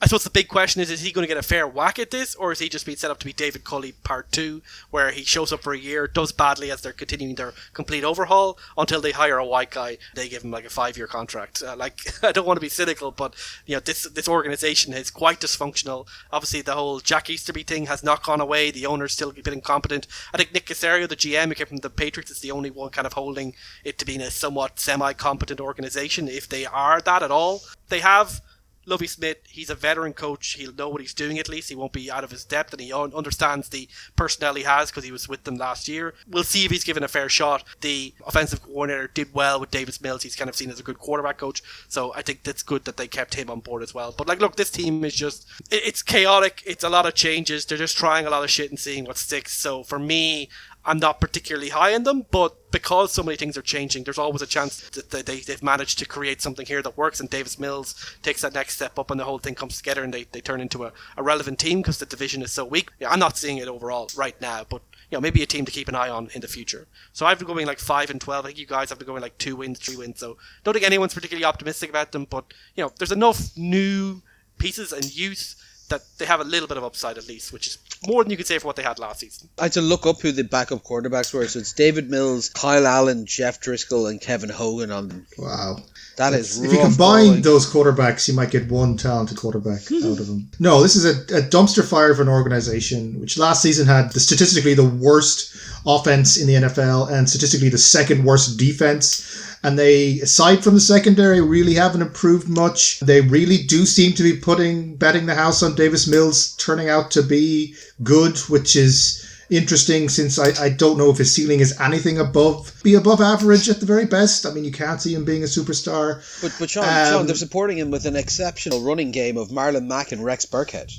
I 0.00 0.06
suppose 0.06 0.22
the 0.22 0.30
big 0.30 0.46
question 0.46 0.80
is: 0.80 0.90
Is 0.90 1.00
he 1.00 1.10
going 1.10 1.24
to 1.24 1.28
get 1.28 1.36
a 1.36 1.42
fair 1.42 1.66
whack 1.66 1.98
at 1.98 2.12
this, 2.12 2.36
or 2.36 2.52
is 2.52 2.60
he 2.60 2.68
just 2.68 2.86
being 2.86 2.96
set 2.96 3.10
up 3.10 3.18
to 3.18 3.26
be 3.26 3.32
David 3.32 3.64
Culley 3.64 3.92
Part 3.92 4.30
Two, 4.30 4.62
where 4.90 5.10
he 5.10 5.24
shows 5.24 5.52
up 5.52 5.60
for 5.60 5.72
a 5.72 5.78
year, 5.78 6.06
does 6.06 6.30
badly 6.30 6.70
as 6.70 6.82
they're 6.82 6.92
continuing 6.92 7.34
their 7.34 7.52
complete 7.72 8.04
overhaul 8.04 8.58
until 8.76 9.00
they 9.00 9.10
hire 9.10 9.38
a 9.38 9.44
white 9.44 9.72
guy, 9.72 9.98
they 10.14 10.28
give 10.28 10.44
him 10.44 10.52
like 10.52 10.64
a 10.64 10.70
five-year 10.70 11.08
contract. 11.08 11.64
Uh, 11.64 11.74
like 11.74 11.98
I 12.22 12.30
don't 12.30 12.46
want 12.46 12.58
to 12.58 12.60
be 12.60 12.68
cynical, 12.68 13.10
but 13.10 13.34
you 13.66 13.74
know 13.74 13.80
this 13.80 14.04
this 14.04 14.28
organization 14.28 14.92
is 14.92 15.10
quite 15.10 15.40
dysfunctional. 15.40 16.06
Obviously, 16.30 16.62
the 16.62 16.74
whole 16.74 17.00
Jack 17.00 17.28
Easterby 17.28 17.64
thing 17.64 17.86
has 17.86 18.04
not 18.04 18.22
gone 18.22 18.40
away. 18.40 18.70
The 18.70 18.86
owner's 18.86 19.14
still 19.14 19.30
a 19.30 19.32
bit 19.32 19.48
incompetent. 19.48 20.06
I 20.32 20.36
think 20.36 20.54
Nick 20.54 20.66
Caserio, 20.66 21.08
the 21.08 21.16
GM 21.16 21.48
who 21.48 21.54
came 21.54 21.66
from 21.66 21.78
the 21.78 21.90
Patriots, 21.90 22.30
is 22.30 22.38
the 22.38 22.52
only 22.52 22.70
one 22.70 22.90
kind 22.90 23.06
of 23.06 23.14
holding 23.14 23.54
it 23.82 23.98
to 23.98 24.06
being 24.06 24.20
a 24.20 24.30
somewhat 24.30 24.78
semi-competent 24.78 25.60
organization, 25.60 26.28
if 26.28 26.48
they 26.48 26.66
are 26.66 27.00
that 27.00 27.24
at 27.24 27.32
all. 27.32 27.62
They 27.88 28.00
have 28.00 28.42
Lovie 28.88 29.06
Smith, 29.06 29.38
he's 29.48 29.70
a 29.70 29.74
veteran 29.74 30.14
coach. 30.14 30.54
He'll 30.54 30.72
know 30.72 30.88
what 30.88 31.00
he's 31.00 31.14
doing 31.14 31.38
at 31.38 31.48
least. 31.48 31.68
He 31.68 31.76
won't 31.76 31.92
be 31.92 32.10
out 32.10 32.24
of 32.24 32.30
his 32.30 32.44
depth 32.44 32.72
and 32.72 32.80
he 32.80 32.92
understands 32.92 33.68
the 33.68 33.88
personnel 34.16 34.54
he 34.54 34.62
has 34.62 34.90
because 34.90 35.04
he 35.04 35.12
was 35.12 35.28
with 35.28 35.44
them 35.44 35.56
last 35.56 35.88
year. 35.88 36.14
We'll 36.28 36.44
see 36.44 36.64
if 36.64 36.70
he's 36.70 36.84
given 36.84 37.02
a 37.02 37.08
fair 37.08 37.28
shot. 37.28 37.64
The 37.80 38.14
offensive 38.26 38.62
coordinator 38.62 39.08
did 39.08 39.34
well 39.34 39.60
with 39.60 39.70
Davis 39.70 40.00
Mills. 40.00 40.22
He's 40.22 40.36
kind 40.36 40.48
of 40.48 40.56
seen 40.56 40.70
as 40.70 40.80
a 40.80 40.82
good 40.82 40.98
quarterback 40.98 41.38
coach. 41.38 41.62
So 41.88 42.14
I 42.14 42.22
think 42.22 42.42
that's 42.42 42.62
good 42.62 42.84
that 42.86 42.96
they 42.96 43.08
kept 43.08 43.34
him 43.34 43.50
on 43.50 43.60
board 43.60 43.82
as 43.82 43.94
well. 43.94 44.14
But 44.16 44.28
like, 44.28 44.40
look, 44.40 44.56
this 44.56 44.70
team 44.70 45.04
is 45.04 45.14
just, 45.14 45.46
it's 45.70 46.02
chaotic. 46.02 46.62
It's 46.66 46.84
a 46.84 46.88
lot 46.88 47.06
of 47.06 47.14
changes. 47.14 47.66
They're 47.66 47.78
just 47.78 47.96
trying 47.98 48.26
a 48.26 48.30
lot 48.30 48.44
of 48.44 48.50
shit 48.50 48.70
and 48.70 48.78
seeing 48.78 49.04
what 49.04 49.18
sticks. 49.18 49.54
So 49.54 49.82
for 49.82 49.98
me, 49.98 50.48
I'm 50.88 50.98
not 50.98 51.20
particularly 51.20 51.68
high 51.68 51.90
in 51.90 52.04
them, 52.04 52.24
but 52.30 52.70
because 52.70 53.12
so 53.12 53.22
many 53.22 53.36
things 53.36 53.58
are 53.58 53.62
changing, 53.62 54.04
there's 54.04 54.16
always 54.16 54.40
a 54.40 54.46
chance 54.46 54.88
that 54.90 55.26
they, 55.26 55.40
they've 55.40 55.62
managed 55.62 55.98
to 55.98 56.06
create 56.06 56.40
something 56.40 56.64
here 56.64 56.80
that 56.80 56.96
works. 56.96 57.20
And 57.20 57.28
Davis 57.28 57.58
Mills 57.58 58.16
takes 58.22 58.40
that 58.40 58.54
next 58.54 58.76
step 58.76 58.98
up, 58.98 59.10
and 59.10 59.20
the 59.20 59.24
whole 59.24 59.38
thing 59.38 59.54
comes 59.54 59.76
together, 59.76 60.02
and 60.02 60.14
they, 60.14 60.24
they 60.24 60.40
turn 60.40 60.62
into 60.62 60.86
a, 60.86 60.92
a 61.18 61.22
relevant 61.22 61.58
team 61.58 61.82
because 61.82 61.98
the 61.98 62.06
division 62.06 62.40
is 62.40 62.52
so 62.52 62.64
weak. 62.64 62.90
Yeah, 62.98 63.10
I'm 63.10 63.18
not 63.18 63.36
seeing 63.36 63.58
it 63.58 63.68
overall 63.68 64.08
right 64.16 64.40
now, 64.40 64.64
but 64.68 64.80
you 65.10 65.16
know 65.16 65.20
maybe 65.20 65.42
a 65.42 65.46
team 65.46 65.66
to 65.66 65.72
keep 65.72 65.88
an 65.88 65.94
eye 65.94 66.08
on 66.08 66.30
in 66.32 66.40
the 66.40 66.48
future. 66.48 66.86
So 67.12 67.26
I've 67.26 67.38
been 67.38 67.46
going 67.46 67.66
like 67.66 67.80
five 67.80 68.08
and 68.08 68.20
twelve. 68.20 68.46
I 68.46 68.48
think 68.48 68.58
you 68.58 68.66
guys 68.66 68.88
have 68.88 68.98
been 68.98 69.06
going 69.06 69.22
like 69.22 69.36
two 69.36 69.56
wins, 69.56 69.78
three 69.78 69.96
wins. 69.96 70.20
So 70.20 70.38
don't 70.64 70.72
think 70.72 70.86
anyone's 70.86 71.14
particularly 71.14 71.44
optimistic 71.44 71.90
about 71.90 72.12
them, 72.12 72.26
but 72.28 72.46
you 72.74 72.82
know 72.82 72.92
there's 72.98 73.12
enough 73.12 73.54
new 73.56 74.22
pieces 74.56 74.92
and 74.92 75.14
youth 75.14 75.54
that 75.88 76.02
they 76.18 76.26
have 76.26 76.40
a 76.40 76.44
little 76.44 76.68
bit 76.68 76.76
of 76.76 76.84
upside 76.84 77.18
at 77.18 77.28
least, 77.28 77.52
which 77.52 77.66
is 77.66 77.78
more 78.06 78.22
than 78.22 78.30
you 78.30 78.36
could 78.36 78.46
say 78.46 78.58
for 78.58 78.66
what 78.66 78.76
they 78.76 78.82
had 78.82 78.98
last 78.98 79.20
season. 79.20 79.48
I 79.58 79.64
had 79.64 79.72
to 79.72 79.80
look 79.80 80.06
up 80.06 80.20
who 80.20 80.32
the 80.32 80.44
backup 80.44 80.84
quarterbacks 80.84 81.32
were. 81.32 81.46
So 81.46 81.58
it's 81.58 81.72
David 81.72 82.10
Mills, 82.10 82.48
Kyle 82.48 82.86
Allen, 82.86 83.26
Jeff 83.26 83.60
Driskel, 83.60 84.10
and 84.10 84.20
Kevin 84.20 84.50
Hogan 84.50 84.90
on 84.90 85.08
them. 85.08 85.26
Wow. 85.38 85.78
That 86.16 86.32
is 86.32 86.62
if 86.62 86.72
you 86.72 86.80
combine 86.80 87.26
going. 87.26 87.42
those 87.42 87.70
quarterbacks, 87.72 88.26
you 88.26 88.34
might 88.34 88.50
get 88.50 88.68
one 88.68 88.96
talented 88.96 89.38
quarterback 89.38 89.80
out 89.92 90.18
of 90.18 90.26
them. 90.26 90.50
No, 90.58 90.82
this 90.82 90.96
is 90.96 91.04
a, 91.04 91.20
a 91.36 91.42
dumpster 91.42 91.88
fire 91.88 92.10
of 92.10 92.18
an 92.18 92.28
organization 92.28 93.20
which 93.20 93.38
last 93.38 93.62
season 93.62 93.86
had 93.86 94.12
the, 94.12 94.20
statistically 94.20 94.74
the 94.74 94.88
worst 94.88 95.56
offense 95.86 96.36
in 96.36 96.48
the 96.48 96.54
NFL 96.54 97.10
and 97.12 97.28
statistically 97.28 97.68
the 97.68 97.78
second 97.78 98.24
worst 98.24 98.58
defense 98.58 99.47
and 99.62 99.78
they, 99.78 100.20
aside 100.20 100.62
from 100.62 100.74
the 100.74 100.80
secondary, 100.80 101.40
really 101.40 101.74
haven't 101.74 102.02
improved 102.02 102.48
much. 102.48 103.00
They 103.00 103.20
really 103.20 103.58
do 103.58 103.86
seem 103.86 104.12
to 104.14 104.22
be 104.22 104.36
putting 104.36 104.96
betting 104.96 105.26
the 105.26 105.34
house 105.34 105.62
on 105.62 105.74
Davis 105.74 106.06
Mills 106.06 106.54
turning 106.56 106.88
out 106.88 107.10
to 107.12 107.22
be 107.22 107.74
good, 108.02 108.38
which 108.38 108.76
is 108.76 109.24
interesting 109.50 110.08
since 110.08 110.38
I, 110.38 110.64
I 110.64 110.68
don't 110.68 110.98
know 110.98 111.10
if 111.10 111.18
his 111.18 111.34
ceiling 111.34 111.60
is 111.60 111.78
anything 111.80 112.18
above 112.18 112.72
be 112.82 112.94
above 112.94 113.20
average 113.20 113.68
at 113.68 113.80
the 113.80 113.86
very 113.86 114.04
best. 114.04 114.46
I 114.46 114.52
mean 114.52 114.64
you 114.64 114.72
can't 114.72 115.00
see 115.00 115.14
him 115.14 115.24
being 115.24 115.42
a 115.42 115.46
superstar. 115.46 116.22
But 116.42 116.54
but 116.58 116.70
Sean, 116.70 116.84
um, 116.84 117.06
Sean 117.06 117.26
they're 117.26 117.34
supporting 117.34 117.78
him 117.78 117.90
with 117.90 118.04
an 118.04 118.16
exceptional 118.16 118.82
running 118.82 119.10
game 119.10 119.36
of 119.36 119.48
Marlon 119.48 119.86
Mack 119.86 120.12
and 120.12 120.24
Rex 120.24 120.46
Burkhead. 120.46 120.92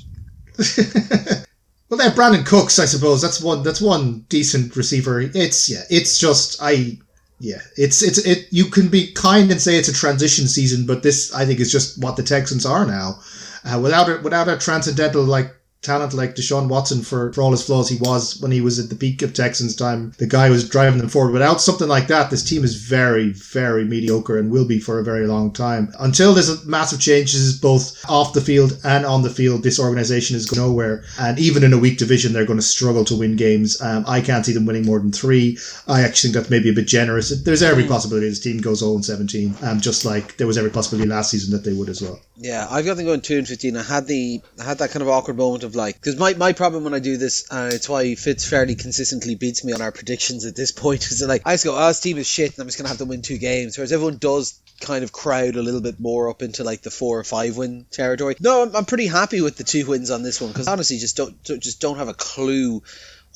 well 1.88 1.98
they 1.98 2.04
have 2.04 2.14
Brandin 2.14 2.44
Cooks, 2.44 2.78
I 2.78 2.86
suppose. 2.86 3.22
That's 3.22 3.40
one 3.40 3.62
that's 3.62 3.80
one 3.80 4.26
decent 4.28 4.74
receiver. 4.76 5.20
It's 5.20 5.68
yeah, 5.70 5.82
it's 5.88 6.18
just 6.18 6.60
I 6.60 6.98
yeah, 7.40 7.62
it's 7.76 8.02
it's 8.02 8.18
it. 8.18 8.48
You 8.50 8.66
can 8.66 8.88
be 8.88 9.12
kind 9.12 9.50
and 9.50 9.60
say 9.60 9.76
it's 9.76 9.88
a 9.88 9.94
transition 9.94 10.46
season, 10.46 10.86
but 10.86 11.02
this 11.02 11.34
I 11.34 11.46
think 11.46 11.58
is 11.58 11.72
just 11.72 12.00
what 12.00 12.16
the 12.16 12.22
Texans 12.22 12.66
are 12.66 12.84
now. 12.84 13.18
Uh, 13.64 13.80
without 13.82 14.10
a 14.10 14.20
without 14.22 14.46
a 14.46 14.58
transcendental 14.58 15.24
like 15.24 15.56
talent 15.82 16.14
like 16.14 16.34
Deshaun 16.34 16.68
Watson 16.68 17.02
for, 17.02 17.32
for 17.32 17.42
all 17.42 17.50
his 17.50 17.64
flaws 17.64 17.88
he 17.88 17.96
was 17.96 18.38
when 18.40 18.52
he 18.52 18.60
was 18.60 18.78
at 18.78 18.90
the 18.90 18.94
peak 18.94 19.22
of 19.22 19.32
Texans 19.32 19.74
time. 19.74 20.12
The 20.18 20.26
guy 20.26 20.50
was 20.50 20.68
driving 20.68 20.98
them 20.98 21.08
forward. 21.08 21.32
Without 21.32 21.60
something 21.60 21.88
like 21.88 22.06
that, 22.08 22.30
this 22.30 22.44
team 22.44 22.64
is 22.64 22.74
very, 22.74 23.30
very 23.30 23.84
mediocre 23.84 24.38
and 24.38 24.50
will 24.50 24.66
be 24.66 24.78
for 24.78 24.98
a 24.98 25.04
very 25.04 25.26
long 25.26 25.52
time. 25.52 25.92
Until 25.98 26.34
there's 26.34 26.64
massive 26.66 27.00
changes 27.00 27.58
both 27.58 28.04
off 28.08 28.34
the 28.34 28.40
field 28.40 28.78
and 28.84 29.06
on 29.06 29.22
the 29.22 29.30
field, 29.30 29.62
this 29.62 29.80
organization 29.80 30.36
is 30.36 30.46
going 30.46 30.60
nowhere. 30.60 31.02
And 31.18 31.38
even 31.38 31.64
in 31.64 31.72
a 31.72 31.78
weak 31.78 31.98
division, 31.98 32.32
they're 32.32 32.44
going 32.44 32.58
to 32.58 32.64
struggle 32.64 33.04
to 33.06 33.18
win 33.18 33.36
games. 33.36 33.80
Um, 33.80 34.04
I 34.06 34.20
can't 34.20 34.44
see 34.44 34.52
them 34.52 34.66
winning 34.66 34.84
more 34.84 34.98
than 34.98 35.12
three. 35.12 35.58
I 35.88 36.02
actually 36.02 36.28
think 36.28 36.34
that's 36.34 36.50
maybe 36.50 36.68
a 36.68 36.74
bit 36.74 36.86
generous. 36.86 37.30
There's 37.42 37.62
every 37.62 37.86
possibility 37.86 38.28
this 38.28 38.40
team 38.40 38.58
goes 38.58 38.80
0 38.80 39.00
17, 39.00 39.56
um, 39.62 39.80
just 39.80 40.04
like 40.04 40.36
there 40.36 40.46
was 40.46 40.58
every 40.58 40.70
possibility 40.70 41.08
last 41.08 41.30
season 41.30 41.52
that 41.52 41.64
they 41.64 41.72
would 41.72 41.88
as 41.88 42.02
well. 42.02 42.20
Yeah, 42.42 42.66
I've 42.70 42.86
got 42.86 42.96
them 42.96 43.04
going 43.04 43.20
two 43.20 43.36
and 43.36 43.46
fifteen. 43.46 43.76
I 43.76 43.82
had 43.82 44.06
the 44.06 44.40
I 44.58 44.64
had 44.64 44.78
that 44.78 44.90
kind 44.90 45.02
of 45.02 45.10
awkward 45.10 45.36
moment 45.36 45.62
of 45.62 45.69
like 45.74 45.94
because 45.94 46.16
my, 46.18 46.34
my 46.34 46.52
problem 46.52 46.84
when 46.84 46.94
I 46.94 46.98
do 46.98 47.16
this, 47.16 47.46
and 47.50 47.72
it's 47.72 47.88
why 47.88 48.14
Fitz 48.14 48.48
fairly 48.48 48.74
consistently 48.74 49.34
beats 49.34 49.64
me 49.64 49.72
on 49.72 49.82
our 49.82 49.92
predictions 49.92 50.44
at 50.44 50.56
this 50.56 50.72
point, 50.84 51.10
is 51.10 51.20
that 51.20 51.28
like 51.28 51.42
I 51.44 51.54
just 51.54 51.64
go, 51.64 51.76
oh, 51.76 51.88
this 51.88 52.00
team 52.00 52.18
is 52.18 52.26
shit, 52.26 52.52
and 52.52 52.60
I'm 52.60 52.66
just 52.66 52.78
gonna 52.78 52.88
have 52.88 52.98
to 52.98 53.04
win 53.04 53.22
two 53.22 53.38
games. 53.38 53.76
Whereas 53.76 53.92
everyone 53.92 54.18
does 54.18 54.60
kind 54.80 55.04
of 55.04 55.12
crowd 55.12 55.56
a 55.56 55.62
little 55.62 55.82
bit 55.82 56.00
more 56.00 56.30
up 56.30 56.42
into 56.42 56.64
like 56.64 56.82
the 56.82 56.90
four 56.90 57.18
or 57.18 57.24
five 57.24 57.56
win 57.56 57.86
territory. 57.90 58.36
No, 58.40 58.62
I'm, 58.62 58.74
I'm 58.74 58.84
pretty 58.84 59.06
happy 59.06 59.40
with 59.40 59.56
the 59.56 59.64
two 59.64 59.86
wins 59.86 60.10
on 60.10 60.22
this 60.22 60.40
one 60.40 60.50
because 60.50 60.68
honestly, 60.68 60.98
just 60.98 61.16
don't 61.16 61.42
just 61.42 61.80
don't 61.80 61.98
have 61.98 62.08
a 62.08 62.14
clue 62.14 62.82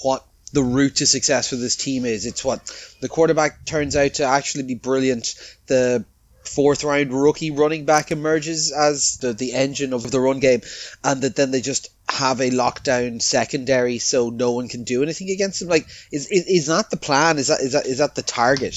what 0.02 0.24
the 0.52 0.62
route 0.62 0.96
to 0.96 1.06
success 1.06 1.50
for 1.50 1.56
this 1.56 1.76
team 1.76 2.04
is. 2.04 2.26
It's 2.26 2.44
what 2.44 2.64
the 3.00 3.08
quarterback 3.08 3.64
turns 3.64 3.96
out 3.96 4.14
to 4.14 4.24
actually 4.24 4.64
be 4.64 4.74
brilliant. 4.76 5.34
The 5.66 6.04
fourth 6.44 6.84
round 6.84 7.12
rookie 7.12 7.50
running 7.50 7.84
back 7.84 8.10
emerges 8.10 8.72
as 8.72 9.18
the, 9.18 9.32
the 9.32 9.52
engine 9.52 9.92
of 9.92 10.10
the 10.10 10.20
run 10.20 10.40
game, 10.40 10.62
and 11.02 11.22
that 11.22 11.36
then 11.36 11.50
they 11.50 11.60
just 11.60 11.88
have 12.08 12.40
a 12.40 12.50
lockdown 12.50 13.20
secondary 13.20 13.98
so 13.98 14.30
no 14.30 14.52
one 14.52 14.68
can 14.68 14.84
do 14.84 15.02
anything 15.02 15.30
against 15.30 15.60
them. 15.60 15.68
Like, 15.68 15.86
is 16.12 16.28
is, 16.30 16.46
is 16.46 16.66
that 16.66 16.90
the 16.90 16.96
plan? 16.96 17.38
Is 17.38 17.48
that 17.48 17.60
is 17.60 17.72
that 17.72 17.86
is 17.86 17.98
that 17.98 18.14
the 18.14 18.22
target? 18.22 18.76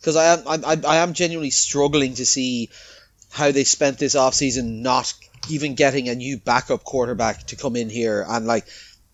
Because 0.00 0.16
I 0.16 0.34
am 0.34 0.64
I, 0.64 0.80
I 0.86 0.96
am 0.98 1.12
genuinely 1.12 1.50
struggling 1.50 2.14
to 2.14 2.26
see 2.26 2.70
how 3.30 3.50
they 3.50 3.64
spent 3.64 3.98
this 3.98 4.14
offseason 4.14 4.80
not 4.80 5.12
even 5.48 5.74
getting 5.74 6.08
a 6.08 6.14
new 6.14 6.38
backup 6.38 6.84
quarterback 6.84 7.44
to 7.48 7.56
come 7.56 7.76
in 7.76 7.90
here 7.90 8.24
and 8.26 8.46
like 8.46 8.66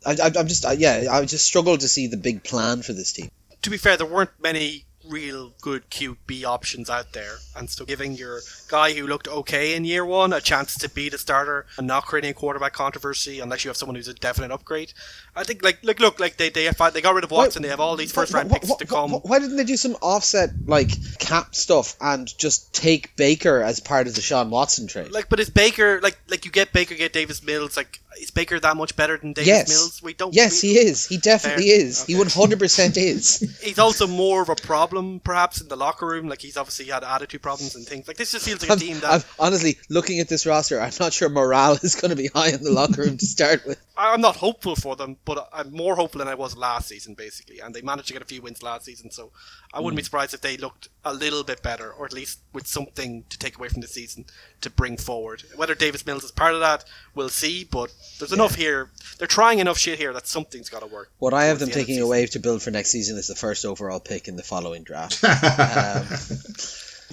I, 0.07 0.13
I, 0.13 0.33
I'm 0.39 0.49
just 0.49 0.65
yeah 0.79 1.09
I 1.11 1.25
just 1.25 1.45
struggle 1.45 1.77
to 1.77 1.89
see 1.89 2.07
the 2.07 2.17
big 2.17 2.43
plan 2.43 2.83
for 2.83 2.93
this 2.93 3.13
team. 3.13 3.31
To 3.63 3.71
be 3.71 3.77
fair, 3.77 3.97
there 3.97 4.07
weren't 4.07 4.31
many 4.41 4.85
real 5.09 5.53
good 5.61 5.91
QB 5.91 6.45
options 6.45 6.91
out 6.91 7.13
there, 7.13 7.37
and 7.57 7.69
so 7.69 7.85
giving 7.85 8.13
your 8.13 8.41
guy 8.69 8.93
who 8.93 9.07
looked 9.07 9.29
okay 9.29 9.75
in 9.75 9.85
year 9.85 10.05
one 10.05 10.33
a 10.33 10.41
chance 10.41 10.75
to 10.77 10.89
be 10.89 11.09
the 11.09 11.19
starter 11.19 11.67
and 11.77 11.87
not 11.87 12.07
creating 12.07 12.31
a 12.31 12.35
quarterback 12.35 12.73
controversy 12.73 13.41
unless 13.41 13.65
you 13.65 13.69
have 13.69 13.77
someone 13.77 13.97
who's 13.97 14.09
a 14.09 14.15
definite 14.15 14.51
upgrade. 14.53 14.93
I 15.35 15.45
think 15.45 15.63
like 15.63 15.79
like 15.83 16.01
look 16.01 16.21
like 16.21 16.37
they 16.37 16.51
they 16.51 16.71
they 16.71 17.01
got 17.01 17.15
rid 17.15 17.25
of 17.25 17.31
Watson. 17.31 17.63
Why, 17.63 17.67
they 17.67 17.71
have 17.71 17.81
all 17.81 17.97
these 17.97 18.13
first 18.13 18.33
round 18.33 18.51
picks 18.51 18.69
why, 18.69 18.77
to 18.77 18.87
come. 18.87 19.13
Why 19.13 19.39
didn't 19.39 19.57
they 19.57 19.65
do 19.65 19.77
some 19.77 19.97
offset 20.03 20.51
like 20.67 20.91
cap 21.19 21.55
stuff 21.55 21.97
and 22.01 22.27
just 22.39 22.75
take 22.75 23.17
Baker 23.17 23.63
as 23.63 23.81
part 23.81 24.07
of 24.07 24.15
the 24.15 24.21
Sean 24.21 24.51
Watson 24.51 24.87
trade? 24.87 25.13
Like, 25.13 25.29
but 25.29 25.41
is 25.41 25.51
Baker 25.51 26.01
like 26.01 26.19
like 26.29 26.45
you 26.45 26.51
get 26.51 26.73
Baker, 26.73 26.95
get 26.95 27.13
Davis 27.13 27.43
Mills? 27.43 27.77
Like, 27.77 28.01
is 28.21 28.31
Baker 28.31 28.59
that 28.61 28.77
much 28.77 28.97
better 28.97 29.17
than 29.17 29.33
Davis 29.33 29.47
yes. 29.47 29.69
Mills? 29.69 30.03
We 30.03 30.15
don't. 30.15 30.35
Yes, 30.35 30.63
we, 30.63 30.71
he 30.71 30.79
is. 30.79 31.07
He 31.07 31.19
definitely 31.19 31.69
fair. 31.69 31.81
is. 31.81 32.03
Okay. 32.03 32.13
He 32.13 32.19
one 32.19 32.29
hundred 32.29 32.59
percent 32.59 32.97
is. 32.97 33.39
he's 33.63 33.79
also 33.79 34.07
more 34.07 34.43
of 34.43 34.49
a 34.49 34.57
problem, 34.57 35.21
perhaps, 35.21 35.61
in 35.61 35.69
the 35.69 35.77
locker 35.77 36.07
room. 36.07 36.29
Like 36.29 36.41
he's 36.41 36.57
obviously 36.57 36.87
had 36.87 37.05
attitude 37.05 37.43
problems 37.43 37.75
and 37.75 37.87
things. 37.87 38.09
Like 38.09 38.17
this 38.17 38.33
just 38.33 38.47
feels 38.47 38.67
like 38.67 38.77
a 38.77 38.81
team 38.81 39.01
that. 39.01 39.11
I'm, 39.11 39.23
honestly, 39.39 39.79
looking 39.89 40.21
at 40.21 40.29
this 40.29 40.47
roster, 40.47 40.81
I'm 40.81 40.93
not 41.01 41.13
sure 41.13 41.29
morale 41.29 41.79
is 41.83 41.95
going 41.95 42.11
to 42.11 42.17
be 42.17 42.29
high 42.29 42.51
in 42.51 42.63
the 42.63 42.73
locker 42.73 43.03
room 43.03 43.17
to 43.17 43.27
start 43.27 43.67
with. 43.67 43.83
I'm 43.97 44.21
not 44.21 44.37
hopeful 44.37 44.75
for 44.75 44.97
them, 44.97 45.17
but 45.25 45.49
I'm 45.53 45.71
more 45.71 45.97
hopeful 45.97 46.21
than 46.21 46.29
I 46.29 46.35
was 46.35 46.57
last 46.57 46.89
season, 46.89 47.15
basically. 47.15 47.61
And 47.61 47.75
they 47.75 47.83
managed 47.83 48.09
to 48.09 48.15
get 48.15 48.23
a 48.23 48.27
few 48.27 48.41
wins 48.41 48.63
last 48.63 48.87
season, 48.87 49.11
so 49.11 49.33
I 49.73 49.81
wouldn't 49.81 49.95
mm. 49.95 50.03
be 50.03 50.05
surprised 50.05 50.35
if 50.35 50.41
they 50.41 50.57
looked 50.57 50.89
a 51.05 51.13
little 51.13 51.45
bit 51.45 51.63
better, 51.63 51.93
or 51.93 52.07
at 52.07 52.13
least 52.13 52.41
with 52.53 52.67
something 52.67 53.25
to 53.29 53.39
take 53.39 53.59
away 53.59 53.69
from 53.69 53.83
the 53.83 53.89
season 53.89 54.25
to 54.63 54.71
bring 54.71 54.97
forward. 54.97 55.45
Whether 55.57 55.75
Davis 55.75 56.07
Mills 56.07 56.25
is 56.25 56.31
part 56.31 56.55
of 56.55 56.61
that, 56.61 56.85
we'll 57.15 57.29
see. 57.29 57.65
But 57.65 57.93
there's 58.19 58.31
yeah. 58.31 58.37
enough 58.37 58.55
here. 58.55 58.91
They're 59.19 59.27
trying 59.27 59.59
enough 59.59 59.79
shit 59.79 59.99
here 59.99 60.13
that 60.13 60.27
something's 60.27 60.69
got 60.69 60.81
to 60.81 60.87
work. 60.87 61.11
What 61.19 61.35
I 61.35 61.47
have 61.47 61.59
them 61.59 61.69
the 61.69 61.75
taking 61.75 62.01
away 62.01 62.27
to 62.27 62.39
build 62.39 62.63
for 62.63 62.71
next 62.71 62.91
season 62.91 63.17
is 63.17 63.29
the 63.29 63.35
first 63.35 63.65
overall 63.65 64.01
pick 64.01 64.29
in 64.29 64.37
the 64.37 64.43
following 64.43 64.83
draft. 64.83 65.23
um, 65.25 66.07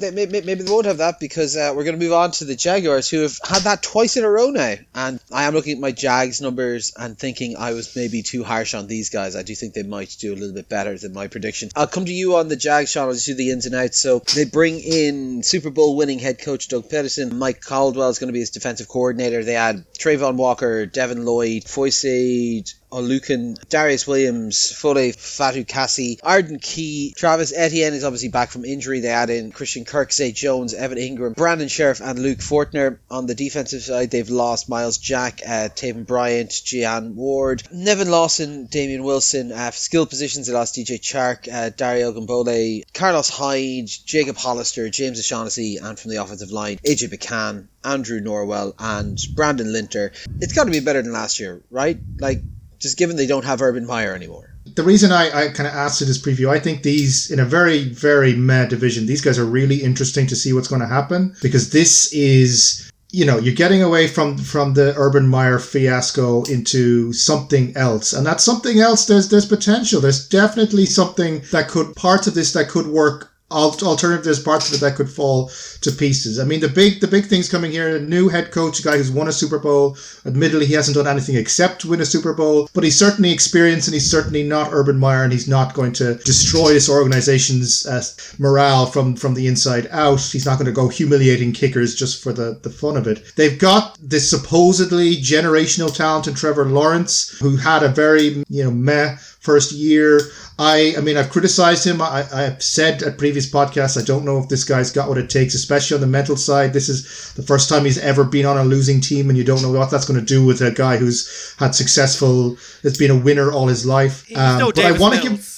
maybe, 0.01 0.41
maybe 0.41 0.63
they 0.63 0.71
won't 0.71 0.85
have 0.85 0.97
that 0.97 1.19
because 1.19 1.55
uh, 1.55 1.73
we're 1.75 1.83
going 1.83 1.97
to 1.99 2.03
move 2.03 2.13
on 2.13 2.31
to 2.31 2.45
the 2.45 2.55
Jaguars, 2.55 3.09
who 3.09 3.21
have 3.21 3.37
had 3.47 3.63
that 3.63 3.83
twice 3.83 4.17
in 4.17 4.23
a 4.23 4.29
row 4.29 4.49
now. 4.49 4.75
And 4.95 5.19
I 5.31 5.45
am 5.45 5.53
looking 5.53 5.73
at 5.73 5.79
my 5.79 5.91
Jags 5.91 6.41
numbers 6.41 6.93
and 6.97 7.17
thinking 7.17 7.57
I 7.57 7.73
was 7.73 7.95
maybe 7.95 8.23
too 8.23 8.43
harsh 8.43 8.73
on 8.73 8.87
these 8.87 9.09
guys. 9.09 9.35
I 9.35 9.43
do 9.43 9.55
think 9.55 9.73
they 9.73 9.83
might 9.83 10.15
do 10.19 10.33
a 10.33 10.37
little 10.37 10.55
bit 10.55 10.69
better 10.69 10.97
than 10.97 11.13
my 11.13 11.27
prediction. 11.27 11.69
I'll 11.75 11.87
come 11.87 12.05
to 12.05 12.13
you 12.13 12.35
on 12.35 12.47
the 12.47 12.55
Jags, 12.55 12.91
Sean. 12.91 13.07
I'll 13.07 13.13
just 13.13 13.25
do 13.25 13.35
the 13.35 13.51
ins 13.51 13.65
and 13.65 13.75
outs. 13.75 13.99
So 13.99 14.19
they 14.35 14.45
bring 14.45 14.79
in 14.79 15.43
Super 15.43 15.69
Bowl 15.69 15.95
winning 15.95 16.19
head 16.19 16.41
coach 16.41 16.67
Doug 16.67 16.89
Pederson. 16.89 17.31
Mike 17.31 17.61
Caldwell 17.61 18.09
is 18.09 18.19
going 18.19 18.29
to 18.29 18.33
be 18.33 18.39
his 18.39 18.51
defensive 18.51 18.87
coordinator. 18.87 19.43
They 19.43 19.55
add 19.55 19.85
Travon 19.97 20.35
Walker, 20.35 20.85
Devin 20.85 21.25
Lloyd, 21.25 21.63
Foyce 21.63 22.78
Oluokun, 22.91 23.69
Darius 23.69 24.07
Williams, 24.07 24.71
Foley, 24.71 25.11
Fatukasi, 25.11 26.19
Arden 26.23 26.59
Key, 26.59 27.13
Travis 27.15 27.53
Etienne 27.55 27.93
is 27.93 28.03
obviously 28.03 28.29
back 28.29 28.49
from 28.49 28.65
injury. 28.65 28.99
They 28.99 29.09
add 29.09 29.29
in 29.29 29.51
Christian 29.51 29.85
Kirk, 29.85 30.11
Zay 30.11 30.31
Jones, 30.31 30.73
Evan 30.73 30.97
Engram, 30.97 31.35
Brandon 31.35 31.67
Scherff, 31.67 32.01
and 32.01 32.19
Luke 32.19 32.39
Fortner. 32.39 32.97
On 33.11 33.27
the 33.27 33.35
defensive 33.35 33.83
side, 33.83 34.09
they've 34.09 34.29
lost 34.29 34.69
Myles 34.69 34.97
Jack, 34.97 35.41
uh, 35.45 35.69
Taven 35.69 36.05
Bryan, 36.05 36.47
Gian 36.49 37.15
Ward, 37.15 37.63
Nevin 37.71 38.09
Lawson, 38.09 38.65
Damien 38.65 39.03
Wilson. 39.03 39.51
Uh, 39.51 39.71
skill 39.71 40.05
positions, 40.05 40.47
they 40.47 40.53
lost 40.53 40.75
DJ 40.75 40.99
Chark, 40.99 41.51
uh, 41.51 41.69
Dare 41.69 42.11
Ogunbowale, 42.11 42.83
Carlos 42.93 43.29
Hyde, 43.29 43.87
Jacob 44.05 44.37
Hollister, 44.37 44.89
James 44.89 45.19
O'Shaughnessy, 45.19 45.77
and 45.77 45.99
from 45.99 46.11
the 46.11 46.17
offensive 46.17 46.51
line, 46.51 46.77
AJ 46.77 47.09
McCann, 47.09 47.67
Andrew 47.83 48.19
Norwell, 48.19 48.73
and 48.79 49.19
Brandon 49.35 49.71
Linder. 49.71 50.11
It's 50.41 50.53
got 50.53 50.65
to 50.65 50.71
be 50.71 50.79
better 50.79 51.01
than 51.01 51.13
last 51.13 51.39
year, 51.39 51.61
right? 51.69 51.99
Like, 52.19 52.41
just 52.79 52.97
given 52.97 53.15
they 53.15 53.27
don't 53.27 53.45
have 53.45 53.61
Urban 53.61 53.85
Meyer 53.85 54.13
anymore. 54.13 54.55
The 54.75 54.83
reason 54.83 55.11
I, 55.11 55.27
I 55.27 55.47
kind 55.49 55.67
of 55.67 55.73
asked 55.73 55.99
for 55.99 56.05
this 56.05 56.21
preview, 56.21 56.49
I 56.49 56.59
think 56.59 56.83
these, 56.83 57.29
in 57.31 57.39
a 57.39 57.45
very, 57.45 57.89
very 57.89 58.35
mad 58.35 58.69
division, 58.69 59.05
these 59.05 59.21
guys 59.21 59.37
are 59.37 59.45
really 59.45 59.77
interesting 59.77 60.27
to 60.27 60.35
see 60.35 60.53
what's 60.53 60.67
going 60.67 60.81
to 60.81 60.87
happen 60.87 61.35
because 61.41 61.71
this 61.71 62.11
is 62.13 62.89
you 63.11 63.25
know 63.25 63.39
you're 63.39 63.55
getting 63.55 63.81
away 63.81 64.07
from 64.07 64.37
from 64.37 64.75
the 64.75 64.93
urban 64.95 65.27
meyer 65.27 65.57
fiasco 65.57 66.43
into 66.43 67.11
something 67.11 67.75
else 67.75 68.13
and 68.13 68.25
that 68.25 68.39
something 68.39 68.79
else 68.79 69.07
there's 69.07 69.29
there's 69.29 69.47
potential 69.47 69.99
there's 69.99 70.29
definitely 70.29 70.85
something 70.85 71.41
that 71.51 71.67
could 71.67 71.95
parts 71.95 72.27
of 72.27 72.35
this 72.35 72.53
that 72.53 72.69
could 72.69 72.85
work 72.85 73.31
alternative 73.51 74.23
there's 74.23 74.41
parts 74.41 74.69
of 74.69 74.75
it 74.75 74.81
that 74.81 74.95
could 74.95 75.09
fall 75.09 75.51
to 75.81 75.91
pieces. 75.91 76.39
I 76.39 76.43
mean, 76.43 76.59
the 76.59 76.67
big 76.67 77.01
the 77.01 77.07
big 77.07 77.25
things 77.25 77.49
coming 77.49 77.71
here. 77.71 77.95
A 77.95 77.99
new 77.99 78.29
head 78.29 78.51
coach, 78.51 78.79
a 78.79 78.83
guy 78.83 78.97
who's 78.97 79.11
won 79.11 79.27
a 79.27 79.31
Super 79.31 79.59
Bowl. 79.59 79.97
Admittedly, 80.25 80.65
he 80.65 80.73
hasn't 80.73 80.95
done 80.95 81.07
anything 81.07 81.35
except 81.35 81.85
win 81.85 82.01
a 82.01 82.05
Super 82.05 82.33
Bowl, 82.33 82.69
but 82.73 82.83
he's 82.83 82.97
certainly 82.97 83.31
experienced 83.31 83.87
and 83.87 83.93
he's 83.93 84.09
certainly 84.09 84.43
not 84.43 84.69
Urban 84.71 84.99
Meyer, 84.99 85.23
and 85.23 85.31
he's 85.31 85.47
not 85.47 85.73
going 85.73 85.93
to 85.93 86.15
destroy 86.15 86.73
this 86.73 86.89
organization's 86.89 87.85
uh, 87.85 88.03
morale 88.37 88.85
from 88.85 89.15
from 89.15 89.33
the 89.33 89.47
inside 89.47 89.87
out. 89.91 90.21
He's 90.21 90.45
not 90.45 90.57
going 90.57 90.67
to 90.67 90.71
go 90.71 90.89
humiliating 90.89 91.53
kickers 91.53 91.95
just 91.95 92.21
for 92.21 92.33
the 92.33 92.59
the 92.61 92.69
fun 92.69 92.97
of 92.97 93.07
it. 93.07 93.35
They've 93.35 93.57
got 93.57 93.97
this 94.01 94.29
supposedly 94.29 95.15
generational 95.15 95.93
talent 95.95 96.27
in 96.27 96.35
Trevor 96.35 96.65
Lawrence, 96.65 97.37
who 97.39 97.57
had 97.57 97.83
a 97.83 97.89
very 97.89 98.43
you 98.49 98.63
know 98.63 98.71
meh 98.71 99.17
first 99.39 99.71
year. 99.71 100.19
I, 100.57 100.93
I 100.97 101.01
mean, 101.01 101.17
I've 101.17 101.29
criticized 101.29 101.85
him. 101.85 102.01
I, 102.01 102.25
I've 102.33 102.61
said 102.61 103.01
at 103.03 103.17
previous 103.17 103.49
podcasts, 103.49 103.99
I 103.99 104.03
don't 104.03 104.25
know 104.25 104.37
if 104.37 104.49
this 104.49 104.63
guy's 104.63 104.91
got 104.91 105.07
what 105.07 105.17
it 105.17 105.29
takes, 105.29 105.53
especially 105.53 105.95
on 105.95 106.01
the 106.01 106.07
mental 106.07 106.35
side. 106.35 106.73
This 106.73 106.89
is 106.89 107.33
the 107.35 107.43
first 107.43 107.69
time 107.69 107.85
he's 107.85 107.97
ever 107.97 108.23
been 108.23 108.45
on 108.45 108.57
a 108.57 108.63
losing 108.63 108.99
team, 109.01 109.29
and 109.29 109.37
you 109.37 109.43
don't 109.43 109.61
know 109.61 109.71
what 109.71 109.89
that's 109.89 110.05
going 110.05 110.19
to 110.19 110.25
do 110.25 110.45
with 110.45 110.61
a 110.61 110.71
guy 110.71 110.97
who's 110.97 111.55
had 111.57 111.73
successful, 111.73 112.57
has 112.83 112.97
been 112.97 113.11
a 113.11 113.17
winner 113.17 113.51
all 113.51 113.67
his 113.67 113.85
life. 113.85 114.29
Um, 114.35 114.59
no 114.59 114.71
but 114.71 114.85
I 114.85 114.91
want 114.97 115.15
to 115.15 115.21
give. 115.21 115.55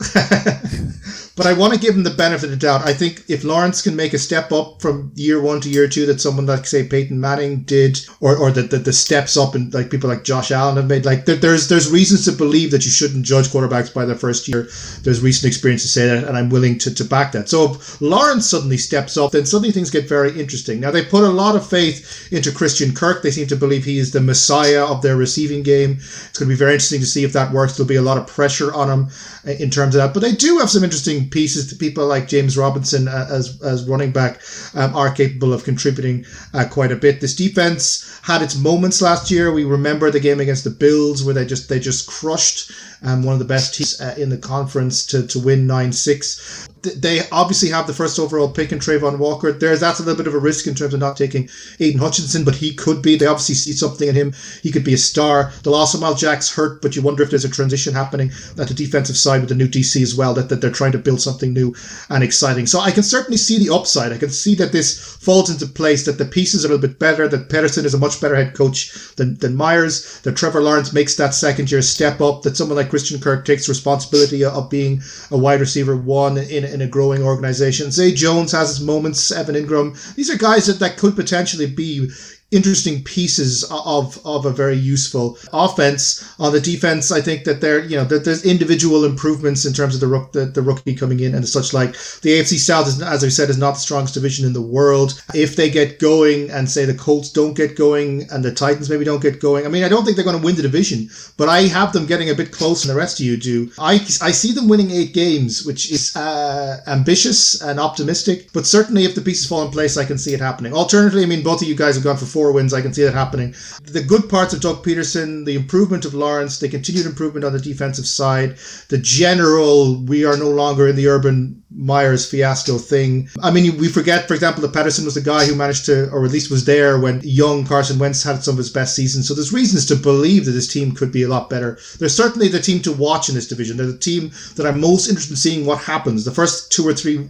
but 1.38 1.46
I 1.46 1.52
want 1.52 1.72
to 1.72 1.80
give 1.80 1.94
him 1.94 2.02
the 2.02 2.10
benefit 2.10 2.46
of 2.46 2.50
the 2.50 2.56
doubt. 2.56 2.86
I 2.86 2.92
think 2.92 3.24
if 3.28 3.44
Lawrence 3.44 3.80
can 3.80 3.96
make 3.96 4.12
a 4.12 4.18
step 4.18 4.52
up 4.52 4.82
from 4.82 5.10
year 5.14 5.40
one 5.40 5.60
to 5.62 5.70
year 5.70 5.88
two 5.88 6.06
that 6.06 6.20
someone 6.20 6.44
like 6.44 6.66
say 6.66 6.86
Peyton 6.86 7.18
Manning 7.20 7.62
did, 7.62 7.98
or 8.20 8.36
or 8.36 8.50
that 8.52 8.70
the, 8.70 8.78
the, 8.78 8.92
steps 8.92 9.36
up 9.36 9.54
and 9.54 9.72
like 9.72 9.90
people 9.90 10.10
like 10.10 10.24
Josh 10.24 10.50
Allen 10.50 10.76
have 10.76 10.86
made, 10.86 11.06
like 11.06 11.24
there, 11.24 11.36
there's 11.36 11.68
there's 11.68 11.90
reasons 11.90 12.26
to 12.26 12.32
believe 12.32 12.70
that 12.70 12.84
you 12.84 12.90
shouldn't 12.90 13.24
judge 13.24 13.48
quarterbacks 13.48 13.92
by 13.92 14.04
their 14.04 14.16
first 14.16 14.46
year. 14.48 14.68
There's 15.02 15.22
recent 15.22 15.48
experience 15.48 15.82
to 15.82 15.88
say 15.88 16.06
that, 16.06 16.28
and 16.28 16.36
I'm 16.36 16.50
willing 16.50 16.78
to, 16.78 16.94
to 16.94 17.04
back 17.04 17.32
that. 17.32 17.48
So 17.48 17.72
if 17.72 18.00
Lawrence 18.00 18.48
suddenly 18.48 18.76
steps 18.76 19.16
up, 19.16 19.32
then 19.32 19.46
suddenly 19.46 19.72
things 19.72 19.90
get 19.90 20.08
very 20.08 20.38
interesting. 20.38 20.80
Now 20.80 20.90
they 20.90 21.04
put 21.04 21.24
a 21.24 21.28
lot 21.28 21.56
of 21.56 21.66
faith 21.66 22.30
into 22.30 22.52
Christian 22.52 22.94
Kirk. 22.94 23.22
They 23.22 23.30
seem 23.30 23.46
to 23.46 23.56
believe 23.56 23.84
he 23.84 23.98
is 23.98 24.12
the 24.12 24.20
messiah 24.20 24.84
of 24.84 25.02
their 25.02 25.16
receiving 25.16 25.62
game. 25.62 25.92
It's 25.92 26.38
going 26.38 26.48
to 26.48 26.54
be 26.54 26.58
very 26.58 26.72
interesting 26.74 27.00
to 27.00 27.06
see 27.06 27.24
if 27.24 27.32
that 27.32 27.52
works. 27.52 27.76
There'll 27.76 27.88
be 27.88 27.96
a 27.96 28.02
lot 28.02 28.18
of 28.18 28.26
pressure 28.26 28.72
on 28.74 28.90
him 28.90 29.08
uh, 29.46 29.52
in 29.52 29.70
terms 29.70 29.88
terms 29.88 29.94
of 29.94 30.02
that. 30.02 30.14
But 30.14 30.26
they 30.26 30.34
do 30.34 30.58
have 30.58 30.70
some 30.70 30.84
interesting 30.84 31.27
pieces 31.30 31.66
to 31.68 31.76
people 31.76 32.06
like 32.06 32.28
James 32.28 32.56
Robinson 32.56 33.08
uh, 33.08 33.26
as 33.30 33.60
as 33.62 33.88
running 33.88 34.12
back 34.12 34.40
um, 34.74 34.94
are 34.94 35.12
capable 35.12 35.52
of 35.52 35.64
contributing 35.64 36.24
uh, 36.54 36.64
quite 36.70 36.92
a 36.92 36.96
bit. 36.96 37.20
This 37.20 37.36
defense 37.36 38.20
had 38.22 38.42
its 38.42 38.58
moments 38.58 39.00
last 39.00 39.30
year. 39.30 39.52
We 39.52 39.64
remember 39.64 40.10
the 40.10 40.20
game 40.20 40.40
against 40.40 40.64
the 40.64 40.70
Bills 40.70 41.24
where 41.24 41.34
they 41.34 41.46
just 41.46 41.68
they 41.68 41.78
just 41.78 42.08
crushed 42.08 42.72
um, 43.02 43.22
one 43.22 43.32
of 43.32 43.38
the 43.38 43.44
best 43.44 43.74
teams 43.74 44.00
uh, 44.00 44.14
in 44.18 44.28
the 44.28 44.38
conference 44.38 45.06
to, 45.06 45.26
to 45.26 45.38
win 45.38 45.66
9 45.66 45.92
6. 45.92 46.68
They 46.96 47.28
obviously 47.30 47.70
have 47.70 47.86
the 47.86 47.92
first 47.92 48.18
overall 48.18 48.50
pick 48.50 48.70
in 48.72 48.78
Travon 48.78 49.18
Walker. 49.18 49.52
There's 49.52 49.80
that's 49.80 49.98
a 49.98 50.02
little 50.02 50.16
bit 50.16 50.28
of 50.28 50.34
a 50.34 50.38
risk 50.38 50.66
in 50.66 50.74
terms 50.74 50.94
of 50.94 51.00
not 51.00 51.16
taking 51.16 51.48
Aidan 51.80 52.00
Hutchinson, 52.00 52.44
but 52.44 52.54
he 52.54 52.72
could 52.72 53.02
be. 53.02 53.16
They 53.16 53.26
obviously 53.26 53.56
see 53.56 53.72
something 53.72 54.08
in 54.08 54.14
him. 54.14 54.32
He 54.62 54.70
could 54.70 54.84
be 54.84 54.94
a 54.94 54.98
star. 54.98 55.52
The 55.64 55.70
loss 55.70 55.94
of 55.94 56.00
Mal 56.00 56.14
Jack's 56.14 56.54
hurt, 56.54 56.80
but 56.80 56.94
you 56.94 57.02
wonder 57.02 57.22
if 57.22 57.30
there's 57.30 57.44
a 57.44 57.50
transition 57.50 57.94
happening 57.94 58.30
at 58.56 58.68
the 58.68 58.74
defensive 58.74 59.16
side 59.16 59.40
with 59.40 59.48
the 59.48 59.54
new 59.54 59.68
DC 59.68 60.00
as 60.00 60.14
well, 60.14 60.34
that, 60.34 60.48
that 60.48 60.60
they're 60.60 60.70
trying 60.70 60.92
to 60.92 60.98
build 60.98 61.20
something 61.20 61.52
new 61.52 61.74
and 62.10 62.22
exciting. 62.22 62.66
So 62.66 62.80
I 62.80 62.92
can 62.92 63.02
certainly 63.02 63.38
see 63.38 63.58
the 63.58 63.74
upside. 63.74 64.12
I 64.12 64.18
can 64.18 64.30
see 64.30 64.54
that 64.54 64.72
this 64.72 65.16
falls 65.16 65.50
into 65.50 65.66
place, 65.66 66.04
that 66.06 66.18
the 66.18 66.24
pieces 66.24 66.64
are 66.64 66.68
a 66.68 66.70
little 66.72 66.88
bit 66.88 66.98
better, 66.98 67.26
that 67.28 67.48
Pederson 67.48 67.84
is 67.84 67.94
a 67.94 67.98
much 67.98 68.20
better 68.20 68.36
head 68.36 68.54
coach 68.54 69.14
than, 69.16 69.36
than 69.38 69.56
Myers, 69.56 70.20
that 70.22 70.36
Trevor 70.36 70.62
Lawrence 70.62 70.92
makes 70.92 71.16
that 71.16 71.34
second 71.34 71.70
year 71.70 71.82
step 71.82 72.20
up, 72.20 72.42
that 72.42 72.56
someone 72.56 72.76
like 72.76 72.87
Christian 72.88 73.20
Kirk 73.20 73.44
takes 73.44 73.68
responsibility 73.68 74.44
of 74.44 74.70
being 74.70 75.02
a 75.30 75.38
wide 75.38 75.60
receiver 75.60 75.96
one 75.96 76.38
in, 76.38 76.64
in 76.64 76.80
a 76.82 76.86
growing 76.86 77.22
organization. 77.22 77.90
Zay 77.90 78.12
Jones 78.12 78.52
has 78.52 78.68
his 78.68 78.80
moments, 78.80 79.30
Evan 79.30 79.54
Engram. 79.54 80.14
These 80.14 80.30
are 80.30 80.38
guys 80.38 80.66
that, 80.66 80.78
that 80.80 80.96
could 80.96 81.16
potentially 81.16 81.66
be 81.66 82.10
interesting 82.50 83.04
pieces 83.04 83.62
of 83.70 84.18
of 84.24 84.46
a 84.46 84.50
very 84.50 84.76
useful 84.76 85.38
offense. 85.52 86.24
On 86.38 86.52
the 86.52 86.60
defense, 86.60 87.12
I 87.12 87.20
think 87.20 87.44
that 87.44 87.60
there 87.60 87.84
you 87.84 87.96
know 87.96 88.04
that 88.04 88.24
there's 88.24 88.44
individual 88.44 89.04
improvements 89.04 89.66
in 89.66 89.72
terms 89.72 89.94
of 89.94 90.00
the, 90.00 90.06
rook, 90.06 90.32
the 90.32 90.46
the 90.46 90.62
rookie 90.62 90.94
coming 90.94 91.20
in 91.20 91.34
and 91.34 91.46
such 91.46 91.74
like. 91.74 91.92
The 92.22 92.40
AFC 92.40 92.58
South 92.58 92.88
is, 92.88 93.00
as 93.02 93.22
I 93.22 93.28
said, 93.28 93.50
is 93.50 93.58
not 93.58 93.72
the 93.72 93.80
strongest 93.80 94.14
division 94.14 94.46
in 94.46 94.52
the 94.52 94.62
world. 94.62 95.22
If 95.34 95.56
they 95.56 95.70
get 95.70 95.98
going 95.98 96.50
and 96.50 96.70
say 96.70 96.84
the 96.84 96.94
Colts 96.94 97.30
don't 97.30 97.54
get 97.54 97.76
going 97.76 98.26
and 98.30 98.44
the 98.44 98.52
Titans 98.52 98.88
maybe 98.88 99.04
don't 99.04 99.22
get 99.22 99.40
going, 99.40 99.66
I 99.66 99.68
mean 99.68 99.84
I 99.84 99.88
don't 99.88 100.04
think 100.04 100.16
they're 100.16 100.24
going 100.24 100.38
to 100.38 100.44
win 100.44 100.56
the 100.56 100.62
division, 100.62 101.10
but 101.36 101.48
I 101.48 101.62
have 101.62 101.92
them 101.92 102.06
getting 102.06 102.30
a 102.30 102.34
bit 102.34 102.52
closer 102.52 102.86
than 102.86 102.94
the 102.94 103.00
rest 103.00 103.20
of 103.20 103.26
you 103.26 103.36
do. 103.36 103.70
I 103.78 103.94
I 104.22 104.32
see 104.32 104.52
them 104.52 104.68
winning 104.68 104.90
eight 104.90 105.12
games, 105.12 105.66
which 105.66 105.92
is 105.92 106.16
uh, 106.16 106.80
ambitious 106.86 107.60
and 107.60 107.78
optimistic, 107.78 108.52
but 108.52 108.66
certainly 108.66 109.04
if 109.04 109.14
the 109.14 109.20
pieces 109.20 109.46
fall 109.46 109.64
in 109.64 109.70
place, 109.70 109.96
I 109.98 110.06
can 110.06 110.16
see 110.16 110.32
it 110.32 110.40
happening. 110.40 110.72
Alternatively, 110.72 111.24
I 111.24 111.26
mean 111.26 111.42
both 111.42 111.60
of 111.60 111.68
you 111.68 111.74
guys 111.74 111.94
have 111.94 112.04
gone 112.04 112.16
for 112.16 112.37
four 112.38 112.52
wins. 112.52 112.72
I 112.72 112.82
can 112.82 112.94
see 112.94 113.02
that 113.02 113.14
happening. 113.14 113.52
The 113.82 114.00
good 114.00 114.28
parts 114.28 114.54
of 114.54 114.60
Doug 114.60 114.84
Pederson, 114.84 115.44
the 115.44 115.56
improvement 115.56 116.04
of 116.04 116.14
Lawrence, 116.14 116.60
the 116.60 116.68
continued 116.68 117.04
improvement 117.04 117.44
on 117.44 117.52
the 117.52 117.58
defensive 117.58 118.06
side, 118.06 118.56
the 118.90 118.98
general 118.98 120.00
we 120.04 120.24
are 120.24 120.36
no 120.36 120.48
longer 120.48 120.86
in 120.86 120.94
the 120.94 121.08
urban 121.08 121.64
Myers 121.70 122.30
fiasco 122.30 122.78
thing. 122.78 123.28
I 123.42 123.50
mean, 123.50 123.76
we 123.76 123.88
forget, 123.88 124.28
for 124.28 124.34
example, 124.34 124.62
that 124.62 124.72
Pederson 124.72 125.04
was 125.04 125.16
the 125.16 125.20
guy 125.20 125.46
who 125.46 125.56
managed 125.56 125.84
to, 125.86 126.08
or 126.10 126.24
at 126.24 126.30
least 126.30 126.50
was 126.50 126.64
there 126.64 126.98
when 127.00 127.20
young 127.24 127.66
Carson 127.66 127.98
Wentz 127.98 128.22
had 128.22 128.42
some 128.42 128.54
of 128.54 128.58
his 128.58 128.70
best 128.70 128.94
seasons. 128.94 129.26
So 129.26 129.34
there's 129.34 129.52
reasons 129.52 129.84
to 129.86 129.96
believe 129.96 130.44
that 130.46 130.52
this 130.52 130.72
team 130.72 130.92
could 130.92 131.10
be 131.10 131.24
a 131.24 131.28
lot 131.28 131.50
better. 131.50 131.78
They're 131.98 132.08
certainly 132.08 132.48
the 132.48 132.60
team 132.60 132.80
to 132.82 132.92
watch 132.92 133.28
in 133.28 133.34
this 133.34 133.48
division. 133.48 133.76
They're 133.76 133.86
the 133.86 133.98
team 133.98 134.30
that 134.56 134.66
I'm 134.66 134.80
most 134.80 135.08
interested 135.08 135.32
in 135.32 135.36
seeing 135.36 135.66
what 135.66 135.78
happens. 135.80 136.24
The 136.24 136.30
first 136.30 136.70
two 136.72 136.86
or 136.86 136.94
three, 136.94 137.28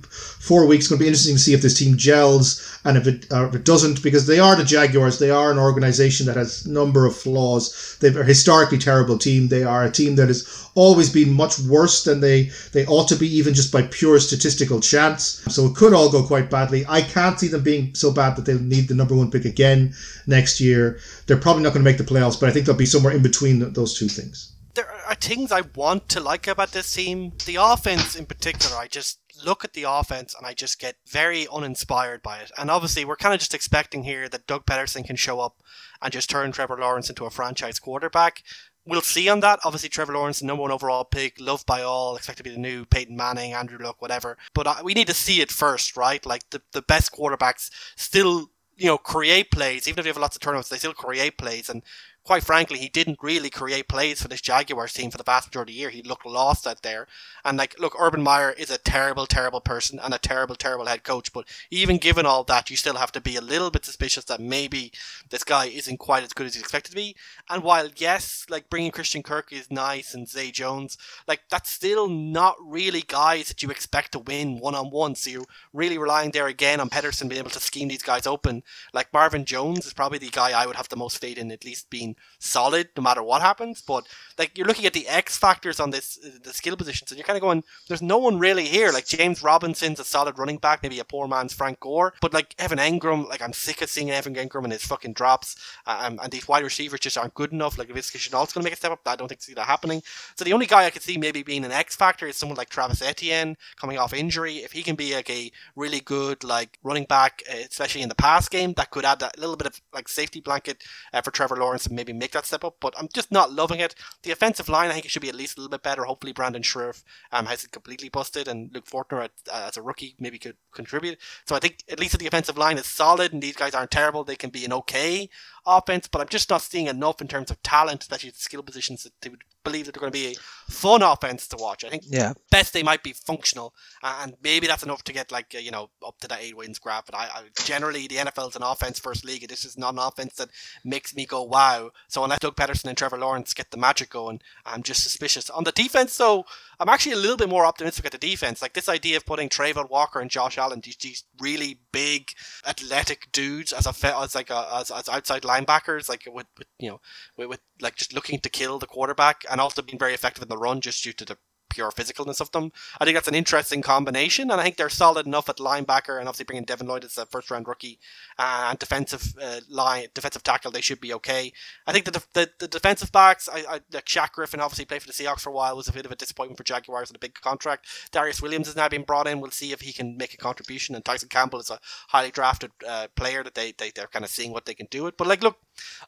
four 0.49 0.67
weeks 0.67 0.87
going 0.87 0.99
to 0.99 1.03
be 1.03 1.09
interesting 1.09 1.35
to 1.37 1.41
see 1.41 1.55
if 1.55 1.63
this 1.63 1.79
team 1.79 1.97
gels 1.97 2.79
and 2.85 2.97
if 2.97 3.07
it, 3.07 3.27
if 3.31 3.55
it 3.55 3.65
doesn't, 3.65 4.03
because 4.03 4.27
they 4.27 4.39
are 4.39 4.55
the 4.55 4.65
Jaguars. 4.65 4.98
They 4.99 5.31
are 5.31 5.51
an 5.51 5.59
organization 5.59 6.27
that 6.27 6.37
has 6.37 6.67
a 6.67 6.71
number 6.71 7.07
of 7.07 7.17
flaws. 7.17 7.97
They're 8.01 8.21
a 8.21 8.25
historically 8.25 8.79
terrible 8.79 9.19
team. 9.19 9.49
They 9.49 9.65
are 9.65 9.85
a 9.85 9.91
team 9.91 10.17
that 10.17 10.29
has 10.29 10.69
always 10.75 11.11
been 11.11 11.33
much 11.33 11.59
worse 11.61 12.05
than 12.05 12.21
they, 12.21 12.51
they 12.73 12.87
ought 12.87 13.09
to 13.09 13.17
be, 13.17 13.29
even 13.29 13.55
just 13.55 13.73
by 13.73 13.83
pure 13.83 14.19
statistical 14.19 14.81
chance. 14.81 15.43
So 15.49 15.67
it 15.67 15.77
could 15.77 15.93
all 15.93 16.11
go 16.11 16.23
quite 16.23 16.51
badly. 16.51 16.85
I 16.89 17.03
can't 17.03 17.39
see 17.39 17.49
them 17.49 17.63
being 17.63 17.95
so 17.95 18.13
bad 18.13 18.37
that 18.37 18.45
they'll 18.45 18.61
need 18.61 18.89
the 18.89 18.95
number 18.95 19.15
one 19.15 19.31
pick 19.31 19.45
again 19.45 19.95
next 20.27 20.61
year. 20.61 20.99
They're 21.27 21.37
probably 21.37 21.63
not 21.63 21.73
going 21.73 21.85
to 21.85 21.91
make 21.91 21.99
the 21.99 22.05
playoffs, 22.05 22.39
but 22.39 22.49
I 22.49 22.53
think 22.53 22.67
they'll 22.67 22.77
be 22.77 22.87
somewhere 22.87 23.15
in 23.15 23.23
between 23.23 23.73
those 23.73 23.99
two 23.99 24.09
things. 24.09 24.53
There 24.75 24.91
are 25.09 25.15
things 25.15 25.51
I 25.51 25.63
want 25.75 26.09
to 26.11 26.21
like 26.21 26.47
about 26.47 26.71
this 26.71 26.93
team. 26.93 27.33
The 27.47 27.57
offense, 27.57 28.15
in 28.15 28.27
particular, 28.27 28.77
I 28.77 28.87
just 28.87 29.19
look 29.45 29.65
at 29.65 29.73
the 29.73 29.85
offense 29.85 30.35
and 30.37 30.47
I 30.47 30.55
just 30.55 30.79
get 30.79 30.97
very 31.07 31.47
uninspired 31.53 32.23
by 32.23 32.39
it. 32.39 32.51
And 32.59 32.71
obviously, 32.71 33.05
we're 33.05 33.17
kind 33.17 33.35
of 33.35 33.41
just 33.41 33.55
expecting 33.55 34.05
here 34.05 34.29
that 34.29 34.47
Doug 34.47 34.67
Pederson 34.67 35.05
can 35.05 35.17
show 35.17 35.41
up 35.41 35.63
and 36.03 36.13
just 36.13 36.31
turn 36.31 36.53
Trevor 36.53 36.79
Lawrence 36.79 37.09
into 37.09 37.25
a 37.25 37.31
franchise 37.31 37.79
quarterback 37.79 38.43
we'll 38.89 39.03
see 39.03 39.29
on 39.29 39.41
that. 39.41 39.61
Obviously, 39.65 39.89
Trevor 39.89 40.15
Lawrence, 40.15 40.41
the 40.41 40.47
number 40.47 40.63
one 40.63 40.73
overall 40.73 41.05
pick, 41.05 41.39
loved 41.39 41.67
by 41.67 41.83
all, 41.83 42.17
expect 42.17 42.39
to 42.39 42.45
be 42.45 42.51
the 42.51 42.59
new 42.59 42.85
Peyton 42.87 43.17
Manning, 43.17 43.53
Andrew 43.53 43.79
Luck, 43.79 44.01
whatever. 44.01 44.39
But 44.55 44.67
uh, 44.67 44.77
we 44.83 44.95
need 44.95 45.07
to 45.09 45.15
see 45.15 45.41
it 45.41 45.53
first, 45.53 45.97
right? 45.97 46.25
Like 46.25 46.49
the, 46.51 46.63
the 46.73 46.83
best 46.83 47.13
quarterbacks 47.13 47.71
still, 47.97 48.51
you 48.77 48.87
know, 48.87 48.99
create 48.99 49.51
plays. 49.51 49.87
Even 49.87 50.01
if 50.01 50.07
you 50.07 50.11
have 50.11 50.21
lots 50.21 50.37
of 50.37 50.41
turnovers, 50.41 50.71
they 50.71 50.79
still 50.79 50.95
create 50.95 51.39
plays. 51.39 51.69
And 51.69 51.83
quite 52.29 52.45
frankly, 52.45 52.79
he 52.79 52.91
didn't 52.91 53.19
really 53.23 53.49
create 53.49 53.89
plays 53.89 54.21
for 54.21 54.29
this 54.29 54.43
Jaguars 54.43 54.93
team 54.93 55.11
for 55.11 55.17
the 55.17 55.25
vast 55.25 55.49
majority 55.49 55.73
of 55.73 55.75
the 55.77 55.81
year. 55.81 55.89
He 55.89 56.03
looked 56.03 56.27
lost 56.27 56.67
out 56.67 56.83
there. 56.83 57.07
And 57.43 57.57
like, 57.57 57.81
look, 57.81 57.95
Urban 57.99 58.23
Meyer 58.23 58.51
is 58.51 58.71
a 58.71 58.77
terrible, 58.77 59.25
terrible 59.25 59.63
person 59.63 59.99
and 59.99 60.13
a 60.13 60.19
terrible, 60.19 60.55
terrible 60.55 60.85
head 60.85 61.05
coach. 61.05 61.33
But 61.33 61.49
even 61.71 61.97
given 61.97 62.27
all 62.27 62.45
that, 62.45 62.69
you 62.69 62.77
still 62.77 62.97
have 62.97 63.13
to 63.13 63.21
be 63.23 63.37
a 63.37 63.41
little 63.41 63.71
bit 63.71 63.87
suspicious 63.87 64.25
that 64.27 64.41
maybe 64.41 64.93
this 65.31 65.43
guy 65.43 65.69
isn't 65.69 65.97
quite 65.97 66.23
as 66.23 66.35
good 66.35 66.47
as 66.47 66.53
he's 66.53 66.63
expected 66.63 66.91
to 66.91 66.97
be. 66.97 67.17
And 67.49 67.63
while 67.63 67.89
yes, 67.97 68.45
like 68.51 68.69
bringing 68.69 68.91
Christian 68.91 69.23
Kirk 69.23 69.51
is 69.51 69.71
nice 69.71 70.13
and 70.13 70.29
Zay 70.29 70.51
Jones, 70.51 70.99
like 71.27 71.41
that's 71.49 71.71
still 71.71 72.09
not 72.09 72.57
really 72.63 73.05
guys 73.07 73.49
that 73.49 73.63
you 73.63 73.71
expect 73.71 74.13
to 74.13 74.19
win 74.19 74.59
one 74.59 74.75
on 74.75 74.91
one. 74.91 75.15
So 75.15 75.31
you're 75.31 75.47
really 75.73 75.97
relying 75.97 76.33
there 76.33 76.47
again 76.47 76.79
on 76.79 76.91
Pederson 76.91 77.31
being 77.31 77.39
able 77.39 77.53
to 77.53 77.59
scheme 77.59 77.89
these 77.89 78.03
guys 78.03 78.27
open. 78.27 78.65
Like 78.93 79.15
Marvin 79.15 79.47
Jones 79.47 79.87
is 79.87 79.95
probably 79.95 80.19
the 80.19 80.29
guy 80.29 80.51
I 80.51 80.67
would 80.67 80.77
have 80.77 80.91
the 80.91 80.97
most 80.97 81.23
faith 81.23 81.39
in, 81.39 81.51
at 81.51 81.65
least 81.65 81.89
being 81.89 82.17
solid 82.39 82.89
no 82.97 83.03
matter 83.03 83.23
what 83.23 83.43
happens. 83.43 83.83
But 83.83 84.07
like 84.39 84.57
you're 84.57 84.67
looking 84.67 84.87
at 84.87 84.93
the 84.93 85.09
X 85.09 85.37
factors 85.37 85.81
on 85.81 85.91
this 85.91 86.19
the 86.43 86.53
skill 86.53 86.77
positions, 86.77 87.11
and 87.11 87.19
you're 87.19 87.27
kind 87.27 87.37
of 87.37 87.43
going, 87.43 87.65
there's 87.89 88.03
no 88.03 88.19
one 88.19 88.39
really 88.39 88.65
here. 88.65 88.93
Like 88.93 89.07
James 89.07 89.43
Robinson's 89.43 90.01
a 90.01 90.05
solid 90.05 90.39
running 90.39 90.59
back, 90.59 90.83
maybe 90.83 90.99
a 90.99 91.05
poor 91.05 91.27
man's 91.29 91.53
Frank 91.53 91.81
Gore, 91.81 92.15
but 92.21 92.33
like 92.33 92.55
Evan 92.59 92.79
Engram, 92.79 93.29
like 93.29 93.43
I'm 93.43 93.53
sick 93.53 93.83
of 93.83 93.91
seeing 93.91 94.11
Evan 94.11 94.35
Engram 94.35 94.65
and 94.65 94.73
his 94.73 94.85
fucking 94.85 95.13
drops, 95.15 95.57
um, 95.87 96.19
and 96.23 96.33
these 96.33 96.49
wide 96.49 96.65
receivers 96.65 97.01
just 97.01 97.19
aren't 97.19 97.35
good 97.35 97.53
enough. 97.53 97.79
Like 97.79 97.91
if 97.91 97.97
Shenault's 97.97 98.53
going 98.53 98.63
to 98.63 98.65
make 98.65 98.73
a 98.73 98.77
step 98.77 98.93
up, 98.93 99.01
I 99.07 99.17
don't 99.17 99.29
think 99.29 99.43
see 99.43 99.55
that 99.55 99.67
happening. 99.67 100.03
So 100.37 100.45
the 100.45 100.53
only 100.53 100.67
guy 100.67 100.85
I 100.85 100.91
could 100.91 101.03
see 101.03 101.17
maybe 101.17 101.43
being 101.43 101.65
an 101.65 101.73
X 101.73 101.97
factor 101.97 102.27
is 102.27 102.37
someone 102.37 102.57
like 102.57 102.69
Travis 102.69 103.03
Etienne 103.03 103.57
coming 103.77 103.99
off 103.99 104.13
injury. 104.13 104.59
If 104.59 104.73
he 104.73 104.83
can 104.83 104.97
be 104.97 105.15
like 105.15 105.31
a 105.31 105.51
really 105.77 106.01
good 106.01 106.45
like 106.45 106.79
running 106.83 107.05
back, 107.05 107.43
uh, 107.51 107.57
especially 107.69 108.03
in 108.03 108.09
the 108.09 108.15
pass 108.15 108.49
game, 108.49 108.73
that 108.75 108.91
could 108.91 109.05
add 109.05 109.21
that 109.21 109.39
little 109.39 109.57
bit 109.57 109.67
of 109.67 109.81
like 109.93 110.09
safety 110.09 110.41
blanket 110.41 110.83
uh, 111.13 111.23
for 111.23 111.31
Trevor 111.31 111.57
Lawrence 111.57 111.91
maybe 111.99 112.13
make 112.13 112.33
that 112.33 112.47
step 112.47 112.65
up. 112.65 112.77
But 112.81 112.95
I'm 112.97 113.09
just 113.13 113.33
not 113.33 113.53
loving 113.53 113.81
it. 113.81 113.95
The 114.23 114.31
offensive 114.31 114.69
line, 114.69 114.91
I 114.91 114.95
think 114.95 115.05
it 115.05 115.11
should 115.11 115.23
be 115.23 115.29
at 115.29 115.35
least 115.35 115.59
a 115.59 115.61
little 115.61 115.71
bit 115.71 115.83
better. 115.83 116.05
Hopefully, 116.05 116.33
Brandon 116.33 116.63
Scherff 116.63 117.03
um, 117.33 117.47
has 117.47 117.65
it 117.65 117.73
completely 117.73 118.09
busted, 118.09 118.47
and 118.49 118.73
Luke 118.73 118.87
Fortner 118.87 119.25
uh, 119.25 119.29
as 119.69 119.77
a 119.77 119.83
rookie 119.83 120.15
maybe 120.19 120.39
could 120.39 120.57
contribute. 120.73 121.19
So 121.47 121.57
I 121.57 121.59
think 121.59 121.83
at 121.91 121.99
least 121.99 122.19
the 122.19 122.27
offensive 122.27 122.57
line 122.57 122.79
is 122.79 122.87
solid, 122.87 123.33
and 123.33 123.43
these 123.43 123.57
guys 123.57 123.75
aren't 123.75 123.91
terrible. 123.91 124.25
They 124.25 124.37
can 124.37 124.51
be 124.51 124.65
an 124.65 124.73
okay 124.73 125.29
offense, 125.69 126.09
but 126.09 126.21
I'm 126.21 126.29
just 126.29 126.51
not 126.51 126.63
seeing 126.63 126.87
enough 126.87 127.21
in 127.21 127.29
terms 127.29 127.51
of 127.51 127.63
talent, 127.63 128.03
especially 128.03 128.31
the 128.31 128.39
skill 128.39 128.63
positions 128.63 129.05
that 129.05 129.13
they 129.21 129.29
would 129.29 129.45
believe 129.65 129.87
that 129.87 129.93
they're 129.93 130.01
going 130.01 130.13
to 130.13 130.19
be 130.19 130.33
a 130.33 130.73
fun 130.73 131.03
offense 131.03 131.47
to 131.49 131.57
watch. 131.57 131.85
I 131.85 131.91
think 131.91 132.05
yeah. 132.07 132.33
best 132.51 132.73
they 132.73 132.83
might 132.83 133.03
be 133.03 133.13
functional, 133.13 133.75
and 134.03 134.35
maybe 134.43 134.67
that's 134.67 134.83
enough 134.83 135.05
to 135.05 135.13
get 135.13 135.31
like 135.31 135.55
uh, 135.55 135.59
you 135.59 135.71
know 135.71 135.91
up 136.07 136.19
to 136.21 136.29
that 136.29 136.41
eight 136.41 136.57
wins 136.57 136.79
graph. 136.79 137.07
But 137.07 137.17
I, 137.17 137.29
I 137.35 137.43
generally 137.65 138.07
the 138.07 138.17
NFL 138.17 138.51
is 138.51 138.57
an 138.57 138.63
offense 138.63 138.99
first 138.99 139.25
league. 139.25 139.47
This 139.49 139.65
is 139.65 139.77
not 139.77 139.95
an 139.95 140.01
offense 140.01 140.35
that 140.35 140.49
makes 140.85 141.15
me 141.15 141.27
go 141.27 141.43
wow. 141.43 141.91
So 142.09 142.25
unless 142.25 142.41
Doug 142.41 142.57
Pederson 142.57 142.87
and 142.87 142.97
Trevor 142.97 143.19
Lawrence 143.19 143.55
get 143.55 143.71
the 143.71 143.77
magic 143.77 144.11
going, 144.11 144.41
I'm 144.65 144.83
just 144.83 145.03
suspicious. 145.03 145.51
On 145.51 145.65
the 145.65 145.73
defense, 145.73 146.17
though, 146.17 146.45
I'm 146.81 146.89
actually 146.89 147.13
a 147.13 147.17
little 147.17 147.37
bit 147.37 147.49
more 147.49 147.67
optimistic 147.67 148.07
at 148.07 148.13
the 148.13 148.19
defense. 148.19 148.63
Like 148.63 148.73
this 148.73 148.89
idea 148.89 149.17
of 149.17 149.27
putting 149.27 149.49
Travon 149.49 149.91
Walker 149.91 150.21
and 150.21 150.31
Josh 150.31 150.59
Allen, 150.59 150.81
these, 150.83 150.97
these 150.97 151.25
really 151.41 151.81
big, 151.93 152.31
athletic 152.67 153.29
dudes 153.33 153.73
as 153.73 153.87
a 153.87 154.19
as 154.19 154.35
like 154.35 154.51
a, 154.51 154.69
as, 154.75 154.91
as 154.91 155.09
outside 155.09 155.45
linebackers, 155.65 156.09
like 156.09 156.27
with, 156.33 156.47
with 156.59 156.69
you 156.79 156.91
know 156.91 157.01
with, 157.37 157.49
with 157.49 157.61
like 157.81 157.97
just 157.97 158.15
looking 158.15 158.39
to 158.41 158.51
kill 158.51 158.79
the 158.79 158.87
quarterback 158.87 159.45
and 159.51 159.61
also 159.61 159.83
being 159.83 159.99
very 159.99 160.15
effective 160.15 160.43
in 160.43 160.49
the 160.49 160.59
run 160.59 160.81
just 160.81 161.03
due 161.03 161.13
to 161.13 161.25
the 161.25 161.39
pure 161.79 161.91
physicalness 161.93 162.41
of 162.41 162.51
them. 162.51 162.73
I 163.01 163.05
think 163.05 163.15
that's 163.17 163.29
an 163.29 163.37
interesting 163.37 163.83
combination, 163.83 164.51
and 164.51 164.61
I 164.61 164.65
think 164.65 164.77
they're 164.77 164.89
solid 164.89 165.27
enough 165.27 165.49
at 165.49 165.59
linebacker, 165.59 166.19
and 166.19 166.29
obviously 166.29 166.45
bringing 166.45 166.65
Devin 166.65 166.89
Lloyd 166.89 167.05
as 167.05 167.17
a 167.17 167.27
first 167.27 167.53
round 167.53 167.69
rookie 167.69 168.01
uh, 168.37 168.67
and 168.71 168.79
defensive 168.81 169.35
uh, 169.41 169.61
line, 169.69 170.09
defensive 170.13 170.43
tackle, 170.43 170.73
they 170.73 170.81
should 170.81 171.01
be 171.01 171.15
okay. 171.15 171.53
I 171.87 171.93
think 171.93 172.05
the 172.05 172.25
the, 172.33 172.51
the 172.59 172.67
defensive 172.67 173.13
backs, 173.13 173.49
I, 173.49 173.61
I 173.69 173.81
like 173.93 174.07
Shaq 174.07 174.33
Griffin, 174.33 174.59
obviously 174.61 174.87
played 174.87 175.03
for 175.03 175.07
the 175.07 175.13
Seahawks 175.13 175.43
for 175.43 175.51
a 175.51 175.53
while, 175.53 175.77
was 175.77 175.87
a 175.87 175.93
bit 175.93 176.05
of 176.05 176.11
a 176.11 176.17
disappointment 176.17 176.59
for 176.59 176.65
Jaguars 176.65 177.11
with 177.11 177.17
a 177.17 177.21
big 177.21 177.35
contract. 177.35 177.87
Darius 178.11 178.43
Williams 178.43 178.67
has 178.67 178.75
now 178.75 178.89
been 178.89 179.05
brought 179.05 179.29
in. 179.29 179.41
We'll 179.41 179.53
see 179.53 179.71
if 179.71 179.83
he 179.83 179.93
can 179.93 180.17
make 180.17 180.35
a 180.35 180.37
contribution, 180.37 180.97
and 180.97 181.05
Tyson 181.05 181.29
Campbell 181.29 181.61
is 181.61 181.71
a 181.71 181.79
highly 182.09 182.33
drafted 182.33 182.73
uh, 182.89 183.07
player 183.15 183.45
that 183.45 183.55
they, 183.55 183.71
they 183.79 183.93
they're 183.95 184.09
kind 184.09 184.25
of 184.25 184.33
seeing 184.33 184.53
what 184.53 184.65
they 184.67 184.75
can 184.75 184.89
do 184.91 185.07
it. 185.07 185.17
But 185.17 185.29
like, 185.29 185.45
look 185.45 185.59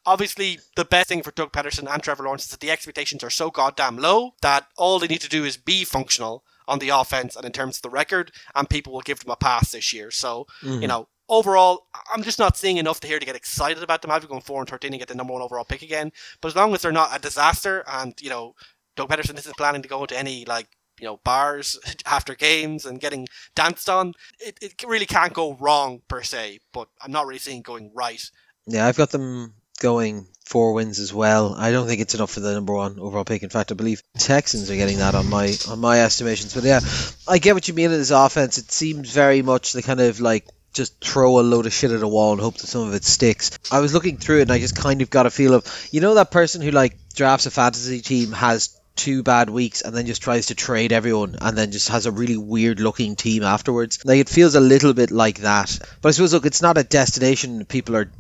Obviously, 0.07 0.59
the 0.77 0.85
best 0.85 1.09
thing 1.09 1.23
for 1.23 1.31
Doug 1.33 1.53
Pederson 1.53 1.93
and 1.93 2.03
Trevor 2.03 2.25
Lawrence 2.25 2.45
is 2.45 2.51
that 2.51 2.61
the 2.61 2.71
expectations 2.71 3.23
are 3.25 3.31
so 3.31 3.51
goddamn 3.51 3.99
low 3.99 4.33
that 4.43 4.67
all 4.77 4.99
they 4.99 5.07
need 5.07 5.21
to 5.21 5.29
do 5.29 5.45
is 5.45 5.57
be 5.57 5.85
functional 5.85 6.45
on 6.69 6.79
the 6.79 6.89
offense 6.89 7.37
and 7.37 7.45
in 7.45 7.53
terms 7.53 7.77
of 7.77 7.83
the 7.83 7.91
record, 7.91 8.33
and 8.55 8.71
people 8.71 8.93
will 8.93 9.01
give 9.01 9.21
them 9.21 9.31
a 9.31 9.37
pass 9.37 9.73
this 9.73 9.93
year. 9.93 10.11
So, 10.11 10.47
mm-hmm. 10.63 10.83
you 10.83 10.89
know, 10.89 11.09
overall, 11.29 11.87
I'm 12.13 12.23
just 12.23 12.39
not 12.39 12.57
seeing 12.57 12.77
enough 12.77 13.01
to 13.01 13.07
here 13.07 13.19
to 13.19 13.27
get 13.27 13.37
excited 13.37 13.83
about 13.83 14.03
them. 14.03 14.11
I've 14.11 14.29
going 14.29 14.41
four 14.41 14.61
and 14.61 14.69
thirteen 14.69 14.93
and 14.93 15.01
get 15.01 15.09
the 15.09 15.15
number 15.15 15.33
one 15.33 15.43
overall 15.43 15.65
pick 15.65 15.83
again. 15.83 16.13
But 16.41 16.49
as 16.49 16.57
long 16.57 16.75
as 16.75 16.83
they're 16.83 16.93
not 16.93 17.17
a 17.17 17.21
disaster, 17.21 17.85
and 17.87 18.15
you 18.21 18.31
know, 18.31 18.55
Doug 18.97 19.09
Pederson 19.09 19.39
isn't 19.39 19.57
planning 19.57 19.83
to 19.83 19.89
go 19.89 20.03
into 20.03 20.19
any 20.19 20.45
like 20.45 20.69
you 20.99 21.07
know 21.07 21.21
bars 21.25 21.79
after 22.07 22.35
games 22.35 22.85
and 22.85 23.01
getting 23.01 23.27
danced 23.55 23.89
on, 23.89 24.15
it, 24.39 24.59
it 24.61 24.85
really 24.87 25.07
can't 25.07 25.33
go 25.33 25.55
wrong 25.55 26.03
per 26.09 26.23
se. 26.23 26.61
But 26.73 26.89
I'm 27.03 27.13
not 27.13 27.27
really 27.27 27.39
seeing 27.39 27.63
going 27.63 27.93
right. 27.95 28.23
Yeah, 28.67 28.87
I've 28.87 28.97
got 28.97 29.11
them 29.11 29.55
going 29.81 30.27
four 30.45 30.73
wins 30.73 30.99
as 30.99 31.13
well. 31.13 31.55
I 31.57 31.71
don't 31.71 31.87
think 31.87 32.01
it's 32.01 32.15
enough 32.15 32.33
for 32.33 32.41
the 32.41 32.53
number 32.53 32.75
one 32.75 32.99
overall 32.99 33.25
pick. 33.25 33.43
In 33.43 33.51
fact, 33.51 33.71
I 33.71 33.75
believe 33.75 34.03
Texans 34.19 34.71
are 34.71 34.77
getting 34.77 34.99
that 34.99 35.15
on 35.15 35.29
my 35.29 35.55
on 35.69 35.81
my 35.81 36.03
estimations. 36.03 36.55
But 36.55 36.65
yeah, 36.65 36.81
I 37.29 37.39
get 37.39 37.55
what 37.55 37.69
you 37.69 37.75
mean 37.75 37.87
in 37.87 37.93
this 37.93 38.11
offense. 38.11 38.59
It 38.59 38.71
seems 38.71 39.13
very 39.13 39.43
much 39.43 39.73
the 39.73 39.83
kind 39.83 40.01
of 40.01 40.21
like 40.21 40.47
just 40.73 41.01
throw 41.01 41.41
a 41.41 41.43
load 41.43 41.67
of 41.67 41.73
shit 41.73 41.91
at 41.91 42.03
a 42.03 42.09
wall 42.09 42.33
and 42.33 42.41
hope 42.41 42.57
that 42.59 42.67
some 42.67 42.87
of 42.87 42.95
it 42.95 43.05
sticks. 43.05 43.59
I 43.71 43.81
was 43.81 43.95
looking 43.95 44.19
through 44.19 44.39
it 44.39 44.43
and 44.43 44.53
I 44.53 44.59
just 44.59 44.77
kind 44.77 45.03
of 45.03 45.11
got 45.11 45.27
a 45.27 45.31
feel 45.31 45.55
of 45.55 45.89
you 45.91 46.01
know 46.01 46.15
that 46.15 46.31
person 46.31 46.63
who 46.63 46.71
like 46.71 46.97
drafts 47.15 47.47
a 47.47 47.51
fantasy 47.51 48.01
team 48.01 48.33
has 48.33 48.77
two 48.97 49.23
bad 49.23 49.49
weeks 49.49 49.83
and 49.83 49.97
then 49.97 50.07
just 50.07 50.23
tries 50.23 50.47
to 50.47 50.55
trade 50.55 50.93
everyone 50.93 51.37
and 51.41 51.57
then 51.57 51.73
just 51.73 51.89
has 51.89 52.07
a 52.07 52.13
really 52.13 52.37
weird 52.37 52.81
looking 52.81 53.17
team 53.17 53.43
afterwards. 53.43 54.05
Like 54.05 54.19
it 54.19 54.29
feels 54.29 54.55
a 54.55 54.61
little 54.61 54.93
bit 54.93 55.11
like 55.11 55.39
that. 55.39 55.79
But 56.03 56.11
I 56.11 56.13
suppose 56.13 56.33
look, 56.33 56.45
it's 56.45 56.61
not 56.61 56.77
a 56.77 56.85
destination 56.85 57.65
people 57.65 57.97
are 57.97 58.11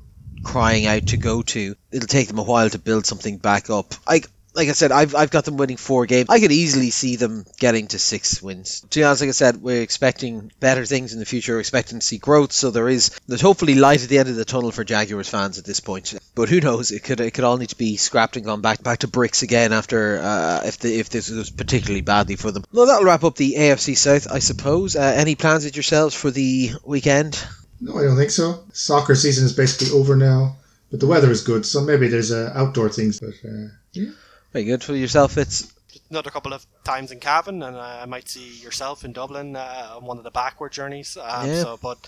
crying 0.42 0.86
out 0.86 1.08
to 1.08 1.16
go 1.16 1.42
to. 1.42 1.74
It'll 1.90 2.06
take 2.06 2.28
them 2.28 2.38
a 2.38 2.44
while 2.44 2.70
to 2.70 2.78
build 2.78 3.06
something 3.06 3.38
back 3.38 3.70
up. 3.70 3.94
I 4.06 4.22
like 4.54 4.68
I 4.68 4.72
said, 4.72 4.92
I've, 4.92 5.14
I've 5.14 5.30
got 5.30 5.44
them 5.44 5.56
winning 5.56 5.76
four 5.76 6.06
games. 6.06 6.28
I 6.28 6.40
could 6.40 6.52
easily 6.52 6.90
see 6.90 7.16
them 7.16 7.44
getting 7.58 7.86
to 7.88 7.98
six 7.98 8.42
wins. 8.42 8.80
To 8.90 8.98
be 8.98 9.04
honest, 9.04 9.22
like 9.22 9.28
I 9.28 9.32
said, 9.32 9.62
we're 9.62 9.82
expecting 9.82 10.50
better 10.58 10.84
things 10.84 11.12
in 11.12 11.18
the 11.18 11.24
future. 11.24 11.54
We're 11.54 11.60
expecting 11.60 12.00
to 12.00 12.06
see 12.06 12.18
growth. 12.18 12.52
So 12.52 12.70
there 12.70 12.88
is 12.88 13.10
there's 13.28 13.40
hopefully 13.40 13.74
light 13.74 14.02
at 14.02 14.08
the 14.08 14.18
end 14.18 14.28
of 14.28 14.36
the 14.36 14.44
tunnel 14.44 14.72
for 14.72 14.84
Jaguars 14.84 15.28
fans 15.28 15.58
at 15.58 15.64
this 15.64 15.80
point. 15.80 16.14
But 16.34 16.48
who 16.48 16.60
knows? 16.60 16.90
It 16.90 17.04
could 17.04 17.20
it 17.20 17.32
could 17.32 17.44
all 17.44 17.56
need 17.56 17.70
to 17.70 17.76
be 17.76 17.96
scrapped 17.96 18.36
and 18.36 18.44
gone 18.44 18.60
back 18.60 18.82
back 18.82 19.00
to 19.00 19.08
bricks 19.08 19.42
again 19.42 19.72
after 19.72 20.18
uh, 20.18 20.62
if 20.64 20.78
the, 20.78 20.98
if 20.98 21.10
this 21.10 21.30
was 21.30 21.50
particularly 21.50 22.02
badly 22.02 22.36
for 22.36 22.50
them. 22.50 22.64
Well, 22.72 22.86
that'll 22.86 23.04
wrap 23.04 23.24
up 23.24 23.36
the 23.36 23.54
AFC 23.56 23.96
South, 23.96 24.30
I 24.30 24.40
suppose. 24.40 24.96
Uh, 24.96 25.00
any 25.00 25.36
plans 25.36 25.64
with 25.64 25.76
yourselves 25.76 26.14
for 26.14 26.30
the 26.30 26.72
weekend? 26.84 27.42
No, 27.80 27.98
I 27.98 28.02
don't 28.02 28.16
think 28.16 28.30
so. 28.30 28.64
Soccer 28.72 29.14
season 29.14 29.44
is 29.44 29.52
basically 29.52 29.96
over 29.98 30.16
now, 30.16 30.56
but 30.90 31.00
the 31.00 31.06
weather 31.06 31.30
is 31.30 31.42
good, 31.42 31.64
so 31.64 31.80
maybe 31.80 32.08
there's 32.08 32.30
uh, 32.30 32.52
outdoor 32.54 32.90
things. 32.90 33.18
But 33.20 33.34
uh, 33.44 33.68
yeah. 33.92 34.10
Very 34.52 34.64
good 34.64 34.84
for 34.84 34.94
yourself. 34.94 35.38
It's 35.38 35.72
another 36.10 36.30
couple 36.30 36.52
of 36.52 36.66
times 36.84 37.12
in 37.12 37.20
Cavan, 37.20 37.62
and 37.62 37.76
uh, 37.76 37.98
I 38.02 38.06
might 38.06 38.28
see 38.28 38.58
yourself 38.58 39.04
in 39.04 39.12
Dublin 39.12 39.56
uh, 39.56 39.94
on 39.96 40.04
one 40.04 40.18
of 40.18 40.24
the 40.24 40.30
backward 40.30 40.72
journeys. 40.72 41.16
Um, 41.16 41.48
yeah. 41.48 41.62
So, 41.62 41.78
but 41.80 41.98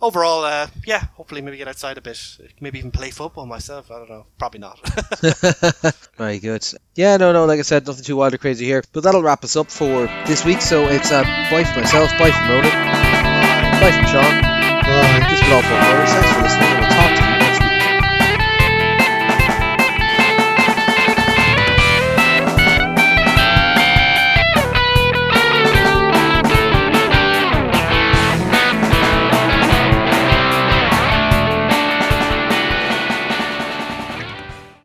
overall, 0.00 0.44
uh, 0.44 0.66
yeah, 0.84 1.04
hopefully 1.14 1.40
maybe 1.40 1.56
get 1.56 1.68
outside 1.68 1.96
a 1.96 2.00
bit, 2.00 2.20
maybe 2.60 2.78
even 2.78 2.90
play 2.90 3.10
football 3.10 3.46
myself. 3.46 3.90
I 3.90 3.98
don't 3.98 4.10
know, 4.10 4.26
probably 4.38 4.60
not. 4.60 4.80
Very 6.16 6.38
good. 6.40 6.66
Yeah, 6.94 7.16
no, 7.16 7.32
no, 7.32 7.44
like 7.46 7.58
I 7.58 7.62
said, 7.62 7.86
nothing 7.86 8.04
too 8.04 8.16
wild 8.16 8.34
or 8.34 8.38
crazy 8.38 8.64
here. 8.64 8.82
But 8.92 9.04
that'll 9.04 9.22
wrap 9.22 9.44
us 9.44 9.56
up 9.56 9.70
for 9.70 10.06
this 10.26 10.44
week. 10.44 10.60
So 10.60 10.88
it's 10.88 11.12
uh, 11.12 11.22
bye 11.22 11.64
for 11.64 11.80
myself, 11.80 12.10
bye 12.18 12.30
from 12.30 12.48
Ronan, 12.48 12.72
bye 13.80 13.92
from 13.92 14.06
Sean. 14.06 14.65
Has 14.86 15.40
been 15.40 15.52
all 15.52 15.62
for 15.62 15.68
Thanks 16.06 16.32
for 16.32 16.42
listening. 16.42 16.78
We'll 16.78 16.88
talk 16.88 17.16
to 17.16 17.25